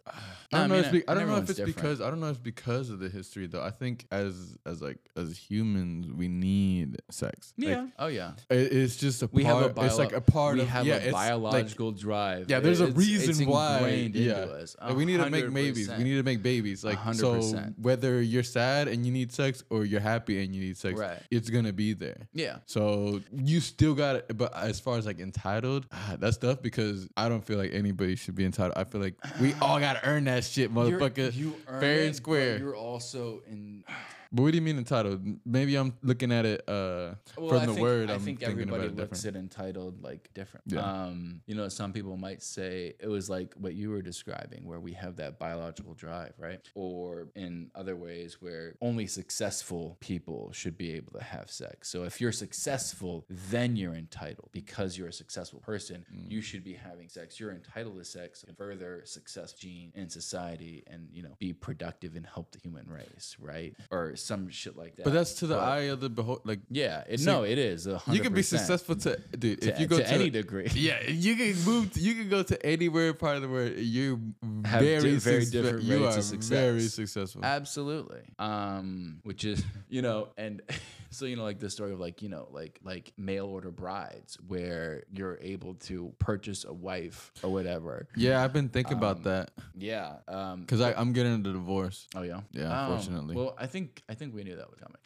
I 0.51 0.61
don't 0.61 0.69
know. 0.71 0.75
mean, 0.77 0.85
if 0.87 0.93
be, 0.93 1.09
I 1.09 1.13
and 1.13 1.21
don't 1.21 1.29
know 1.29 1.37
if 1.37 1.43
it's 1.51 1.59
different. 1.59 1.77
because 1.77 2.01
I 2.01 2.09
don't 2.09 2.21
know 2.21 2.27
if 2.29 2.37
it's 2.37 2.39
because 2.39 2.89
of 2.89 2.99
the 2.99 3.11
history 3.11 3.47
though. 3.47 3.63
I 3.63 3.71
think 3.71 4.07
as 4.11 4.57
as 4.65 4.81
like 4.81 4.97
as 5.15 5.37
humans, 5.37 6.11
we 6.11 6.27
need 6.29 6.97
sex. 7.11 7.53
Like, 7.59 7.69
Yeah. 7.69 7.87
oh 7.99 8.07
yeah. 8.07 8.33
it- 8.49 8.73
it's 8.73 8.97
just 8.97 9.23
a 9.23 9.29
We 9.31 9.45
part. 9.45 9.57
have 9.63 9.71
a 9.73 9.75
bio- 9.75 9.85
it's 9.85 9.99
like 9.99 10.13
a 10.15 10.23
part 10.23 10.55
we 10.57 10.63
of 10.63 10.69
have 10.69 10.87
yeah, 10.87 10.95
a 10.95 10.99
it's 10.99 11.13
like- 11.13 11.29
biological 11.29 11.93
drive. 11.93 12.49
yeah, 12.49 12.61
there's 12.61 12.81
a 12.81 12.85
It's- 12.85 12.99
it's 12.99 13.27
reason 13.29 13.47
why. 13.47 13.81
into 13.89 14.19
Yeah, 14.21 14.33
us. 14.37 14.75
Like, 14.81 14.97
we 14.97 15.05
need 15.05 15.19
to 15.19 15.29
make 15.29 15.53
babies. 15.53 15.91
We 15.91 16.05
need 16.05 16.17
to 16.17 16.23
make 16.23 16.43
babies. 16.43 16.83
Like 16.83 16.99
so, 17.15 17.35
100%. 17.35 17.79
whether 17.79 18.23
you're 18.23 18.43
sad 18.43 18.89
and 18.89 19.05
you 19.05 19.13
need 19.13 19.33
sex 19.33 19.63
or 19.69 19.85
you're 19.85 20.01
happy 20.01 20.43
and 20.43 20.55
you 20.55 20.63
need 20.63 20.79
sex, 20.79 20.99
Right. 20.99 21.19
it's 21.31 21.51
gonna 21.51 21.75
be 21.75 21.93
there. 21.93 22.29
Yeah. 22.33 22.59
So 22.65 23.21
you 23.37 23.61
still 23.61 23.95
got 23.95 24.17
it, 24.17 24.37
but 24.39 24.57
as 24.57 24.81
far 24.81 24.97
as 24.97 25.05
like 25.05 25.21
entitled, 25.21 25.87
ah, 25.93 26.17
that's 26.19 26.39
tough 26.39 26.63
because 26.63 27.07
I 27.19 27.29
don't 27.29 27.45
feel 27.45 27.59
like 27.59 27.70
anybody 27.73 28.17
should 28.17 28.35
be 28.35 28.45
entitled. 28.45 28.75
I 28.77 28.85
feel 28.85 29.01
like 29.01 29.15
we 29.41 29.55
all 29.61 29.81
gotta 29.81 30.07
earn 30.07 30.25
that 30.25 30.45
shit, 30.45 30.73
motherfucker. 30.73 31.35
you 31.35 31.55
earn 31.67 31.81
fair 31.81 31.99
it, 32.01 32.07
and 32.07 32.11
but 32.11 32.17
square. 32.17 32.59
You're 32.59 32.77
also 32.77 33.43
in. 33.49 33.85
But 34.33 34.43
what 34.43 34.53
do 34.53 34.57
you 34.57 34.63
mean 34.63 34.79
entitled? 34.79 35.21
Maybe 35.45 35.75
I'm 35.77 35.95
looking 36.03 36.31
at 36.31 36.47
it 36.47 36.63
uh, 36.69 37.15
Well, 37.37 37.49
from 37.49 37.59
I 37.59 37.67
the 37.67 37.73
think, 37.73 37.81
word. 37.81 38.11
I 38.11 38.15
I'm 38.15 38.21
think 38.21 38.43
everybody 38.45 38.85
it 38.85 38.95
looks 38.97 39.23
different. 39.23 39.53
at 39.53 39.59
entitled 39.59 40.03
like 40.03 40.33
different. 40.35 40.65
Yeah. 40.69 40.81
Um, 40.81 41.41
you 41.47 41.57
know, 41.57 41.69
some 41.69 41.93
people 41.93 42.17
might 42.17 42.41
say 42.43 42.95
it 43.01 43.09
was 43.09 43.29
like 43.29 43.55
what 43.55 43.75
you 43.75 43.91
were 43.91 44.03
describing, 44.03 44.65
where 44.67 44.79
we 44.79 44.93
have 44.93 45.17
that 45.17 45.41
biological 45.41 45.95
drive, 45.95 46.35
right? 46.39 46.61
Or 46.77 47.29
in 47.35 47.71
other 47.75 47.97
ways 47.97 48.41
where 48.41 48.77
only 48.81 49.09
successful 49.09 49.97
people 50.01 50.53
should 50.53 50.79
be 50.79 50.93
able 50.93 51.13
to 51.19 51.25
have 51.25 51.51
sex. 51.51 51.89
So 51.89 52.05
if 52.05 52.21
you're 52.21 52.31
successful, 52.31 53.27
then 53.29 53.75
you're 53.75 53.95
entitled 53.95 54.51
because 54.53 54.97
you're 54.97 55.09
a 55.09 55.13
successful 55.13 55.59
person. 55.61 56.05
Mm. 56.15 56.31
You 56.31 56.41
should 56.41 56.63
be 56.63 56.75
having 56.75 57.09
sex. 57.09 57.41
You're 57.41 57.51
entitled 57.53 57.99
to 57.99 58.05
sex 58.05 58.45
and 58.47 58.57
further 58.57 59.03
success 59.07 59.55
gene 59.55 59.91
in 59.97 60.09
society, 60.09 60.85
and 60.87 61.09
you 61.13 61.23
know, 61.25 61.35
be 61.41 61.53
productive 61.53 62.15
and 62.15 62.25
help 62.25 62.53
the 62.53 62.59
human 62.61 62.87
race, 62.89 63.37
right? 63.41 63.75
Or 63.91 64.15
some 64.21 64.49
shit 64.51 64.77
like 64.77 64.97
that. 64.97 65.05
But 65.05 65.13
that's 65.13 65.35
to 65.35 65.47
the 65.47 65.55
But- 65.55 65.69
eye 65.69 65.81
of 65.93 66.01
the 66.01 66.09
behold. 66.09 66.41
Like 66.45 66.61
yeah, 66.71 67.05
it, 67.09 67.21
So 67.21 67.33
no, 67.33 67.43
it 67.45 67.59
is. 67.59 67.87
a 67.87 68.01
you 68.11 68.21
can 68.21 68.33
be 68.35 68.43
successful 68.43 68.97
to 68.97 69.17
dude. 69.39 69.61
to, 69.63 69.69
if 69.71 69.81
you 69.81 69.87
go 69.87 69.99
to, 69.99 70.05
to, 70.05 70.13
any 70.13 70.31
degree. 70.31 70.69
yeah, 70.75 71.03
you 71.09 71.37
can 71.37 71.55
move. 71.65 71.93
To, 71.93 72.01
you 72.01 72.15
can 72.15 72.29
go 72.29 72.43
to 72.43 72.67
anywhere 72.67 73.13
part 73.15 73.37
of 73.37 73.43
the 73.43 73.49
world. 73.49 73.73
You're 73.77 74.19
Have 74.65 74.83
very 74.83 75.03
di- 75.13 75.17
very 75.17 75.45
different 75.47 75.83
You 75.85 76.05
rates 76.05 76.17
are 76.17 76.19
of 76.21 76.25
success. 76.25 76.49
very 76.51 76.81
successful. 76.83 77.45
Absolutely. 77.45 78.21
Um, 78.39 79.21
which 79.23 79.45
is 79.45 79.63
you 79.89 80.03
know, 80.03 80.29
and 80.37 80.63
so 81.11 81.27
you 81.27 81.37
know, 81.37 81.43
like 81.43 81.59
the 81.59 81.71
story 81.71 81.93
of 81.93 82.01
like 82.01 82.23
you 82.23 82.29
know, 82.29 82.49
like 82.51 82.81
like 82.83 83.13
mail 83.17 83.47
order 83.47 83.71
brides, 83.71 84.39
where 84.47 85.03
you're 85.13 85.39
able 85.41 85.75
to 85.75 86.13
purchase 86.19 86.65
a 86.65 86.73
wife 86.73 87.33
or 87.43 87.51
whatever. 87.53 88.09
yeah, 88.17 88.43
I've 88.43 88.53
been 88.53 88.69
thinking 88.69 88.97
about 88.97 89.17
Um, 89.19 89.23
that 89.25 89.51
Yeah. 89.77 90.17
Um. 90.29 90.61
because 90.61 90.81
I'm 90.81 91.13
getting 91.13 91.35
a 91.35 91.39
divorce. 91.39 92.07
Oh 92.15 92.23
yeah. 92.23 92.41
Yeah, 92.53 92.71
Um, 92.87 92.93
unfortunately. 92.93 93.35
Well, 93.37 93.55
I 93.59 93.67
think 93.67 94.03
I 94.09 94.15
think 94.15 94.35
we 94.35 94.45
knew 94.45 94.57
that 94.57 94.71
was 94.71 94.79
coming. 94.79 94.97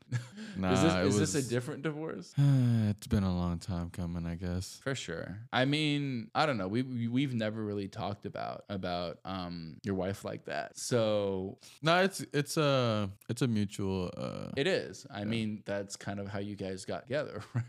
Nah, 0.57 0.73
is 0.75 0.83
this, 0.83 0.95
is 1.21 1.33
this 1.33 1.47
a 1.47 1.49
different 1.51 1.83
divorce? 1.83 2.33
it's 2.39 3.07
been 3.07 3.25
a 3.25 3.35
long 3.35 3.59
time 3.59 3.91
coming, 3.91 4.27
I 4.27 4.35
guess. 4.37 4.81
For 4.83 4.95
sure. 4.95 5.39
I 5.53 5.65
mean, 5.65 6.31
I 6.35 6.47
don't 6.47 6.59
know. 6.59 6.69
We, 6.69 6.83
we 6.83 7.09
we've 7.09 7.35
never 7.35 7.63
really 7.65 7.89
talked 7.89 8.27
about 8.27 8.65
about 8.69 9.19
um 9.25 9.79
your 9.83 9.95
wife 9.95 10.25
like 10.25 10.45
that. 10.45 10.79
So 10.79 11.59
No, 11.83 12.03
it's 12.03 12.25
it's 12.33 12.57
a 12.57 13.11
it's 13.29 13.43
a 13.43 13.49
mutual. 13.49 14.11
Uh, 14.17 14.51
It 14.57 14.67
is. 14.67 15.07
I 15.11 15.25
mean, 15.25 15.63
that's 15.65 15.94
kind 15.97 16.19
of 16.21 16.29
how 16.29 16.39
you 16.39 16.57
guys 16.57 16.85
got 16.85 17.03
together, 17.05 17.43
right? 17.55 17.65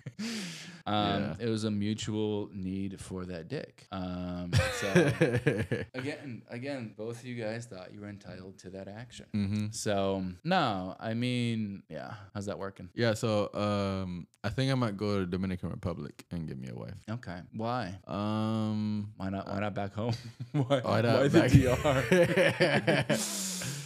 Um, 0.87 0.95
Yeah. 1.23 1.35
It 1.39 1.49
was 1.49 1.63
a 1.63 1.71
mutual 1.71 2.49
need 2.53 2.99
for 3.01 3.25
that 3.25 3.47
dick. 3.47 3.87
Um, 3.91 4.51
so 4.79 4.87
again, 5.93 6.43
again, 6.49 6.93
both 6.97 7.19
of 7.19 7.25
you 7.25 7.35
guys 7.41 7.65
thought 7.65 7.93
you 7.93 8.01
were 8.01 8.07
entitled 8.09 8.57
to 8.59 8.69
that 8.71 8.87
action. 8.87 9.25
hmm 9.31 9.65
So 9.71 10.23
no, 10.43 10.95
I 10.99 11.13
mean, 11.13 11.83
yeah. 11.89 12.13
How's 12.33 12.45
that 12.47 12.59
working? 12.59 12.89
Yeah, 12.93 13.13
so 13.15 13.49
um, 13.53 14.27
I 14.43 14.49
think 14.49 14.71
I 14.71 14.75
might 14.75 14.95
go 14.97 15.19
to 15.19 15.25
Dominican 15.25 15.69
Republic 15.69 16.23
and 16.31 16.47
get 16.47 16.57
me 16.59 16.69
a 16.69 16.75
wife. 16.75 16.93
Okay. 17.09 17.39
Why? 17.53 17.97
Um, 18.07 19.11
Why 19.17 19.29
not? 19.29 19.47
Why 19.47 19.59
not 19.59 19.73
back 19.73 19.93
home? 19.93 20.13
why, 20.51 20.79
why 20.81 21.01
not 21.01 21.19
why 21.21 21.27
back- 21.29 21.51
the 21.51 23.15
DR? 23.17 23.81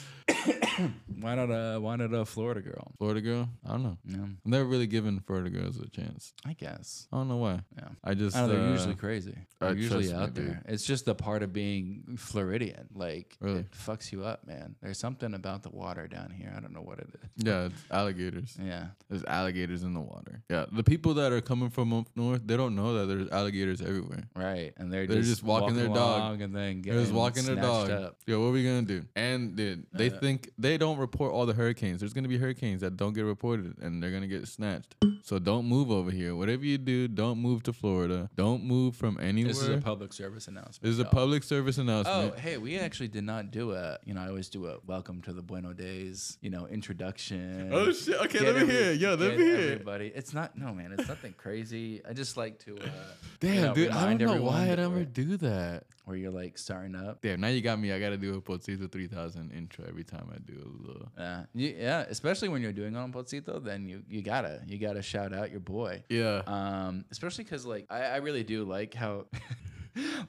why 1.21 1.35
not 1.35 1.49
a 1.49 1.79
Why 1.79 1.95
not 1.95 2.13
a 2.13 2.25
Florida 2.25 2.61
girl? 2.61 2.91
Florida 2.97 3.21
girl? 3.21 3.49
I 3.65 3.71
don't 3.71 3.83
know. 3.83 3.97
Yeah, 4.05 4.17
I've 4.23 4.45
never 4.45 4.65
really 4.65 4.87
given 4.87 5.19
Florida 5.19 5.49
girls 5.49 5.79
a 5.79 5.89
chance. 5.89 6.33
I 6.45 6.53
guess. 6.53 7.07
I 7.11 7.17
don't 7.17 7.27
know 7.27 7.37
why. 7.37 7.61
Yeah. 7.77 7.89
I 8.03 8.13
just 8.13 8.35
I 8.35 8.41
know 8.41 8.47
they're 8.49 8.67
uh, 8.67 8.71
usually 8.71 8.95
crazy. 8.95 9.35
They're 9.59 9.75
usually 9.75 10.13
out 10.13 10.33
dude. 10.33 10.47
there. 10.47 10.61
It's 10.67 10.85
just 10.85 11.07
a 11.07 11.15
part 11.15 11.43
of 11.43 11.51
being 11.51 12.15
Floridian. 12.17 12.87
Like 12.93 13.35
Really? 13.41 13.59
it 13.61 13.71
fucks 13.71 14.11
you 14.11 14.23
up, 14.23 14.47
man. 14.47 14.75
There's 14.81 14.97
something 14.99 15.33
about 15.33 15.63
the 15.63 15.69
water 15.69 16.07
down 16.07 16.31
here. 16.31 16.53
I 16.55 16.59
don't 16.61 16.73
know 16.73 16.81
what 16.81 16.99
it 16.99 17.09
is. 17.13 17.45
yeah, 17.45 17.65
it's 17.65 17.83
alligators. 17.91 18.57
Yeah. 18.61 18.87
There's 19.09 19.25
alligators 19.25 19.83
in 19.83 19.93
the 19.93 19.99
water. 20.01 20.43
Yeah, 20.49 20.65
the 20.71 20.83
people 20.83 21.13
that 21.15 21.31
are 21.33 21.41
coming 21.41 21.69
from 21.69 21.91
up 21.93 22.07
north, 22.15 22.41
they 22.45 22.55
don't 22.55 22.75
know 22.75 22.93
that 22.99 23.05
there's 23.13 23.29
alligators 23.29 23.81
everywhere. 23.81 24.23
Right. 24.35 24.71
And 24.77 24.91
they're, 24.93 25.07
They're 25.07 25.17
just, 25.17 25.29
just 25.29 25.43
walking 25.43 25.75
their 25.75 25.87
dog. 25.89 26.41
and 26.41 26.55
then 26.55 26.81
They're 26.81 26.93
just 27.01 27.11
walking 27.11 27.43
their 27.43 27.55
dog. 27.55 27.89
Up. 27.89 28.15
Yeah, 28.25 28.37
what 28.37 28.45
are 28.45 28.51
we 28.51 28.63
gonna 28.63 28.83
do? 28.83 29.03
And 29.15 29.55
dude, 29.55 29.85
they 29.91 30.09
Uh, 30.09 30.19
think 30.19 30.38
they 30.57 30.77
don't 30.77 30.97
report 30.97 31.33
all 31.33 31.45
the 31.45 31.53
hurricanes. 31.53 31.99
There's 31.99 32.13
gonna 32.13 32.27
be 32.27 32.37
hurricanes 32.37 32.81
that 32.81 32.97
don't 32.97 33.13
get 33.13 33.21
reported, 33.23 33.77
and 33.81 34.01
they're 34.01 34.11
gonna 34.11 34.27
get 34.27 34.47
snatched. 34.47 34.95
So 35.23 35.39
don't 35.39 35.65
move 35.65 35.91
over 35.91 36.11
here. 36.11 36.35
Whatever 36.35 36.65
you 36.65 36.77
do, 36.77 37.07
don't 37.07 37.39
move 37.39 37.63
to 37.63 37.73
Florida. 37.73 38.29
Don't 38.35 38.63
move 38.63 38.95
from 38.95 39.19
anywhere. 39.19 39.53
This 39.53 39.61
is 39.63 39.69
a 39.69 39.77
public 39.77 40.13
service 40.13 40.47
announcement. 40.47 40.81
This 40.81 40.91
is 40.93 40.99
a 40.99 41.03
y'all. 41.03 41.11
public 41.11 41.43
service 41.43 41.77
announcement. 41.77 42.33
Oh, 42.35 42.39
hey, 42.39 42.57
we 42.57 42.77
actually 42.79 43.09
did 43.09 43.23
not 43.23 43.51
do 43.51 43.71
a, 43.73 43.97
you 44.05 44.13
know, 44.13 44.21
I 44.21 44.27
always 44.27 44.49
do 44.49 44.67
a 44.67 44.77
welcome 44.85 45.21
to 45.23 45.33
the 45.33 45.41
Bueno 45.41 45.73
Daze, 45.73 46.37
you 46.41 46.49
know, 46.49 46.67
introduction. 46.67 47.69
Oh, 47.73 47.91
shit. 47.91 48.15
Okay, 48.21 48.39
Get 48.39 48.41
let 48.43 48.55
me 48.55 48.61
every- 48.61 48.73
hear 48.75 48.91
it. 48.91 48.99
Yo, 48.99 49.09
let 49.15 49.37
me 49.37 49.43
hear 49.43 49.55
it. 49.55 49.71
Everybody. 49.73 50.11
It's 50.15 50.33
not, 50.33 50.57
no, 50.57 50.73
man, 50.73 50.91
it's 50.97 51.07
nothing 51.07 51.33
crazy. 51.37 52.01
I 52.07 52.13
just 52.13 52.37
like 52.37 52.59
to, 52.59 52.77
uh, 52.77 52.89
Damn, 53.39 53.53
you 53.55 53.61
know, 53.61 53.73
dude, 53.73 53.89
I 53.91 54.13
don't 54.13 54.35
know 54.37 54.41
why 54.43 54.63
I 54.63 54.67
that 54.67 54.77
never 54.77 55.03
do 55.05 55.37
that. 55.37 55.83
Where 56.09 56.17
you're 56.17 56.31
like 56.31 56.57
starting 56.57 56.95
up. 56.95 57.21
Damn, 57.21 57.39
now 57.39 57.49
you 57.49 57.61
got 57.61 57.79
me. 57.79 57.93
I 57.93 57.99
gotta 57.99 58.17
do 58.17 58.35
a 58.35 58.41
Potito 58.41 58.91
3000 58.91 59.51
intro 59.51 59.85
every 59.87 60.03
time 60.03 60.27
I 60.33 60.39
do 60.39 60.57
a 60.57 60.87
little. 60.87 61.11
Yeah, 61.15 61.43
you, 61.53 61.75
yeah, 61.77 61.99
especially 62.09 62.49
when 62.49 62.63
you're 62.63 62.73
doing 62.73 62.95
on 62.95 63.13
Potito, 63.13 63.63
then 63.63 63.87
you 63.87 64.01
you 64.09 64.23
gotta 64.23 64.61
you 64.65 64.79
gotta 64.79 65.03
shout 65.03 65.33
out 65.33 65.51
your 65.51 65.59
boy. 65.59 66.03
Yeah. 66.09 66.41
Um, 66.47 67.05
especially 67.11 67.43
because 67.43 67.63
like 67.63 67.85
I, 67.91 68.01
I 68.01 68.15
really 68.17 68.43
do 68.43 68.63
like 68.65 68.95
how. 68.95 69.27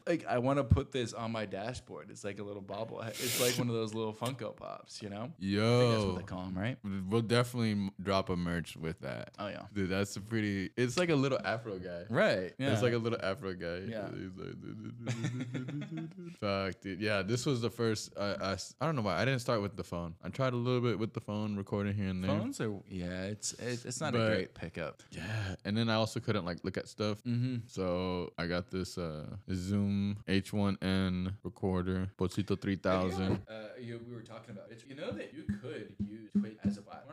like 0.07 0.27
I 0.27 0.39
want 0.39 0.59
to 0.59 0.65
put 0.65 0.93
this 0.93 1.13
on 1.13 1.33
my 1.33 1.47
dashboard. 1.47 2.09
It's 2.11 2.25
like 2.25 2.39
a 2.39 2.43
little 2.43 2.63
bobble. 2.63 3.01
It's 3.01 3.41
like 3.41 3.59
one 3.59 3.69
of 3.69 3.75
those 3.75 3.95
little 3.95 4.15
Funko 4.15 4.57
Pops, 4.57 5.03
you 5.03 5.11
know. 5.11 5.31
I 5.41 5.79
think 5.81 5.93
that's 5.93 6.05
what 6.05 6.17
they 6.17 6.23
call 6.25 6.45
them, 6.45 6.59
right? 6.59 6.79
We'll 7.09 7.23
definitely 7.23 7.91
drop 8.03 8.29
a 8.31 8.37
merch 8.37 8.77
with 8.77 9.01
that. 9.01 9.31
Oh 9.39 9.49
yeah. 9.49 9.63
Dude, 9.73 9.91
that's 9.91 10.17
a 10.17 10.21
pretty. 10.21 10.71
It's 10.77 10.97
like 10.97 11.11
a 11.11 11.15
little 11.15 11.39
Afro 11.45 11.79
guy. 11.79 12.05
Right. 12.09 12.53
Yeah. 12.59 12.73
It's 12.73 12.83
like 12.83 12.93
a 12.95 12.99
little 12.99 13.21
Afro 13.23 13.55
guy. 13.55 13.83
Yeah. 13.89 14.09
Fuck, 16.51 16.81
dude. 16.81 17.01
Yeah, 17.01 17.23
this 17.23 17.47
was 17.47 17.61
the 17.61 17.71
first. 17.71 18.13
I 18.19 18.57
I 18.81 18.87
don't 18.87 18.97
know 18.97 19.03
why 19.03 19.17
I 19.21 19.25
didn't 19.25 19.41
start 19.41 19.63
with 19.63 19.77
the 19.77 19.85
phone. 19.85 20.15
I 20.25 20.29
tried 20.29 20.53
a 20.53 20.57
little 20.57 20.81
bit 20.81 20.99
with 20.99 21.13
the 21.13 21.21
phone, 21.21 21.57
recording 21.57 21.95
here 21.95 22.09
and 22.09 22.23
there. 22.23 22.31
phones 22.31 22.61
are 22.61 22.73
yeah. 22.89 23.25
It's 23.25 23.53
it, 23.55 23.85
it's 23.85 24.01
not 24.01 24.15
a 24.15 24.19
great 24.19 24.55
pickup. 24.55 25.03
Yeah, 25.11 25.55
and 25.65 25.77
then 25.77 25.89
I 25.89 25.95
also 25.95 26.21
couldn't 26.21 26.45
like 26.45 26.59
look 26.65 26.77
at 26.77 26.89
stuff. 26.89 27.23
Mm-hmm. 27.25 27.57
So 27.67 28.33
I 28.39 28.47
got 28.47 28.71
this 28.71 28.99
uh 28.99 29.27
Zoom 29.53 30.19
H1N 30.29 31.35
recorder, 31.43 32.09
Bocito 32.19 32.61
3000. 32.61 33.43
Uh, 33.49 33.55
you, 33.81 34.01
we 34.09 34.15
were 34.15 34.23
talking 34.23 34.51
about 34.51 34.71
it. 34.71 34.83
You 34.89 34.95
know 34.97 35.11
that 35.13 35.33
you 35.35 35.45
could 35.61 35.95
use 35.99 36.31
Twitch 36.39 36.59
as 36.65 36.79
a 36.79 36.83
platform, 36.83 37.10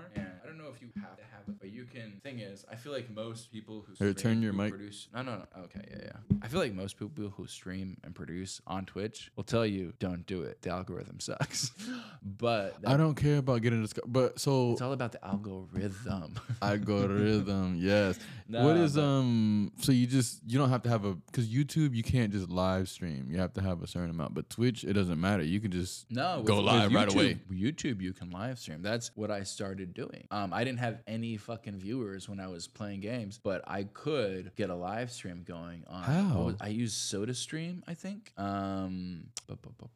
have 2.01 2.07
it, 2.07 2.13
but 2.23 2.27
you 2.27 2.31
can. 2.31 2.37
Thing 2.37 2.39
is, 2.39 2.65
I 2.71 2.75
feel 2.75 2.91
like 2.91 3.09
most 3.09 3.51
people 3.51 3.83
who 3.87 3.95
stream, 3.95 4.13
turn 4.15 4.41
your 4.41 4.51
who 4.51 4.57
mic. 4.57 4.69
produce. 4.71 5.07
No, 5.13 5.21
no, 5.21 5.35
no. 5.37 5.63
Okay, 5.63 5.81
yeah, 5.89 5.97
yeah. 6.05 6.37
I 6.41 6.47
feel 6.47 6.59
like 6.59 6.73
most 6.73 6.97
people 6.97 7.29
who 7.29 7.47
stream 7.47 7.97
and 8.03 8.13
produce 8.13 8.61
on 8.67 8.85
Twitch 8.85 9.31
will 9.35 9.43
tell 9.43 9.65
you 9.65 9.93
don't 9.99 10.25
do 10.25 10.43
it. 10.43 10.61
The 10.61 10.69
algorithm 10.71 11.19
sucks. 11.19 11.71
but 12.23 12.81
that- 12.81 12.91
I 12.91 12.97
don't 12.97 13.15
care 13.15 13.37
about 13.37 13.61
getting 13.61 13.81
this, 13.81 13.93
but 14.05 14.39
so 14.39 14.71
it's 14.73 14.81
all 14.81 14.93
about 14.93 15.11
the 15.11 15.25
algorithm. 15.25 16.35
algorithm, 16.61 17.75
yes. 17.79 18.19
what 18.47 18.61
Nah, 18.75 18.83
is 18.83 18.95
but- 18.95 19.01
um? 19.03 19.71
So 19.79 19.91
you 19.91 20.07
just 20.07 20.41
you 20.45 20.57
don't 20.57 20.69
have 20.69 20.83
to 20.83 20.89
have 20.89 21.05
a 21.05 21.15
because 21.15 21.47
YouTube 21.47 21.95
you 21.95 22.03
can't 22.03 22.31
just 22.31 22.49
live 22.49 22.89
stream. 22.89 23.27
You 23.29 23.37
have 23.39 23.53
to 23.53 23.61
have 23.61 23.81
a 23.81 23.87
certain 23.87 24.09
amount. 24.09 24.33
But 24.33 24.49
Twitch 24.49 24.83
it 24.83 24.93
doesn't 24.93 25.19
matter. 25.19 25.43
You 25.43 25.59
can 25.59 25.71
just 25.71 26.09
No, 26.11 26.43
Go 26.43 26.59
live 26.59 26.93
right 26.93 27.13
away. 27.13 27.39
YouTube, 27.51 28.01
you 28.01 28.13
can 28.13 28.29
live 28.31 28.59
stream. 28.59 28.81
That's 28.81 29.11
what 29.15 29.31
I 29.31 29.43
started 29.43 29.93
doing. 29.93 30.27
Um, 30.31 30.53
I 30.53 30.63
didn't 30.63 30.79
have 30.79 30.99
any 31.07 31.37
fucking 31.37 31.79
viewers 31.87 32.27
when 32.27 32.39
I 32.41 32.47
was 32.47 32.67
playing 32.67 32.99
games, 32.99 33.39
but 33.41 33.61
I 33.65 33.83
could 33.83 34.51
get 34.57 34.69
a 34.69 34.75
live 34.75 35.09
stream 35.09 35.43
going 35.47 35.83
on. 35.87 36.03
How? 36.03 36.41
was- 36.47 36.55
I 36.59 36.67
used 36.67 36.95
SodaStream, 37.13 37.81
I 37.87 37.93
think. 37.93 38.33
Um, 38.37 39.27
bu- 39.47 39.55
bu- 39.55 39.69
bu-. 39.71 39.87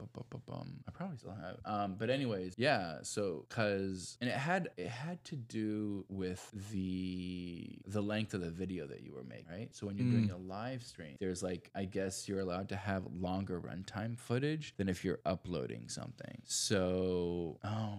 I 0.88 0.91
probably 0.91 1.17
still 1.17 1.36
have. 1.36 1.58
Um, 1.65 1.95
but 1.97 2.10
anyways, 2.10 2.54
yeah. 2.58 2.99
So, 3.04 3.45
cause 3.49 4.17
and 4.21 4.30
it 4.30 4.36
had 4.36 4.69
it 4.77 4.88
had 4.88 5.23
to 5.25 5.36
do 5.36 6.06
with 6.10 6.41
the 6.71 7.77
the 7.88 8.01
length 8.01 8.34
of 8.34 8.41
the 8.41 8.51
video 8.51 8.86
that 8.88 9.01
you 9.04 9.13
were 9.13 9.23
making, 9.23 9.45
right? 9.49 9.69
So 9.75 9.88
when 9.88 9.97
you're 9.97 10.10
doing 10.12 10.30
a 10.32 10.38
live 10.38 10.84
stream, 10.84 11.15
there's 11.19 11.41
like 11.43 11.69
I 11.75 11.86
guess 11.86 12.27
you're 12.27 12.39
allowed 12.41 12.69
to 12.69 12.75
have 12.75 13.04
longer 13.19 13.60
runtime 13.60 14.17
footage 14.17 14.74
than 14.78 14.88
if 14.89 15.03
you're 15.05 15.20
uploading 15.26 15.88
something. 15.89 16.41
So, 16.45 17.57
oh 17.63 17.68
no, 17.68 17.70
they 17.70 17.80
weren't. 17.82 17.90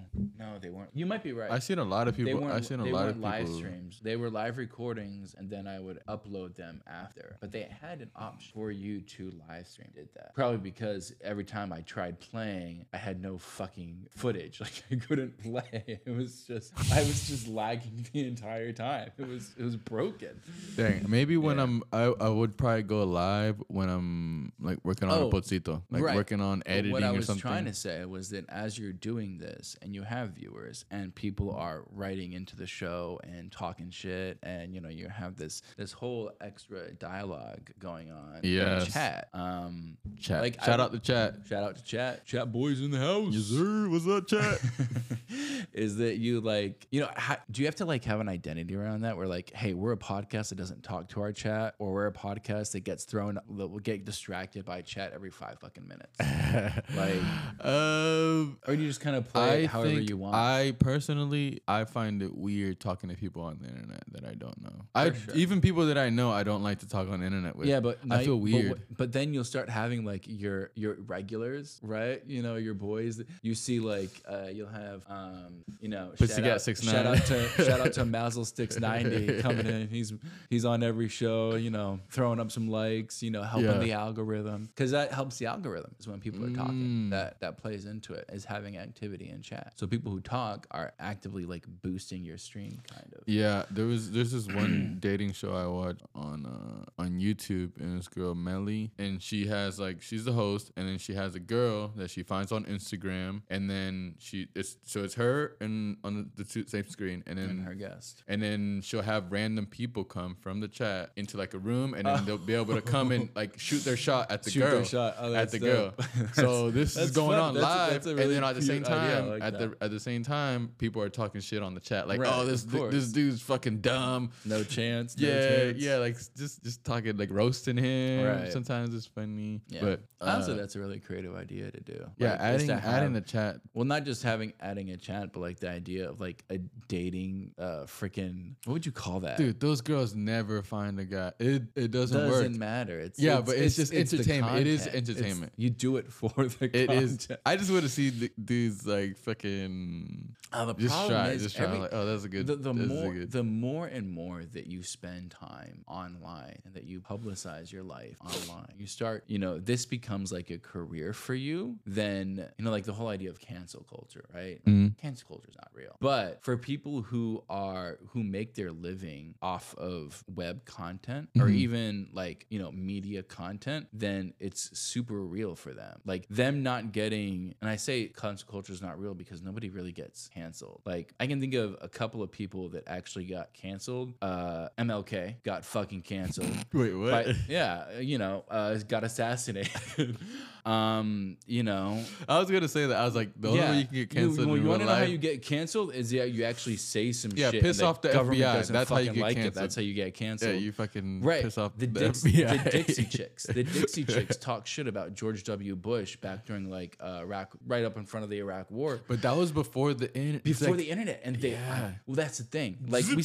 You 0.95 1.07
might 1.07 1.23
be 1.23 1.33
right. 1.33 1.51
I 1.51 1.59
seen 1.59 1.79
a 1.79 1.85
lot 1.85 2.07
of 2.09 2.17
people. 2.17 2.45
I 2.51 2.61
seen 2.61 2.81
a 2.81 2.85
they 2.85 2.93
lot 2.93 3.09
of 3.09 3.19
live 3.19 3.49
streams. 3.49 3.99
They 4.03 4.17
were 4.17 4.29
live 4.29 4.59
recordings, 4.59 5.35
and 5.39 5.49
then 5.49 5.67
I 5.67 5.79
would 5.79 6.01
upload 6.09 6.55
them 6.57 6.83
after. 6.87 7.37
But 7.41 7.51
they 7.51 7.67
had 7.81 8.01
an 8.01 8.11
option 8.15 8.51
for 8.55 8.71
you 8.71 9.01
to 9.01 9.33
live 9.49 9.67
stream. 9.67 9.89
Did 9.95 10.09
that 10.15 10.35
probably 10.35 10.59
because 10.59 11.15
every 11.23 11.45
time 11.45 11.73
I 11.73 11.81
tried 11.81 12.21
playing, 12.21 12.85
I 12.93 12.99
had 12.99 13.23
no 13.23 13.39
fucking 13.39 14.09
footage. 14.17 14.61
Like 14.63 14.83
I 14.91 14.95
couldn't 14.97 15.39
play. 15.43 16.01
It 16.05 16.15
was 16.17 16.45
just 16.47 16.73
I 16.93 17.01
was 17.01 17.29
just 17.29 17.49
lagging 17.49 18.07
the 18.13 18.27
entire 18.29 18.73
time. 18.73 19.11
It 19.19 19.27
was 19.29 19.51
it 19.59 19.65
was 19.65 19.77
broken. 19.77 20.41
Dang, 20.77 21.07
maybe 21.09 21.37
when 21.37 21.57
Yeah. 21.57 21.63
I'm, 21.65 21.83
I, 21.93 22.03
I 22.21 22.29
would 22.29 22.57
probably 22.57 22.83
go 22.83 23.05
live 23.05 23.63
when 23.69 23.89
I'm 23.89 24.53
like 24.61 24.79
working 24.85 25.09
on 25.09 25.19
Oh, 25.19 25.29
a 25.29 25.33
pocito, 25.33 25.83
like 25.91 26.03
right. 26.03 26.15
working 26.15 26.41
on 26.41 26.63
editing 26.67 26.93
what 26.93 27.03
I 27.03 27.11
was 27.13 27.27
something. 27.27 27.41
trying 27.41 27.65
to 27.65 27.75
say 27.75 28.05
was 28.05 28.31
that 28.31 28.49
as 28.51 28.79
you're 28.79 28.93
doing 28.93 29.39
this 29.39 29.77
and 29.83 29.95
you 29.95 30.03
have 30.03 30.31
viewers 30.31 30.82
and 30.91 31.15
people 31.15 31.53
are 31.55 31.85
writing 31.91 32.33
into 32.33 32.57
the 32.57 32.67
show 32.67 33.21
and 33.25 33.51
talking 33.53 33.91
shit 33.91 34.39
and 34.43 34.75
you 34.75 34.81
know 34.81 34.89
you 34.89 35.09
have 35.09 35.37
this 35.37 35.63
this 35.77 35.93
whole 35.93 36.31
extra 36.41 36.93
dialogue 36.95 37.71
going 37.79 38.11
on 38.11 38.41
Yes. 38.43 38.87
in 38.87 38.93
chat. 38.93 39.29
Um, 39.35 39.97
chat. 40.19 40.43
like, 40.43 40.63
Shout 40.65 40.81
I- 40.81 40.85
out 40.85 40.93
to 40.93 40.99
chat. 40.99 41.35
shout 41.49 41.63
out 41.63 41.77
to 41.77 41.85
chat. 41.85 42.27
Chat 42.27 42.51
boys 42.53 42.81
in 42.81 42.91
the 42.91 42.99
house. 42.99 43.33
Yes, 43.35 43.45
sir. 43.45 43.89
What's 43.89 44.07
up, 44.09 44.27
chat? 44.29 44.61
is 45.73 45.97
that 45.97 46.19
you 46.19 46.41
like 46.41 46.87
you 46.91 47.01
know 47.01 47.09
ha- 47.17 47.41
do 47.51 47.63
you 47.63 47.67
have 47.67 47.77
to 47.77 47.85
like 47.85 48.05
have 48.05 48.21
an 48.21 48.29
identity 48.29 48.75
around 48.75 49.01
that 49.03 49.17
where 49.17 49.27
like 49.27 49.51
hey 49.55 49.73
we're 49.75 49.93
a 49.93 49.97
podcast 49.97 50.51
that 50.51 50.57
doesn't 50.57 50.83
talk 50.83 51.09
to 51.09 51.21
our 51.23 51.33
chat 51.33 51.75
or 51.79 51.93
we're 51.95 52.07
a 52.07 52.13
podcast 52.13 52.73
that 52.73 52.81
gets 52.81 53.05
thrown 53.05 53.35
that 53.35 53.47
will 53.71 53.79
get 53.79 54.05
distracted 54.05 54.65
by 54.65 54.83
chat 54.83 55.13
every 55.15 55.31
five 55.31 55.59
fucking 55.61 55.87
minutes 55.89 56.19
like 56.97 57.21
um, 57.67 58.59
or 58.67 58.77
do 58.77 58.83
you 58.83 58.89
just 58.89 59.01
kind 59.01 59.17
of 59.17 59.33
play 59.33 59.43
I 59.43 59.55
it 59.57 59.67
however 59.67 59.91
think 59.95 60.09
you 60.11 60.17
want 60.19 60.35
I 60.35 60.72
personally, 60.79 61.61
I 61.69 61.85
find 61.85 62.23
it 62.23 62.37
weird 62.37 62.81
talking 62.81 63.11
to 63.11 63.17
people 63.17 63.43
on 63.43 63.59
the 63.61 63.69
internet 63.69 64.03
that 64.13 64.25
I 64.25 64.35
don't 64.35 64.61
know. 64.63 64.73
I 64.95 65.13
sure. 65.13 65.35
even 65.35 65.61
people 65.61 65.87
that 65.87 65.99
I 65.99 66.11
know, 66.11 66.31
I 66.31 66.43
don't 66.43 66.63
like 66.63 66.81
to 66.81 66.89
talk 66.89 67.09
on 67.09 67.21
the 67.21 67.27
internet 67.27 67.57
with. 67.57 67.69
yeah, 67.69 67.81
but 67.81 67.99
I 68.05 68.07
now- 68.07 68.19
feel 68.19 68.37
but 68.37 68.43
weird. 68.45 68.79
wh- 68.79 68.97
But, 68.97 69.13
then 69.13 69.33
you'll 69.35 69.45
start 69.45 69.69
having 69.69 70.05
like 70.05 70.25
your 70.27 70.71
your 70.75 70.95
regulars, 70.95 71.79
right? 71.83 72.23
You 72.27 72.43
know, 72.43 72.57
your 72.57 72.75
boys. 72.75 73.23
You 73.43 73.55
see, 73.55 73.81
like 73.81 74.11
uh, 74.29 74.49
you'll 74.53 74.69
have, 74.69 75.05
um, 75.09 75.65
you 75.81 75.89
know, 75.89 76.13
shout 76.19 76.31
out, 76.45 76.59
6ix9ine. 76.59 76.91
shout 76.91 77.07
out 77.07 77.27
to 77.27 77.49
shout 77.65 77.81
out 77.81 77.93
to 77.95 78.05
Mazel 78.17 78.45
Sticks 78.45 78.79
ninety 78.79 79.41
coming 79.41 79.67
in. 79.67 79.89
He's 79.89 80.13
he's 80.51 80.65
on 80.65 80.83
every 80.83 81.09
show. 81.09 81.55
You 81.57 81.71
know, 81.71 82.01
throwing 82.11 82.41
up 82.41 82.51
some 82.51 82.69
likes. 82.69 83.23
You 83.23 83.31
know, 83.31 83.43
helping 83.43 83.67
Yeah. 83.71 83.79
the 83.79 83.93
algorithm 83.93 84.67
because 84.67 84.91
that 84.93 85.13
helps 85.13 85.39
the 85.39 85.47
algorithm. 85.47 85.95
Is 85.99 86.09
when 86.09 86.21
people 86.21 86.45
are 86.45 86.51
talking. 86.51 86.73
Mm. 86.73 87.11
That 87.11 87.41
that 87.41 87.59
plays 87.59 87.85
into 87.87 88.15
it 88.15 88.25
is 88.33 88.45
having 88.45 88.77
activity 88.79 89.29
in 89.29 89.43
chat. 89.43 89.73
So 89.77 89.87
people 89.87 90.11
who 90.13 90.21
talk 90.21 90.62
are 90.71 90.93
actively 91.01 91.45
like 91.45 91.65
boosting 91.83 92.25
your 92.25 92.39
stream, 92.39 92.81
kind 92.91 93.13
of. 93.17 93.23
Yeah, 93.27 93.65
there 93.71 93.87
was 93.87 94.11
there's 94.11 94.33
this 94.33 94.47
one 94.47 94.97
dating 95.01 95.33
show 95.33 95.53
I 95.55 95.67
watched 95.67 96.03
on 96.15 96.47
uh, 96.47 97.03
on 97.03 97.19
YouTube, 97.21 97.77
and 97.81 97.99
this 97.99 98.09
girl 98.09 98.35
Melly, 98.35 98.93
and 98.99 99.23
she 99.23 99.47
has 99.49 99.79
like 99.81 100.03
she's 100.03 100.25
the 100.25 100.33
host, 100.33 100.71
and 100.77 100.89
then 100.89 100.99
she 100.99 101.15
has 101.15 101.35
a 101.35 101.41
girl 101.41 101.89
that 101.97 102.11
she 102.11 102.23
finds 102.23 102.53
on 102.53 102.65
Instagram, 102.65 103.43
and 103.51 103.69
then 103.69 104.15
she 104.19 104.49
it's 104.55 104.77
so 104.85 105.03
it's 105.05 105.15
her 105.15 105.57
and 105.61 105.97
on 106.05 106.31
the 106.37 106.45
two, 106.45 106.65
same 106.67 106.87
screen, 106.89 107.23
and 107.27 107.39
then 107.39 107.51
And 107.51 107.65
her 107.65 107.75
guest. 107.75 108.23
and 108.29 108.43
then 108.43 108.81
she'll 108.83 109.03
have 109.03 109.31
random 109.33 109.67
people 109.67 110.05
come 110.05 110.37
from 110.41 110.61
the 110.61 110.69
chat 110.69 111.11
into 111.17 111.37
like 111.37 111.55
a 111.55 111.59
room, 111.59 111.95
and 111.95 112.07
then 112.07 112.19
Oh. 112.21 112.25
they'll 112.25 112.39
be 112.39 112.55
able 112.55 112.75
to 112.75 112.83
come 112.83 113.11
and 113.13 113.29
like 113.35 113.59
shoot 113.59 113.85
their 113.85 113.97
shot 113.97 114.31
at 114.31 114.43
the 114.43 114.51
Shoot 114.51 114.61
girl. 114.61 115.15
Oh, 115.19 115.35
at 115.35 115.51
the 115.51 115.59
dope. 115.59 115.97
girl. 115.97 116.29
so 116.35 116.71
this 116.79 116.97
is 116.97 117.11
going 117.13 117.39
fun. 117.39 117.49
on 117.49 117.55
That's 117.55 117.65
live, 117.65 117.93
that's 117.93 118.07
a 118.07 118.11
and 118.11 118.19
then 118.31 118.45
at 118.45 118.55
the 118.55 118.63
same. 118.63 118.83
Time, 118.83 119.29
like 119.31 119.43
at 119.43 119.53
that. 119.59 119.71
the 119.81 119.85
at 119.85 119.91
the 119.91 120.01
same 120.01 120.23
time, 120.23 120.52
people 120.79 121.03
are 121.03 121.09
talking 121.09 121.41
shit 121.41 121.63
on 121.63 121.75
the 121.75 121.81
chat, 121.81 122.09
like, 122.09 122.21
Right, 122.21 122.33
"Oh, 122.33 122.45
this 122.47 122.63
du- 122.65 122.91
this 122.91 123.09
dude's 123.13 123.41
fucking 123.43 123.81
dumb." 123.81 124.31
No 124.45 124.63
chance. 124.65 125.17
no 125.19 125.29
Yeah, 125.29 125.49
chance. 125.49 125.79
yeah, 125.79 125.97
like 125.97 126.17
just 126.37 126.63
just 126.65 126.85
talking 126.85 127.17
like 127.17 127.31
roasting 127.31 127.77
him. 127.77 128.27
Right. 128.27 128.53
Sometimes 128.53 128.95
it's 128.95 129.07
funny, 129.07 129.61
Yeah. 129.69 129.81
but 129.81 130.03
Honestly, 130.21 130.55
uh, 130.55 130.57
that's 130.59 130.77
a 130.77 130.79
really 130.79 131.01
creative 131.01 131.35
idea 131.35 131.71
to 131.71 131.81
do. 131.81 132.07
yeah, 132.17 132.31
Like, 132.33 132.39
is 132.39 132.45
adding 132.45 132.67
to 132.69 132.75
adding 132.75 133.15
have- 133.15 133.25
the 133.27 133.31
chat. 133.33 133.61
well, 133.75 133.85
not 133.85 134.05
just 134.05 134.23
having 134.23 134.53
adding 134.61 134.91
a 134.91 134.97
chat, 134.97 135.33
but 135.33 135.41
like 135.41 135.59
the 135.61 135.69
idea 135.71 136.09
of 136.09 136.21
like 136.21 136.45
a 136.51 136.59
dating, 136.89 137.53
uh, 137.59 137.85
freaking 137.87 138.55
what 138.65 138.75
would 138.75 138.87
you 138.87 138.93
call 138.93 139.21
that? 139.21 139.37
Dude, 139.37 139.59
those 139.61 139.81
girls 139.81 140.15
never 140.15 140.63
find 140.63 140.99
a 141.01 141.05
guy. 141.05 141.33
It 141.39 141.63
it 141.75 141.91
doesn't, 141.91 142.17
work. 142.17 142.31
doesn't 142.45 142.59
matter. 142.59 143.01
It's 143.01 143.19
Yeah, 143.19 143.41
but 143.41 143.57
it's 143.57 143.77
just 143.77 143.91
the 143.93 143.99
entertainment. 143.99 144.59
It 144.61 144.67
is 144.67 144.83
content. 144.85 145.09
It's- 145.09 145.17
entertainment. 145.17 145.53
you 145.57 145.71
do 145.71 145.97
it 145.97 146.13
for 146.13 146.31
the 146.37 146.71
It 146.73 146.91
is. 146.91 147.17
content. 147.17 147.41
I 147.45 147.57
just 147.57 147.71
want 147.71 147.83
to 147.83 147.89
see 147.89 148.11
th- 148.11 148.33
these 148.39 148.87
like 148.87 149.17
fucking. 149.19 150.37
Uh, 150.53 150.67
the 150.67 150.75
Just 150.75 150.89
problem 150.95 151.11
try, 151.25 151.29
is 151.31 151.43
just 151.45 151.57
try. 151.57 151.65
every- 151.65 151.79
like, 151.79 151.91
oh, 151.93 152.05
that's 152.05 152.25
a 152.25 152.29
good. 152.29 152.47
the, 152.47 152.57
the 152.57 152.73
this 152.75 152.85
is 152.85 152.91
a 152.91 152.95
more 152.95 153.15
good. 153.15 153.31
the 153.33 153.43
more 153.43 153.87
and 153.87 154.11
more 154.11 154.45
that 154.53 154.67
you 154.67 154.83
spend 154.83 155.31
time 155.31 155.83
online 155.87 156.59
and 156.67 156.75
that 156.75 156.85
you 156.85 157.01
publicize 157.01 157.73
your 157.73 157.83
life 157.83 158.17
online 158.23 158.75
you 158.79 158.87
start 158.87 159.25
you 159.29 159.39
know 159.39 159.59
this 159.59 159.87
becomes 159.87 160.31
like 160.31 160.51
a 160.51 160.59
career 160.59 161.15
for 161.15 161.35
you 161.35 161.77
then 161.87 162.47
you 162.59 162.65
know 162.65 162.71
like 162.71 162.85
the 162.85 162.93
whole 162.93 163.09
idea 163.09 163.31
of 163.31 163.41
cancel 163.41 163.83
culture 163.85 164.27
right 164.35 164.63
Mhm. 164.67 164.97
cancel 164.99 165.27
culture 165.29 165.49
is 165.49 165.57
not 165.57 165.71
real 165.73 165.97
but 166.01 166.41
for 166.43 166.57
people 166.59 167.01
who 167.03 167.43
are 167.49 167.99
who 168.11 168.23
make 168.23 168.55
their 168.55 168.73
living 168.73 169.35
off 169.41 169.75
of 169.77 170.23
web 170.35 170.65
content 170.67 171.31
or 171.39 171.47
Mhm. 171.47 171.55
even 171.55 172.09
like 172.13 172.47
you 172.51 172.59
know 172.59 172.71
media 172.73 173.23
content 173.23 173.87
then 173.93 174.35
it's 174.39 174.77
super 174.79 175.21
real 175.25 175.55
for 175.55 175.73
them 175.73 175.99
like 176.05 176.27
them 176.29 176.63
not 176.63 176.93
getting 176.93 177.55
and 177.63 177.71
i 177.71 177.77
say 177.77 178.09
cancel 178.09 178.49
culture 178.51 178.73
is 178.73 178.83
not 178.83 178.99
real 179.01 179.15
because 179.15 179.43
nobody 179.43 179.71
really 179.71 179.93
gets 179.93 180.29
canceled 180.33 180.81
like 180.87 181.13
i 181.21 181.27
can 181.27 181.41
think 181.41 181.55
of 181.55 181.77
a 181.81 181.89
couple 181.89 182.23
of 182.23 182.31
people 182.31 182.69
that 182.71 182.85
actually 182.87 183.25
got 183.25 183.53
canceled 183.53 184.15
uh 184.23 184.69
mlk 184.79 185.35
got 185.43 185.65
fucking 185.65 186.03
canceled 186.03 186.51
Wait, 186.73 186.95
what? 186.95 187.11
but 187.27 187.37
yeah 187.49 187.99
you 188.01 188.19
know 188.19 188.45
uh 188.51 188.75
got 188.89 189.05
assassinated 189.05 190.17
um 190.65 191.37
you 191.47 191.63
know 191.63 192.03
I 192.29 192.39
was 192.39 192.51
gonna 192.51 192.69
say 192.69 192.87
that. 192.87 192.97
I 192.97 193.05
was 193.05 193.17
like, 193.17 193.31
the 193.37 193.49
only 193.49 193.61
way 193.61 193.79
you 193.79 193.85
can 193.85 193.95
get 193.95 194.11
canceled 194.11 194.49
you, 194.49 194.55
you 194.57 194.69
want 194.69 194.81
to 194.81 194.87
know 194.87 194.95
how 194.95 195.03
you 195.03 195.19
get 195.19 195.43
canceled 195.43 195.93
is 195.93 196.13
yeah 196.13 196.23
you 196.25 196.45
actually 196.45 196.77
say 196.77 197.11
some 197.11 197.33
Yeah, 197.35 197.51
shit 197.51 197.63
piss 197.63 197.83
off 197.83 198.01
the 198.01 198.11
government 198.11 198.41
FBI. 198.41 198.69
That's 198.69 198.89
how 198.91 198.99
you 198.99 199.13
get 199.13 199.21
like 199.21 199.33
it. 199.37 199.41
canceled. 199.43 199.55
that's 199.63 199.75
how 199.75 199.83
you 199.83 199.95
get 199.95 200.07
yeah, 200.07 200.11
canceled 200.11 200.61
you 200.63 200.71
fucking 200.73 201.23
Right, 201.23 201.43
piss 201.43 201.59
off 201.59 201.77
the, 201.77 201.87
the, 201.87 202.01
Dix, 202.01 202.23
the 202.23 202.31
Dixie 202.71 203.05
chicks. 203.11 203.45
The 203.45 203.65
Dixie 203.65 204.05
chicks 204.05 204.37
talk 204.37 204.67
shit 204.67 204.87
about 204.87 205.15
George 205.15 205.43
W. 205.45 205.75
Bush 205.75 206.17
back 206.17 206.47
during 206.47 206.71
like 206.71 206.97
uh, 207.01 207.21
Iraq, 207.23 207.57
right 207.67 207.85
up 207.85 207.97
in 207.97 208.05
front 208.07 208.25
of 208.25 208.31
the 208.31 208.39
Iraq 208.39 208.71
War, 208.71 209.01
But 209.09 209.23
that 209.23 209.37
was 209.37 209.51
before 209.51 209.95
the 209.95 210.17
internet. 210.23 210.45
before 210.45 210.77
the 210.77 210.91
internet. 210.91 211.21
And 211.25 211.37
they, 211.37 211.51
Yeah. 211.53 211.93
well, 212.07 212.17
that's 212.17 212.39
the 212.39 212.45
thing. 212.45 212.79
Like 212.89 213.05
we, 213.15 213.25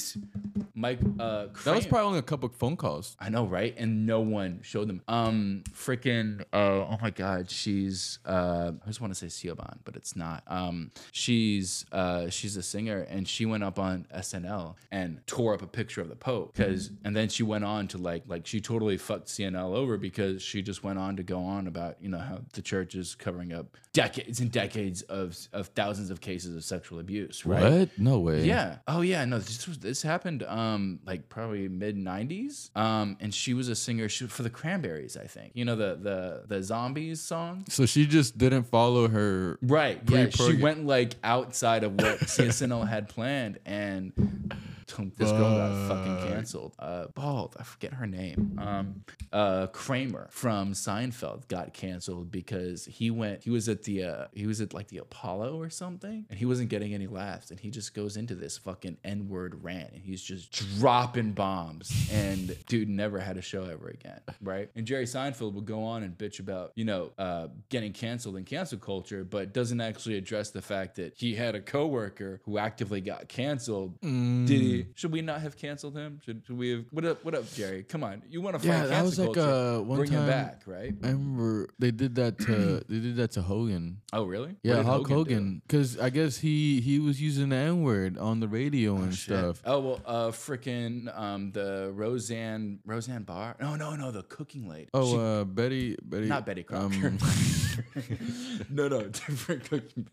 Mike. 0.73 0.99
Uh, 1.19 1.47
That 1.65 1.75
was 1.75 1.87
probably 1.87 2.07
only 2.07 2.19
a 2.19 2.23
couple 2.23 2.49
phone 2.49 2.77
calls. 2.77 3.15
I 3.19 3.29
know, 3.29 3.45
right? 3.45 3.73
And 3.77 4.05
no 4.05 4.21
one 4.21 4.59
showed 4.61 4.87
them. 4.87 5.01
Um, 5.07 5.63
freaking. 5.73 6.41
Uh, 6.53 6.85
oh 6.85 6.97
my 7.01 7.09
God, 7.09 7.49
she's. 7.49 8.19
Uh, 8.25 8.73
I 8.83 8.87
just 8.87 9.01
want 9.01 9.13
to 9.15 9.19
say 9.19 9.27
Siobhan, 9.27 9.79
but 9.85 9.95
it's 9.95 10.15
not. 10.15 10.43
Um, 10.47 10.91
she's. 11.11 11.85
Uh, 11.91 12.29
she's 12.29 12.55
a 12.57 12.63
singer, 12.63 13.01
and 13.09 13.27
she 13.27 13.45
went 13.45 13.63
up 13.63 13.79
on 13.79 14.05
SNL 14.15 14.75
and 14.91 15.25
tore 15.27 15.53
up 15.53 15.61
a 15.61 15.67
picture 15.67 16.01
of 16.01 16.09
the 16.09 16.15
Pope 16.15 16.53
because, 16.55 16.91
and 17.03 17.15
then 17.15 17.29
she 17.29 17.43
went 17.43 17.63
on 17.63 17.87
to 17.89 17.97
like, 17.97 18.23
like 18.27 18.45
she 18.45 18.61
totally 18.61 18.97
fucked 18.97 19.27
SNL 19.27 19.75
over 19.75 19.97
because 19.97 20.41
she 20.41 20.61
just 20.61 20.83
went 20.83 20.99
on 20.99 21.15
to 21.17 21.23
go 21.23 21.39
on 21.43 21.67
about 21.67 21.97
you 22.01 22.09
know 22.09 22.19
how 22.19 22.39
the 22.53 22.61
church 22.61 22.95
is 22.95 23.15
covering 23.15 23.51
up 23.53 23.77
decades 23.93 24.39
and 24.39 24.51
decades 24.51 25.01
of 25.03 25.35
of 25.53 25.67
thousands 25.69 26.09
of 26.11 26.21
cases 26.21 26.55
of 26.55 26.63
sexual 26.87 26.99
abuse, 26.99 27.45
right? 27.45 27.79
What? 27.79 27.89
No 27.97 28.19
way. 28.19 28.45
Yeah. 28.45 28.77
Oh 28.87 29.01
yeah. 29.01 29.25
No, 29.25 29.39
this 29.39 29.67
was 29.67 29.79
this 29.79 30.01
happened 30.01 30.43
um 30.43 30.99
like 31.05 31.27
probably 31.29 31.67
mid 31.67 31.97
'90s. 31.97 32.75
Um, 32.77 33.17
and 33.19 33.33
she 33.33 33.53
was 33.53 33.67
a 33.67 33.75
singer 33.75 34.07
she, 34.07 34.27
for 34.27 34.43
the 34.43 34.49
Cranberries, 34.49 35.17
I 35.17 35.25
think. 35.25 35.51
You 35.53 35.65
know 35.65 35.75
the 35.75 35.97
the 36.01 36.43
the 36.47 36.63
Zombies 36.63 37.19
song. 37.21 37.65
So 37.67 37.85
she 37.85 38.05
just 38.05 38.37
didn't 38.37 38.63
follow 38.63 39.07
her. 39.07 39.59
Right. 39.61 39.99
Yeah. 40.07 40.29
She 40.29 40.61
went 40.61 40.85
like 40.85 41.15
outside 41.23 41.83
of 41.83 41.93
what 41.95 42.19
CSNL 42.19 42.87
had 42.87 43.09
planned, 43.09 43.59
and 43.65 44.13
this 45.17 45.31
girl 45.31 45.57
got 45.57 45.87
fucking 45.87 46.29
canceled. 46.29 46.73
Uh, 46.79 47.07
bald. 47.13 47.55
I 47.59 47.63
forget 47.63 47.93
her 47.93 48.07
name. 48.07 48.57
Um, 48.61 49.03
uh, 49.33 49.67
Kramer 49.67 50.27
from 50.31 50.73
Seinfeld 50.73 51.47
got 51.47 51.73
canceled 51.73 52.31
because 52.31 52.85
he 52.85 53.11
went. 53.11 53.43
He 53.43 53.49
was 53.49 53.67
at 53.69 53.83
the. 53.83 54.03
Uh, 54.03 54.27
he 54.33 54.47
was 54.47 54.61
at 54.61 54.73
like 54.73 54.87
the 54.87 54.97
Apollo 54.99 55.59
or 55.61 55.69
something, 55.69 56.25
and 56.29 56.39
he 56.39 56.45
wasn't 56.45 56.69
getting 56.69 56.93
any 56.93 57.07
laughs, 57.07 57.51
and 57.51 57.59
he 57.59 57.69
just 57.69 57.93
goes 57.93 58.17
into 58.17 58.35
this 58.35 58.57
fucking 58.57 58.97
N 59.03 59.27
word 59.27 59.63
rant, 59.63 59.91
and 59.93 60.01
he's 60.01 60.21
just 60.21 60.51
dropping 60.79 61.33
bombs, 61.33 61.91
and 62.11 62.55
dude 62.67 62.89
never 62.89 63.19
had 63.19 63.37
a 63.37 63.41
show 63.41 63.65
ever 63.65 63.89
again, 63.89 64.21
right? 64.41 64.69
And 64.75 64.85
Jerry 64.85 65.05
Seinfeld 65.05 65.53
would 65.53 65.65
go 65.65 65.83
on 65.83 66.03
and 66.03 66.17
bitch 66.17 66.39
about 66.39 66.71
you 66.75 66.85
know 66.85 67.11
uh, 67.17 67.47
getting 67.69 67.91
canceled 67.93 68.37
in 68.37 68.45
cancel 68.45 68.77
culture, 68.79 69.23
but 69.23 69.53
doesn't 69.53 69.81
actually 69.81 70.15
address 70.17 70.51
the 70.51 70.61
fact 70.61 70.95
that 70.95 71.13
he 71.15 71.35
had 71.35 71.55
a 71.55 71.61
coworker 71.61 72.41
who 72.45 72.57
actively 72.57 73.01
got 73.01 73.27
canceled. 73.27 73.99
Did 74.01 74.49
he? 74.49 74.76
Should 74.95 75.11
we 75.11 75.21
not 75.21 75.41
have 75.41 75.57
canceled 75.57 75.95
him? 75.95 76.19
Should, 76.25 76.43
should 76.45 76.57
we 76.57 76.71
have? 76.71 76.85
What 76.91 77.05
up? 77.05 77.23
What 77.25 77.33
up, 77.35 77.51
Jerry? 77.53 77.83
Come 77.83 78.03
on, 78.03 78.21
you 78.29 78.41
want 78.41 78.55
to 78.55 78.59
fight 78.59 78.67
Yeah, 78.67 78.85
that 78.87 79.03
was 79.03 79.17
like 79.19 79.33
culture? 79.33 79.41
uh, 79.41 79.79
one 79.81 79.97
Bring 79.99 80.09
time. 80.11 80.19
him 80.21 80.27
back, 80.27 80.61
right? 80.65 80.93
I 81.03 81.07
remember 81.07 81.69
they 81.79 81.91
did 81.91 82.15
that 82.15 82.37
to 82.39 82.83
they 82.89 82.99
did 82.99 83.15
that 83.17 83.31
to 83.31 83.41
Hogan. 83.41 84.01
Oh, 84.13 84.25
really? 84.25 84.55
Yeah, 84.63 84.83
Hulk? 84.83 85.07
Hogan, 85.07 85.61
because 85.67 85.97
I 85.99 86.09
guess 86.09 86.37
he 86.37 86.81
he 86.81 86.99
was 86.99 87.21
using 87.21 87.49
the 87.49 87.55
N 87.55 87.81
word 87.83 88.17
on 88.17 88.39
the 88.39 88.47
radio 88.47 88.95
and 88.97 89.13
Shit. 89.13 89.37
stuff. 89.37 89.61
Oh 89.65 89.79
well, 89.79 90.01
uh, 90.05 90.27
freaking 90.31 91.15
um, 91.17 91.51
the 91.51 91.91
Roseanne 91.93 92.79
Roseanne 92.85 93.23
Barr. 93.23 93.55
No, 93.59 93.75
no, 93.75 93.95
no, 93.95 94.11
the 94.11 94.23
cooking 94.23 94.67
lady. 94.67 94.89
Oh, 94.93 95.11
She- 95.11 95.17
uh, 95.17 95.43
Betty 95.43 95.95
Betty. 96.01 96.27
not 96.27 96.45
Betty 96.45 96.63
Crocker. 96.63 97.07
um, 97.07 97.17
no, 98.69 98.87
no, 98.87 99.01
different 99.03 99.69
cooking. 99.69 100.07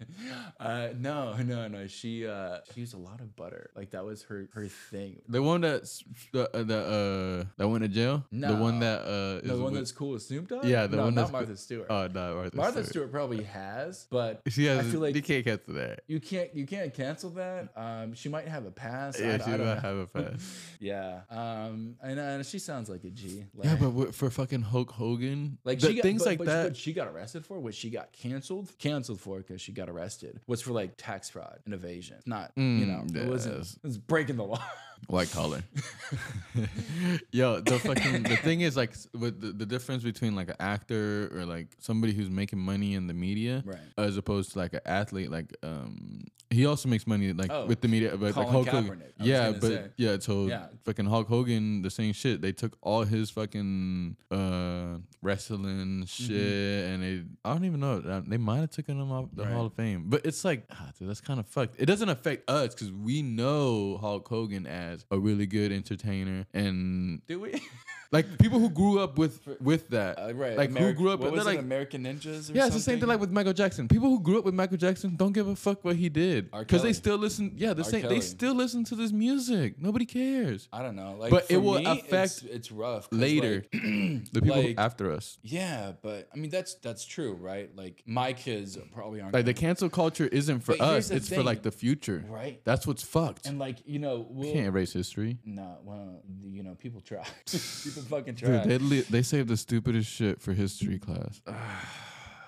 Uh, 0.60 0.88
no, 0.98 1.34
no, 1.36 1.68
no. 1.68 1.86
She 1.86 2.26
uh, 2.26 2.58
she 2.72 2.80
used 2.80 2.94
a 2.94 2.98
lot 2.98 3.20
of 3.20 3.34
butter. 3.36 3.70
Like 3.74 3.90
that 3.90 4.04
was 4.04 4.22
her 4.24 4.46
her 4.54 4.68
thing. 4.68 5.20
the 5.28 5.42
one 5.42 5.60
that's 5.60 6.04
the 6.32 6.48
uh, 6.56 6.62
the 6.62 6.78
uh 6.78 7.44
that 7.56 7.68
went 7.68 7.82
to 7.82 7.88
jail. 7.88 8.24
the 8.32 8.54
one 8.54 8.78
that 8.80 9.00
uh 9.02 9.40
is 9.42 9.48
The 9.50 9.54
one 9.56 9.64
with- 9.72 9.74
that's 9.74 9.92
cool 9.92 10.10
with 10.10 10.22
Snoop 10.22 10.48
Dogg. 10.48 10.64
Yeah, 10.64 10.86
the 10.86 10.96
no, 10.96 11.04
one 11.04 11.14
not 11.14 11.20
that's 11.22 11.30
co- 11.30 11.36
Martha 11.38 11.56
Stewart. 11.56 11.86
Oh 11.90 12.06
no, 12.08 12.34
Martha, 12.36 12.56
Martha 12.56 12.72
Stewart. 12.72 12.86
Stewart 12.88 13.12
probably 13.12 13.42
has, 13.44 14.06
but 14.10 14.42
She 14.48 14.66
has. 14.66 14.78
I 14.86 14.90
feel 14.90 15.00
like 15.00 15.14
you 15.14 15.22
can't 15.22 15.44
cancel 15.44 15.74
that. 15.74 16.00
you 16.06 16.20
can't 16.20 16.54
you 16.54 16.66
can't 16.66 16.94
cancel 16.94 17.30
that. 17.30 17.68
Um, 17.76 18.14
she 18.14 18.28
might 18.28 18.46
have 18.48 18.64
a 18.66 18.70
pass. 18.70 19.18
Yeah, 19.20 19.34
I 19.40 19.44
she 19.44 19.50
don't 19.50 19.66
might 19.66 19.78
have 19.80 19.96
a 19.96 20.06
pass. 20.06 20.60
Yeah. 20.80 21.20
Um, 21.30 21.96
and, 22.02 22.18
uh, 22.20 22.42
she 22.42 22.58
sounds 22.58 22.88
like 22.90 23.04
a 23.04 23.10
G. 23.10 23.44
Like, 23.54 23.66
Yeah, 23.66 23.76
but 23.88 24.14
for 24.14 24.30
fucking 24.30 24.62
Hulk 24.62 24.90
Hogan, 24.92 25.58
like 25.64 25.80
the 25.80 25.88
she 25.88 25.94
got, 25.94 26.02
things 26.02 26.22
but- 26.22 26.28
like 26.28 26.38
but 26.38 26.46
that. 26.46 26.64
What 26.64 26.76
she 26.76 26.92
got 26.92 27.08
arrested 27.08 27.44
for, 27.46 27.58
what 27.58 27.74
she 27.74 27.90
got 27.90 28.12
canceled, 28.12 28.70
canceled 28.78 29.20
for 29.20 29.38
because 29.38 29.60
she 29.60 29.72
got 29.72 29.88
arrested 29.88 30.40
was 30.46 30.60
for 30.62 30.72
like 30.72 30.92
tax 30.96 31.30
fraud 31.30 31.58
and 31.64 31.74
evasion. 31.74 32.16
Not 32.26 32.52
you 32.56 32.62
Mm, 32.62 33.10
know, 33.12 33.22
it 33.22 33.28
wasn't. 33.28 33.54
It 33.62 33.76
was 33.82 33.98
breaking 33.98 34.36
the 34.36 34.43
law. 34.46 34.60
White 35.08 35.30
collar. 35.30 35.62
Yo, 37.32 37.60
the 37.60 37.78
fucking 37.78 38.22
the 38.22 38.36
thing 38.36 38.60
is 38.60 38.76
like 38.76 38.90
s- 38.92 39.08
with 39.12 39.40
the, 39.40 39.48
the 39.52 39.66
difference 39.66 40.02
between 40.02 40.34
like 40.36 40.48
an 40.48 40.56
actor 40.60 41.30
or 41.34 41.44
like 41.44 41.68
somebody 41.78 42.12
who's 42.12 42.30
making 42.30 42.58
money 42.58 42.94
in 42.94 43.06
the 43.06 43.14
media, 43.14 43.62
Right. 43.66 43.78
as 43.98 44.16
opposed 44.16 44.52
to 44.52 44.58
like 44.58 44.72
an 44.72 44.80
athlete. 44.86 45.30
Like, 45.30 45.54
um, 45.62 46.24
he 46.50 46.66
also 46.66 46.88
makes 46.88 47.06
money 47.06 47.32
like 47.32 47.50
Oh, 47.50 47.66
with 47.66 47.80
the 47.80 47.88
media, 47.88 48.10
but 48.16 48.36
like 48.36 48.48
Hulk 48.48 48.66
Hogan. 48.68 48.84
Kaepernick, 48.84 49.12
I 49.18 49.22
was 49.22 49.28
Yeah, 49.28 49.50
but 49.52 49.62
say. 49.62 49.86
yeah, 49.96 50.16
so 50.20 50.46
Yeah. 50.46 50.66
fucking 50.84 51.06
Hulk 51.06 51.26
Hogan, 51.26 51.82
the 51.82 51.90
same 51.90 52.12
shit. 52.12 52.40
They 52.40 52.52
took 52.52 52.76
all 52.80 53.02
his 53.02 53.30
fucking 53.30 54.16
uh 54.30 54.98
wrestling 55.22 55.64
Mm-hmm. 55.64 56.04
shit, 56.04 56.84
and 56.90 57.02
they 57.02 57.24
I 57.44 57.52
don't 57.54 57.64
even 57.64 57.80
know. 57.80 57.98
uh, 58.06 58.22
They 58.26 58.36
might 58.36 58.58
have 58.58 58.70
taken 58.70 59.00
him 59.00 59.10
off 59.10 59.26
the 59.32 59.42
Right. 59.44 59.52
Hall 59.52 59.66
of 59.66 59.74
Fame, 59.74 60.04
but 60.08 60.24
it's 60.24 60.44
like, 60.44 60.66
ah, 60.70 60.90
dude, 60.98 61.08
that's 61.08 61.20
kind 61.20 61.40
of 61.40 61.46
fucked. 61.46 61.74
It 61.78 61.86
doesn't 61.86 62.08
affect 62.08 62.48
us 62.48 62.74
because 62.74 62.92
we 62.92 63.22
know 63.22 63.98
Hulk 64.00 64.28
Hogan 64.28 64.66
as 64.66 64.93
a 65.10 65.18
really 65.18 65.46
good 65.46 65.72
entertainer, 65.72 66.46
and 66.54 67.20
Do 67.26 67.40
we? 67.40 67.52
like 68.12 68.38
people 68.38 68.58
who 68.58 68.70
grew 68.70 69.00
up 69.00 69.18
with 69.18 69.40
with 69.60 69.88
that, 69.90 70.18
Uh, 70.18 70.34
right. 70.34 70.56
Like 70.56 70.70
who 70.76 70.92
grew 70.92 71.10
up, 71.10 71.20
What 71.20 71.26
they're 71.26 71.36
was 71.38 71.46
like. 71.46 71.58
American 71.58 72.04
Ninjas? 72.04 72.50
Or 72.50 72.54
yeah, 72.54 72.66
it's 72.66 72.74
the 72.74 72.80
same 72.80 72.98
thing 73.00 73.08
like 73.08 73.20
with 73.20 73.30
Michael 73.30 73.52
Jackson. 73.52 73.88
People 73.88 74.08
who 74.08 74.20
grew 74.20 74.38
up 74.38 74.44
with 74.44 74.54
Michael 74.54 74.76
Jackson 74.76 75.16
don't 75.16 75.32
give 75.32 75.48
a 75.48 75.56
fuck 75.56 75.84
what 75.84 75.96
he 75.96 76.08
did 76.08 76.50
because 76.50 76.82
they 76.82 76.92
still 76.92 77.16
listen. 77.16 77.52
Yeah, 77.56 77.72
the 77.74 77.82
R. 77.82 77.90
same. 77.90 78.08
They 78.08 78.20
still 78.20 78.54
listen 78.54 78.84
to 78.84 78.94
this 78.94 79.12
music. 79.12 79.80
Nobody 79.80 80.04
cares. 80.06 80.68
I 80.72 80.82
don't 80.82 80.96
know. 80.96 81.16
Like, 81.18 81.30
But 81.30 81.50
it 81.50 81.56
will 81.58 81.78
me, 81.80 81.86
affect 81.86 82.32
It's, 82.32 82.42
it's 82.42 82.72
rough 82.72 83.08
later. 83.10 83.64
like, 83.72 83.82
The 84.32 84.40
people 84.42 84.62
like, 84.62 84.78
after 84.78 85.10
us. 85.12 85.38
Yeah, 85.42 85.92
but 86.02 86.28
I 86.34 86.36
mean 86.38 86.50
that's 86.50 86.74
that's 86.76 87.04
true, 87.04 87.34
right? 87.34 87.70
Like 87.74 88.02
my 88.06 88.32
kids 88.32 88.78
probably 88.92 89.20
aren't 89.20 89.34
Like 89.34 89.44
the 89.46 89.54
cancel 89.54 89.88
culture 89.88 90.26
isn't 90.26 90.60
for 90.60 90.80
us. 90.80 91.10
It's 91.10 91.28
for 91.28 91.42
like 91.42 91.62
the 91.62 91.70
future. 91.72 92.24
right? 92.28 92.60
That's 92.64 92.86
what's 92.86 93.02
fucked. 93.02 93.46
And 93.46 93.58
like 93.58 93.78
you 93.86 93.98
know, 93.98 94.26
we'll, 94.30 94.52
Can't 94.52 94.66
erase 94.66 94.92
history. 94.92 95.38
no, 95.44 95.78
well, 95.84 96.22
you 96.42 96.62
know, 96.62 96.74
people 96.74 97.00
try. 97.00 97.24
people 97.46 98.02
fucking 98.04 98.36
try. 98.36 98.48
Dude, 98.58 98.64
they 98.68 98.78
li- 98.78 99.04
they 99.10 99.22
saved 99.22 99.48
the 99.48 99.56
stupidest 99.56 100.10
shit 100.10 100.40
for 100.40 100.52
history 100.52 100.98
class. 100.98 101.40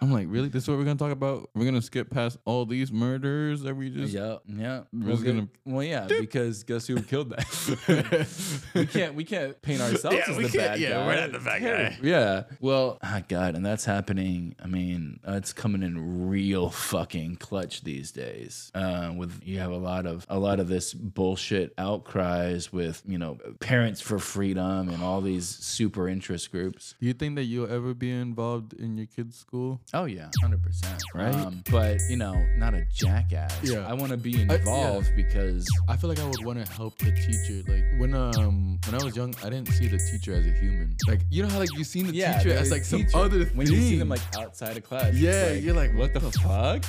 I'm 0.07 0.13
like, 0.13 0.27
really? 0.31 0.49
This 0.49 0.63
is 0.63 0.69
what 0.69 0.79
we're 0.79 0.85
gonna 0.85 0.97
talk 0.99 1.11
about? 1.11 1.51
We're 1.55 1.65
gonna 1.65 1.83
skip 1.83 2.11
past 2.11 2.39
all 2.45 2.65
these 2.65 2.93
murders 2.93 3.63
that 3.63 3.75
we 3.75 3.91
just. 3.91 4.13
yeah, 4.13 4.37
yeah. 4.47 4.83
We're 4.93 5.09
Well, 5.09 5.17
gonna- 5.17 5.49
well, 5.65 5.83
yeah, 5.83 6.07
because 6.07 6.63
guess 6.63 6.87
who 6.87 7.03
killed 7.03 7.31
that? 7.31 8.57
we 8.75 8.87
can't 8.87 9.15
we 9.17 9.25
can't 9.25 9.61
paint 9.63 9.81
ourselves 9.81 10.17
Yeah, 10.17 10.31
as 10.31 10.37
we 10.37 10.45
the 10.45 10.51
can't- 10.51 10.71
bad 10.73 10.81
yeah, 10.81 10.91
guy. 10.91 11.07
we're 11.07 11.21
not 11.21 11.33
the 11.33 11.39
bad 11.41 11.63
guy. 11.63 11.99
Yeah. 12.03 12.43
Well, 12.61 12.99
ah, 13.03 13.23
God, 13.29 13.57
and 13.57 13.67
that's 13.67 13.85
happening. 13.85 14.55
I 14.63 14.69
mean, 14.69 15.19
uh, 15.27 15.33
it's 15.33 15.53
coming 15.53 15.83
in 15.83 16.29
real 16.29 16.71
fucking 16.71 17.37
clutch 17.37 17.83
these 17.83 18.13
days. 18.13 18.71
Uh, 18.75 19.13
with 19.17 19.41
you 19.45 19.59
have 19.59 19.73
a 19.73 19.77
lot 19.77 20.07
of 20.07 20.25
a 20.29 20.39
lot 20.39 20.61
of 20.61 20.69
this 20.69 20.95
bullshit 20.95 21.75
outcries 21.79 22.73
with 22.73 23.03
you 23.07 23.19
know 23.19 23.39
parents 23.59 24.01
for 24.01 24.19
freedom 24.21 24.89
and 24.89 25.03
all 25.03 25.21
these 25.21 25.49
super 25.49 26.09
interest 26.09 26.53
groups. 26.53 26.95
Do 27.01 27.07
you 27.07 27.13
think 27.13 27.35
that 27.37 27.45
you'll 27.45 27.71
ever 27.73 27.93
be 27.93 28.11
involved 28.13 28.73
in 28.73 28.97
your 28.97 29.07
kid's 29.07 29.37
school? 29.37 29.81
Oh 29.99 30.05
yeah, 30.05 30.29
hundred 30.43 30.63
percent. 30.63 31.03
Right? 31.15 31.35
Um, 31.35 31.63
but 31.71 32.01
you 32.09 32.17
know, 32.17 32.35
not 32.57 32.75
a 32.75 32.85
jackass. 32.95 33.59
Yeah. 33.63 33.87
I 33.89 33.95
want 33.95 34.11
to 34.11 34.19
be 34.19 34.33
yeah. 34.33 34.55
involved 34.55 35.15
because 35.17 35.67
I 35.89 35.97
feel 35.97 36.11
like 36.11 36.21
I 36.21 36.27
would 36.27 36.45
want 36.45 36.65
to 36.65 36.71
help 36.73 36.99
the 36.99 37.13
teacher. 37.13 37.63
Like 37.71 37.85
when 37.99 38.15
um 38.15 38.79
when 38.87 39.01
I 39.01 39.05
was 39.05 39.17
young, 39.17 39.35
I 39.43 39.51
didn't 39.51 39.69
see 39.69 39.89
the 39.89 39.99
teacher 39.99 40.35
as 40.35 40.47
a 40.47 40.53
human. 40.53 40.97
Like 41.09 41.21
you 41.31 41.43
know 41.43 41.49
how 41.49 41.59
like 41.59 41.73
you 41.77 41.85
seen 41.85 42.07
the 42.09 42.13
yeah, 42.15 42.39
teacher 42.39 42.55
as 42.55 42.71
like 42.71 42.85
some 42.85 43.05
teacher. 43.05 43.17
other 43.17 43.45
when 43.47 43.67
thing. 43.67 43.77
you 43.77 43.83
see 43.83 43.99
them 43.99 44.09
like 44.09 44.21
outside 44.37 44.77
of 44.77 44.85
class. 44.85 45.15
Yeah, 45.15 45.53
you're 45.53 45.75
like, 45.75 45.95
what 45.95 46.07
what 46.13 46.13
the 46.13 46.21
the 46.21 46.39
fuck? 46.39 46.85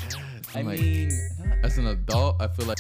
I 0.53 0.59
I'm 0.59 0.67
like, 0.67 0.79
mean, 0.79 1.09
as 1.63 1.77
an 1.77 1.87
adult, 1.87 2.41
I 2.41 2.47
feel 2.47 2.65
like 2.65 2.77